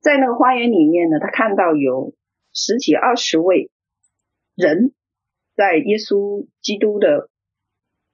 [0.00, 2.14] 在那个花园里面呢，他看到有
[2.54, 3.70] 十几二十位
[4.54, 4.94] 人
[5.54, 7.28] 在耶稣基督的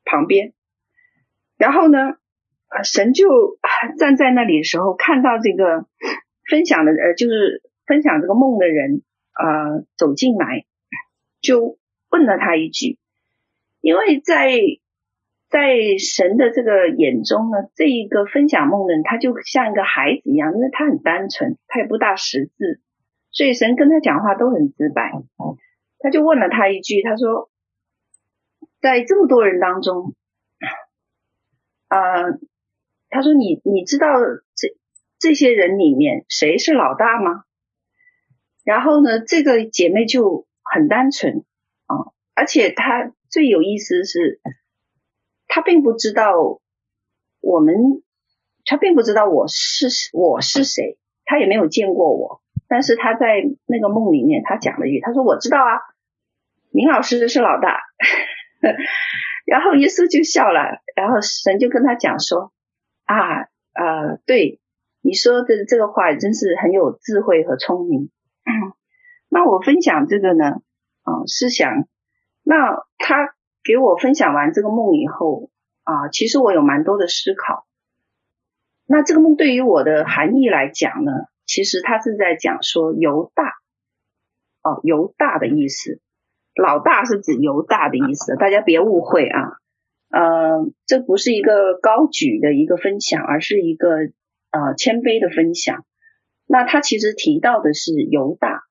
[0.05, 0.55] 旁边，
[1.57, 2.17] 然后呢。
[2.75, 3.29] 啊，神就
[3.89, 5.87] 站在那里的时候，看到这个
[6.49, 9.03] 分享的呃，就是分享这个梦的人、
[9.33, 10.65] 呃，走进来，
[11.41, 11.79] 就
[12.11, 12.99] 问了他一句，
[13.81, 14.51] 因为在
[15.49, 22.81] 在神的这个眼中呢，这一个分享梦的人，他就像一个孩子一样，因为他很单纯，他也不大识字，
[23.31, 25.13] 所以神跟他讲话都很直白。
[25.99, 27.51] 他就问了他一句，他说，
[28.81, 30.15] 在这么多人当中，
[31.89, 32.39] 呃。
[33.13, 34.09] 他说你：“你知道
[34.57, 34.69] 这
[35.19, 37.45] 这些人里面谁是老大吗？”
[38.65, 41.45] 然后呢，这个姐妹就很单纯
[41.85, 44.41] 啊，而且她最有意思是，
[45.47, 46.61] 她并不知道
[47.41, 47.75] 我们，
[48.65, 52.41] 她并不知道我是我是谁，她也没有见过我。
[52.67, 55.77] 但是她在那个梦里面，她讲了一句：“她说我知道啊，
[56.71, 57.79] 明老师是老大。
[59.45, 62.55] ”然后耶稣就笑了，然后神就跟他讲说。
[63.13, 64.61] 啊，呃，对
[65.03, 68.11] 你说的这个话真是很有智慧和聪明。
[69.29, 70.63] 那我分享这个呢，
[71.03, 71.87] 啊、呃，是想，
[72.43, 73.35] 那他
[73.65, 75.51] 给我分享完这个梦以后，
[75.85, 77.67] 啊、其实我有蛮多的思考。
[78.87, 81.13] 那这个梦对于我的含义来讲呢，
[81.47, 83.45] 其实他是在讲说犹大，
[84.63, 86.01] 哦，犹大的意思，
[86.55, 89.62] 老大是指犹大的意思，大家别误会啊。
[90.13, 93.89] 呃，这不是一个高举的一个分享，而是一个
[94.51, 95.87] 呃谦卑的分享。
[96.47, 98.63] 那他其实提到的是犹大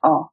[0.00, 0.32] 哦，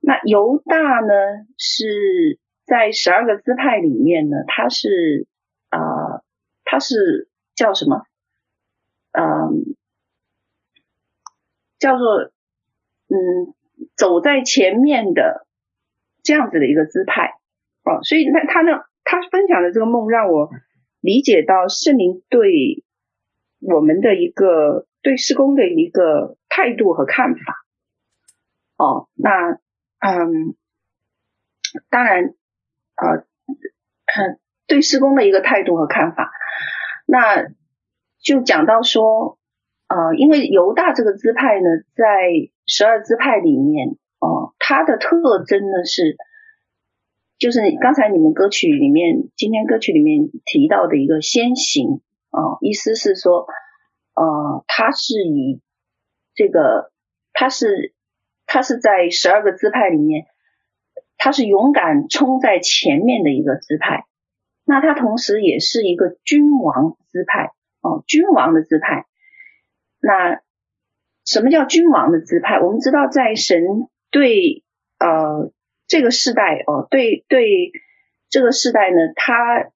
[0.00, 1.14] 那犹大呢
[1.58, 5.26] 是在十二个支派里面呢，他是
[5.70, 6.24] 呃
[6.64, 8.06] 他是叫什么？
[9.12, 9.76] 嗯、
[11.78, 12.32] 叫做
[13.08, 13.52] 嗯
[13.94, 15.46] 走在前面的
[16.22, 17.34] 这样子的一个支派
[17.84, 18.80] 哦，所以那他呢？
[19.12, 20.48] 他分享的这个梦让我
[21.02, 22.82] 理解到圣灵对
[23.60, 27.66] 我们的一个对施工的一个态度和看法。
[28.78, 29.60] 哦，那
[29.98, 30.56] 嗯，
[31.90, 32.32] 当然
[32.96, 33.26] 呃，
[34.66, 36.32] 对施工的一个态度和看法，
[37.04, 37.48] 那
[38.18, 39.38] 就讲到说，
[39.88, 43.88] 呃，因为犹大这个支派呢，在十二支派里面，
[44.20, 46.16] 哦、它的特征呢是。
[47.42, 52.00] 就是刚才你们歌曲里面，今天歌曲里面提到的一个先行
[52.30, 53.48] 啊，意思是说，
[54.14, 55.60] 呃，他是以
[56.36, 56.92] 这个，
[57.32, 57.94] 他是
[58.46, 60.26] 他是在十二个支派里面，
[61.16, 64.04] 他是勇敢冲在前面的一个支派，
[64.64, 67.50] 那他同时也是一个君王支派
[67.80, 69.06] 哦，君王的支派。
[70.00, 70.40] 那
[71.24, 72.60] 什么叫君王的支派？
[72.60, 73.64] 我们知道，在神
[74.12, 74.62] 对
[75.00, 75.50] 呃。
[75.92, 77.70] 这个世代哦，对对，
[78.30, 79.70] 这个世代呢，他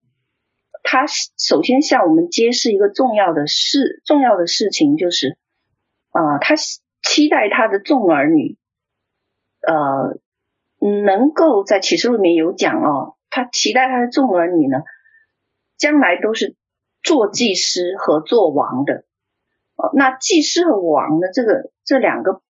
[0.82, 5.36] 他首先向我们揭示一个重要的事，重要的事情就是，
[6.12, 6.54] 啊、呃，他
[7.02, 8.56] 期待他的众儿女，
[9.60, 10.18] 呃，
[10.78, 14.78] 能够在启示录里面有讲哦，他期待他的众儿女呢，
[15.76, 16.56] 将来都是
[17.02, 19.04] 做祭司和做王的，
[19.74, 22.40] 哦，那祭司和王的这个这两个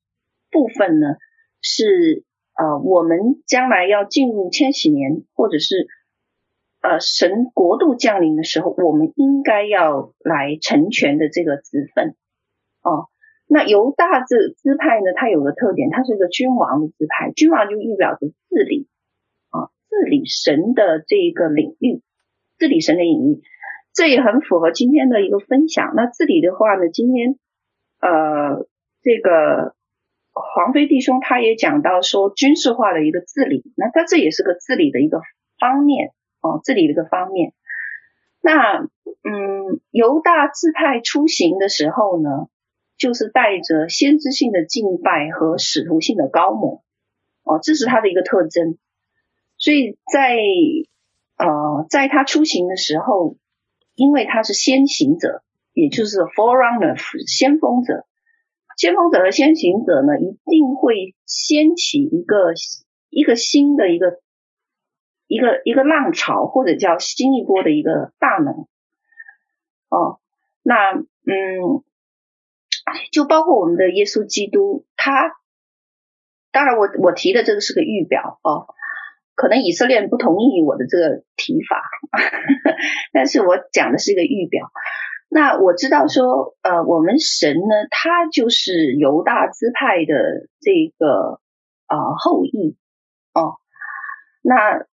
[0.52, 1.16] 部分呢
[1.60, 2.24] 是。
[2.58, 5.86] 呃，我们将来要进入千禧年，或者是
[6.80, 12.16] 呃神国度降临的时候，我们应该要来成全的这个职分
[12.80, 13.08] 哦。
[13.46, 18.88] 那犹大这支派呢，它有个特点，它是一个君王的支派，君王就预表着治理
[19.50, 22.00] 啊，治理神的这个领域，
[22.58, 23.42] 治理神的领域，
[23.92, 25.92] 这也很符合今天的一个分享。
[25.94, 27.38] 那治理的话呢，今天
[28.00, 28.66] 呃
[29.02, 29.76] 这个。
[30.38, 35.22] 黄飞弟兄他也讲到说军事化的一个治理，那他这也是个治理的一个
[35.58, 37.54] 方面哦，治理的一个方面。
[38.42, 38.80] 那
[39.22, 42.48] 嗯，犹大自派出行的时候呢，
[42.98, 46.82] 就是带着先知性的敬拜和使徒性的高模
[47.42, 48.76] 哦，这是他的一个特征。
[49.56, 50.36] 所以在
[51.38, 53.36] 呃，在他出行的时候，
[53.94, 55.42] 因为他是先行者，
[55.72, 56.94] 也就是 forerunner
[57.26, 58.04] 先锋者。
[58.76, 62.52] 先锋者和先行者呢，一定会掀起一个
[63.08, 64.20] 一个新的一个
[65.26, 68.66] 一个一个浪潮，或者叫新一波的一个大能。
[69.88, 70.20] 哦，
[70.62, 71.82] 那嗯，
[73.12, 75.32] 就包括我们的耶稣基督，他
[76.52, 78.66] 当然我我提的这个是个预表哦，
[79.34, 81.82] 可能以色列不同意我的这个提法，
[83.12, 84.70] 但是我讲的是一个预表。
[85.28, 91.40] 那我知道说，呃，我们神呢，他就是犹大支派的这个
[91.88, 92.76] 呃后裔
[93.34, 93.56] 哦。
[94.42, 94.86] 那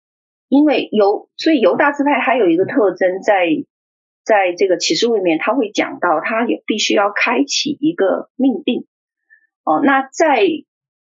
[0.49, 3.47] 因为犹，所以犹大支派还有一个特征在，
[4.25, 8.87] 在这个启示录里面，他会讲到，他也必须要开启一个命定
[9.65, 9.81] 哦。
[9.85, 10.47] 那在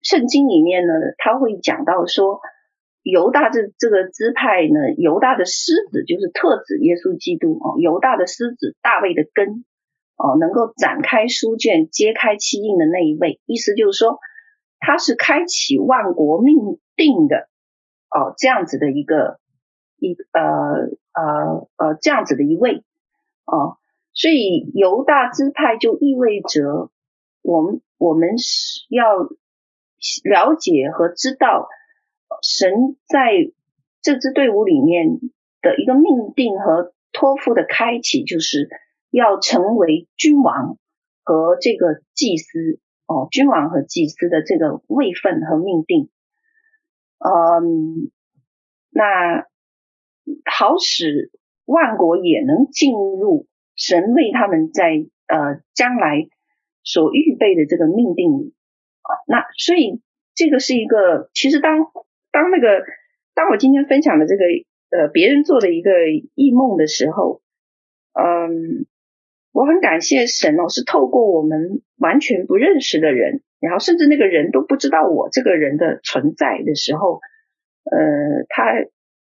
[0.01, 2.41] 圣经里面呢，他会讲到说。
[3.03, 9.65] 犹大这这个支派呢，犹大的狮子就是特指耶稣基督哦，犹大的狮子大卫的根
[10.17, 14.19] 哦，能够展开书卷、揭开七印的那一位，意思就是说
[14.79, 17.49] 他是开启万国命定的
[18.11, 19.39] 哦，这样子的一个
[19.97, 20.43] 一呃
[21.13, 22.83] 呃呃这样子的一位
[23.45, 23.77] 哦，
[24.13, 26.91] 所以犹大支派就意味着
[27.41, 29.17] 我们我们是要
[30.23, 31.67] 了解和知道。
[32.41, 33.51] 神在
[34.01, 35.19] 这支队伍里面
[35.61, 38.69] 的一个命定和托付的开启，就是
[39.11, 40.77] 要成为君王
[41.23, 46.09] 和这个祭司哦，君王和祭司的这个位分和命定。
[47.19, 48.09] 嗯，
[48.89, 49.45] 那
[50.45, 51.31] 好使
[51.65, 53.45] 万国也能进入
[53.75, 56.27] 神为他们在呃将来
[56.83, 58.55] 所预备的这个命定里
[59.01, 59.13] 啊。
[59.27, 60.01] 那所以
[60.33, 61.91] 这个是一个，其实当。
[62.31, 62.85] 当那个，
[63.33, 64.43] 当我今天分享的这个，
[64.89, 65.91] 呃，别人做的一个
[66.35, 67.41] 异梦的时候，
[68.13, 68.85] 嗯，
[69.51, 77.19] 我很感谢神哦，是透过我们完全不认识的人，然后甚至那个人都不知道我这个人的存在的时候，
[77.83, 78.73] 呃，他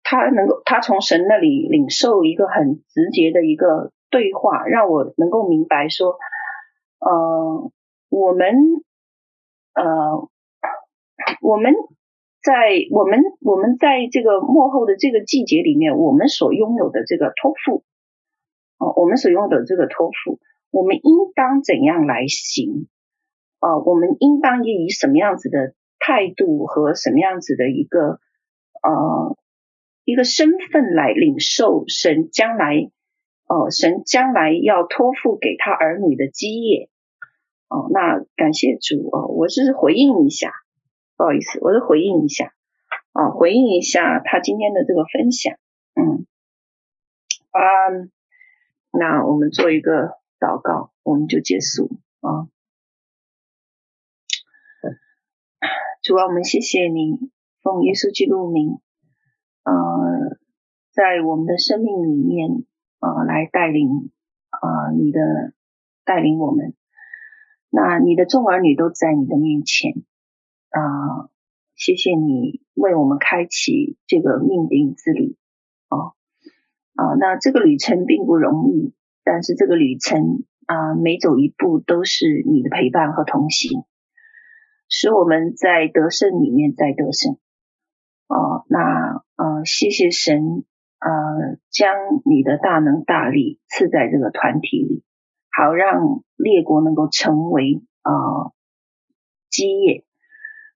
[0.04, 6.18] 他能够他从神那里领受一个很直接的一个对话，让我能够明白说，
[7.00, 7.72] 呃，
[8.10, 8.56] 我们，
[9.74, 10.30] 呃，
[11.42, 11.74] 我们。
[12.42, 12.54] 在
[12.92, 17.84] 我们我们在这个幕后的这个季节里面，我们所拥有的这个托付，
[18.78, 20.40] 哦，我们所拥有的这个托付，
[20.72, 22.88] 我们应当怎样来行？
[23.60, 28.20] 哦，我们应当以什么样子的态度和什么样子的一个
[28.82, 29.38] 呃
[30.06, 32.90] 一个身份来领受神将来
[33.48, 36.90] 哦，神将来要托付给他儿女的基业？
[37.68, 40.54] 哦，那感谢主哦，我是回应一下。
[41.20, 42.54] 不好意思，我是回应一下。
[43.12, 45.58] 啊，回应一下他今天的这个分享，
[45.94, 46.26] 嗯，
[47.52, 47.62] 啊，
[48.98, 52.00] 那我们做一个祷告，我们就结束。
[52.22, 52.48] 啊。
[56.02, 57.20] 主啊，我们谢谢你，
[57.64, 58.80] 奉耶稣基督名，
[59.64, 60.38] 呃，
[60.94, 62.64] 在我们的生命里面，
[63.02, 64.10] 呃，来带领，
[64.52, 65.52] 呃，你的
[66.06, 66.74] 带领我们。
[67.70, 69.96] 那你的众儿女都在你的面前，
[70.70, 71.30] 啊、
[71.76, 75.36] 谢谢你为我们开启这个命定之旅，
[75.90, 76.14] 哦，
[76.96, 78.94] 啊、那这个旅程并不容易，
[79.24, 83.86] 但是这个旅程啊、每走一步都是你的陪伴和同行，
[84.88, 87.38] 使我们在得胜里面再得胜。
[88.28, 90.64] 哦，那呃，谢谢神，
[91.00, 95.04] 呃，将你的大能大力赐在这个团体里，
[95.50, 98.54] 好让列国能够成为呃
[99.50, 100.06] 基业，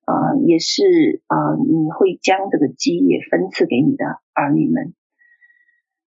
[0.06, 4.94] 呃，也是呃，你会将这个基业分赐给你的儿女们，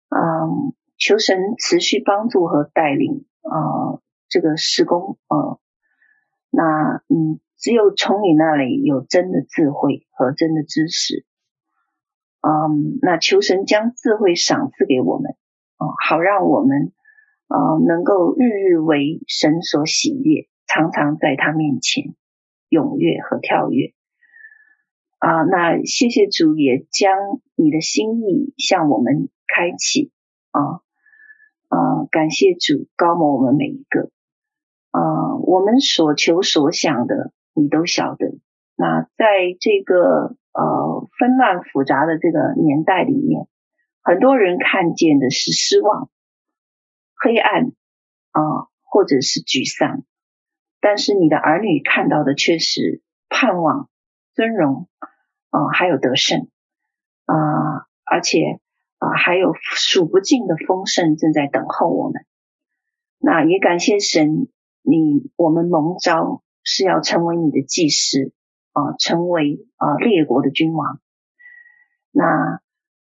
[0.08, 5.60] 嗯、求神持续帮助和带领呃这个施工，呃，
[6.50, 11.24] 那嗯，只有从你那里有真的智慧和真的知识。
[12.40, 15.30] 嗯，那求神将智慧赏赐给我们，
[15.78, 16.92] 哦，好让我们，
[17.48, 22.14] 呃，能够日日为神所喜悦，常常在他面前
[22.74, 23.94] 踊跃和跳跃。
[25.18, 27.16] 啊，那谢谢主也将
[27.54, 30.10] 你的心意向我们开启，
[30.50, 30.82] 啊，
[31.68, 34.10] 啊，感谢主膏抹我们每一个，
[34.90, 38.38] 啊，我们所求所想的你都晓得。
[38.76, 40.36] 那在这个。
[40.56, 43.48] 呃，纷乱复杂的这个年代里面，
[44.04, 46.08] 很多人看见的是失望、
[47.16, 47.72] 黑暗
[48.30, 50.04] 啊、或者是沮丧，
[50.84, 53.00] 但是你的儿女看到的却是
[53.30, 53.88] 盼望、
[54.34, 54.86] 尊荣
[55.48, 56.48] 啊、还有得胜
[57.24, 58.60] 啊、而且
[58.98, 62.26] 啊、还有数不尽的丰盛正在等候我们。
[63.16, 64.48] 那也感谢神，
[64.82, 68.34] 你我们蒙召是要成为你的祭司。
[68.76, 70.98] 啊、成为啊、列国的君王，
[72.10, 72.60] 那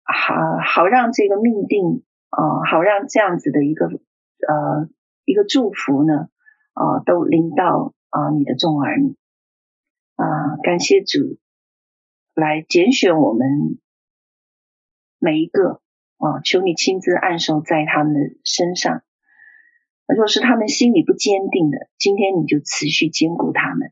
[0.03, 4.89] 好好让这个命定啊、好让这样子的一个呃
[5.23, 6.27] 一个祝福呢、
[6.75, 9.15] 呃，都临到啊、你的众儿女
[10.15, 11.37] 啊、感谢主
[12.33, 13.79] 来拣选我们
[15.17, 15.81] 每一个
[16.17, 19.01] 啊、求你亲自按手在他们的身上。
[20.07, 23.91] 若是他们心里不坚定的，今天你就持续坚固他们。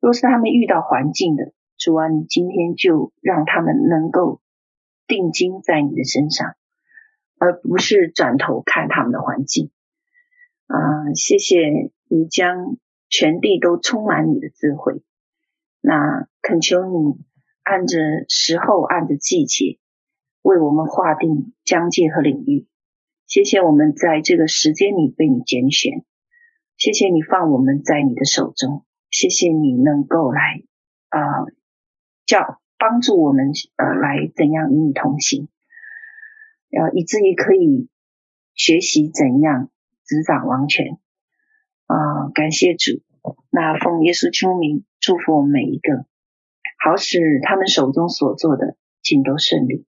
[0.00, 4.40] 若是他们遇到环境的，主啊，你今天就让他们能够
[5.06, 6.54] 定睛在你的身上，
[7.38, 9.70] 而不是转头看他们的环境。
[10.66, 12.76] 啊、谢谢你将
[13.08, 15.02] 全地都充满你的智慧。
[15.80, 17.18] 那恳求你
[17.64, 19.80] 按着时候，按着季节，
[20.42, 22.68] 为我们划定疆界和领域。
[23.26, 26.04] 谢谢我们在这个时间里被你拣选，
[26.76, 28.84] 谢谢你放我们在你的手中。
[29.10, 30.62] 谢谢你能够来，
[31.10, 31.20] 呃，
[32.26, 35.48] 叫帮助我们，呃，来怎样与你同行，
[36.70, 37.88] 呃，以至于可以
[38.54, 39.70] 学习怎样
[40.04, 40.98] 执掌王权，
[41.86, 43.02] 啊、感谢主，
[43.50, 46.06] 那奉耶稣之名祝福我们每一个，
[46.82, 49.86] 好使他们手中所做的尽都顺利，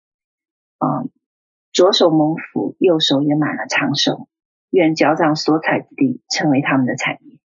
[0.77, 1.03] 啊、
[1.73, 4.27] 左手蒙福，右手也满了长寿，
[4.69, 7.39] 愿脚掌所踩之地成为他们的产业。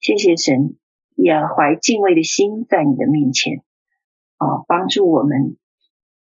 [0.00, 0.76] 谢谢神，
[1.14, 3.62] 也怀敬畏的心在你的面前，
[4.36, 5.56] 啊、帮助我们，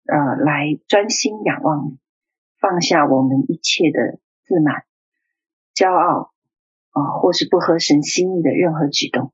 [0.06, 1.98] 呃，来专心仰望你，
[2.60, 4.84] 放下我们一切的自满、
[5.74, 6.33] 骄傲，
[6.94, 9.34] 啊、或是不合神心意的任何举动，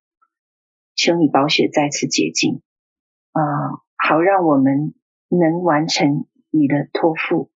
[0.95, 2.61] 求你宝血再次洁净，
[3.31, 3.43] 啊、
[3.95, 4.95] 好让我们
[5.27, 7.51] 能完成你的托付，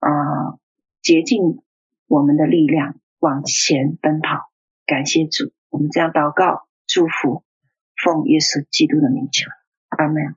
[0.00, 0.58] 啊、呃，
[1.00, 1.62] 洁净
[2.06, 4.50] 我们的力量往前奔跑。
[4.84, 5.52] 感谢主。
[5.68, 7.42] 我们这样祷告、祝福，
[7.96, 9.50] 奉耶稣基督的名求，
[9.88, 10.36] 阿门。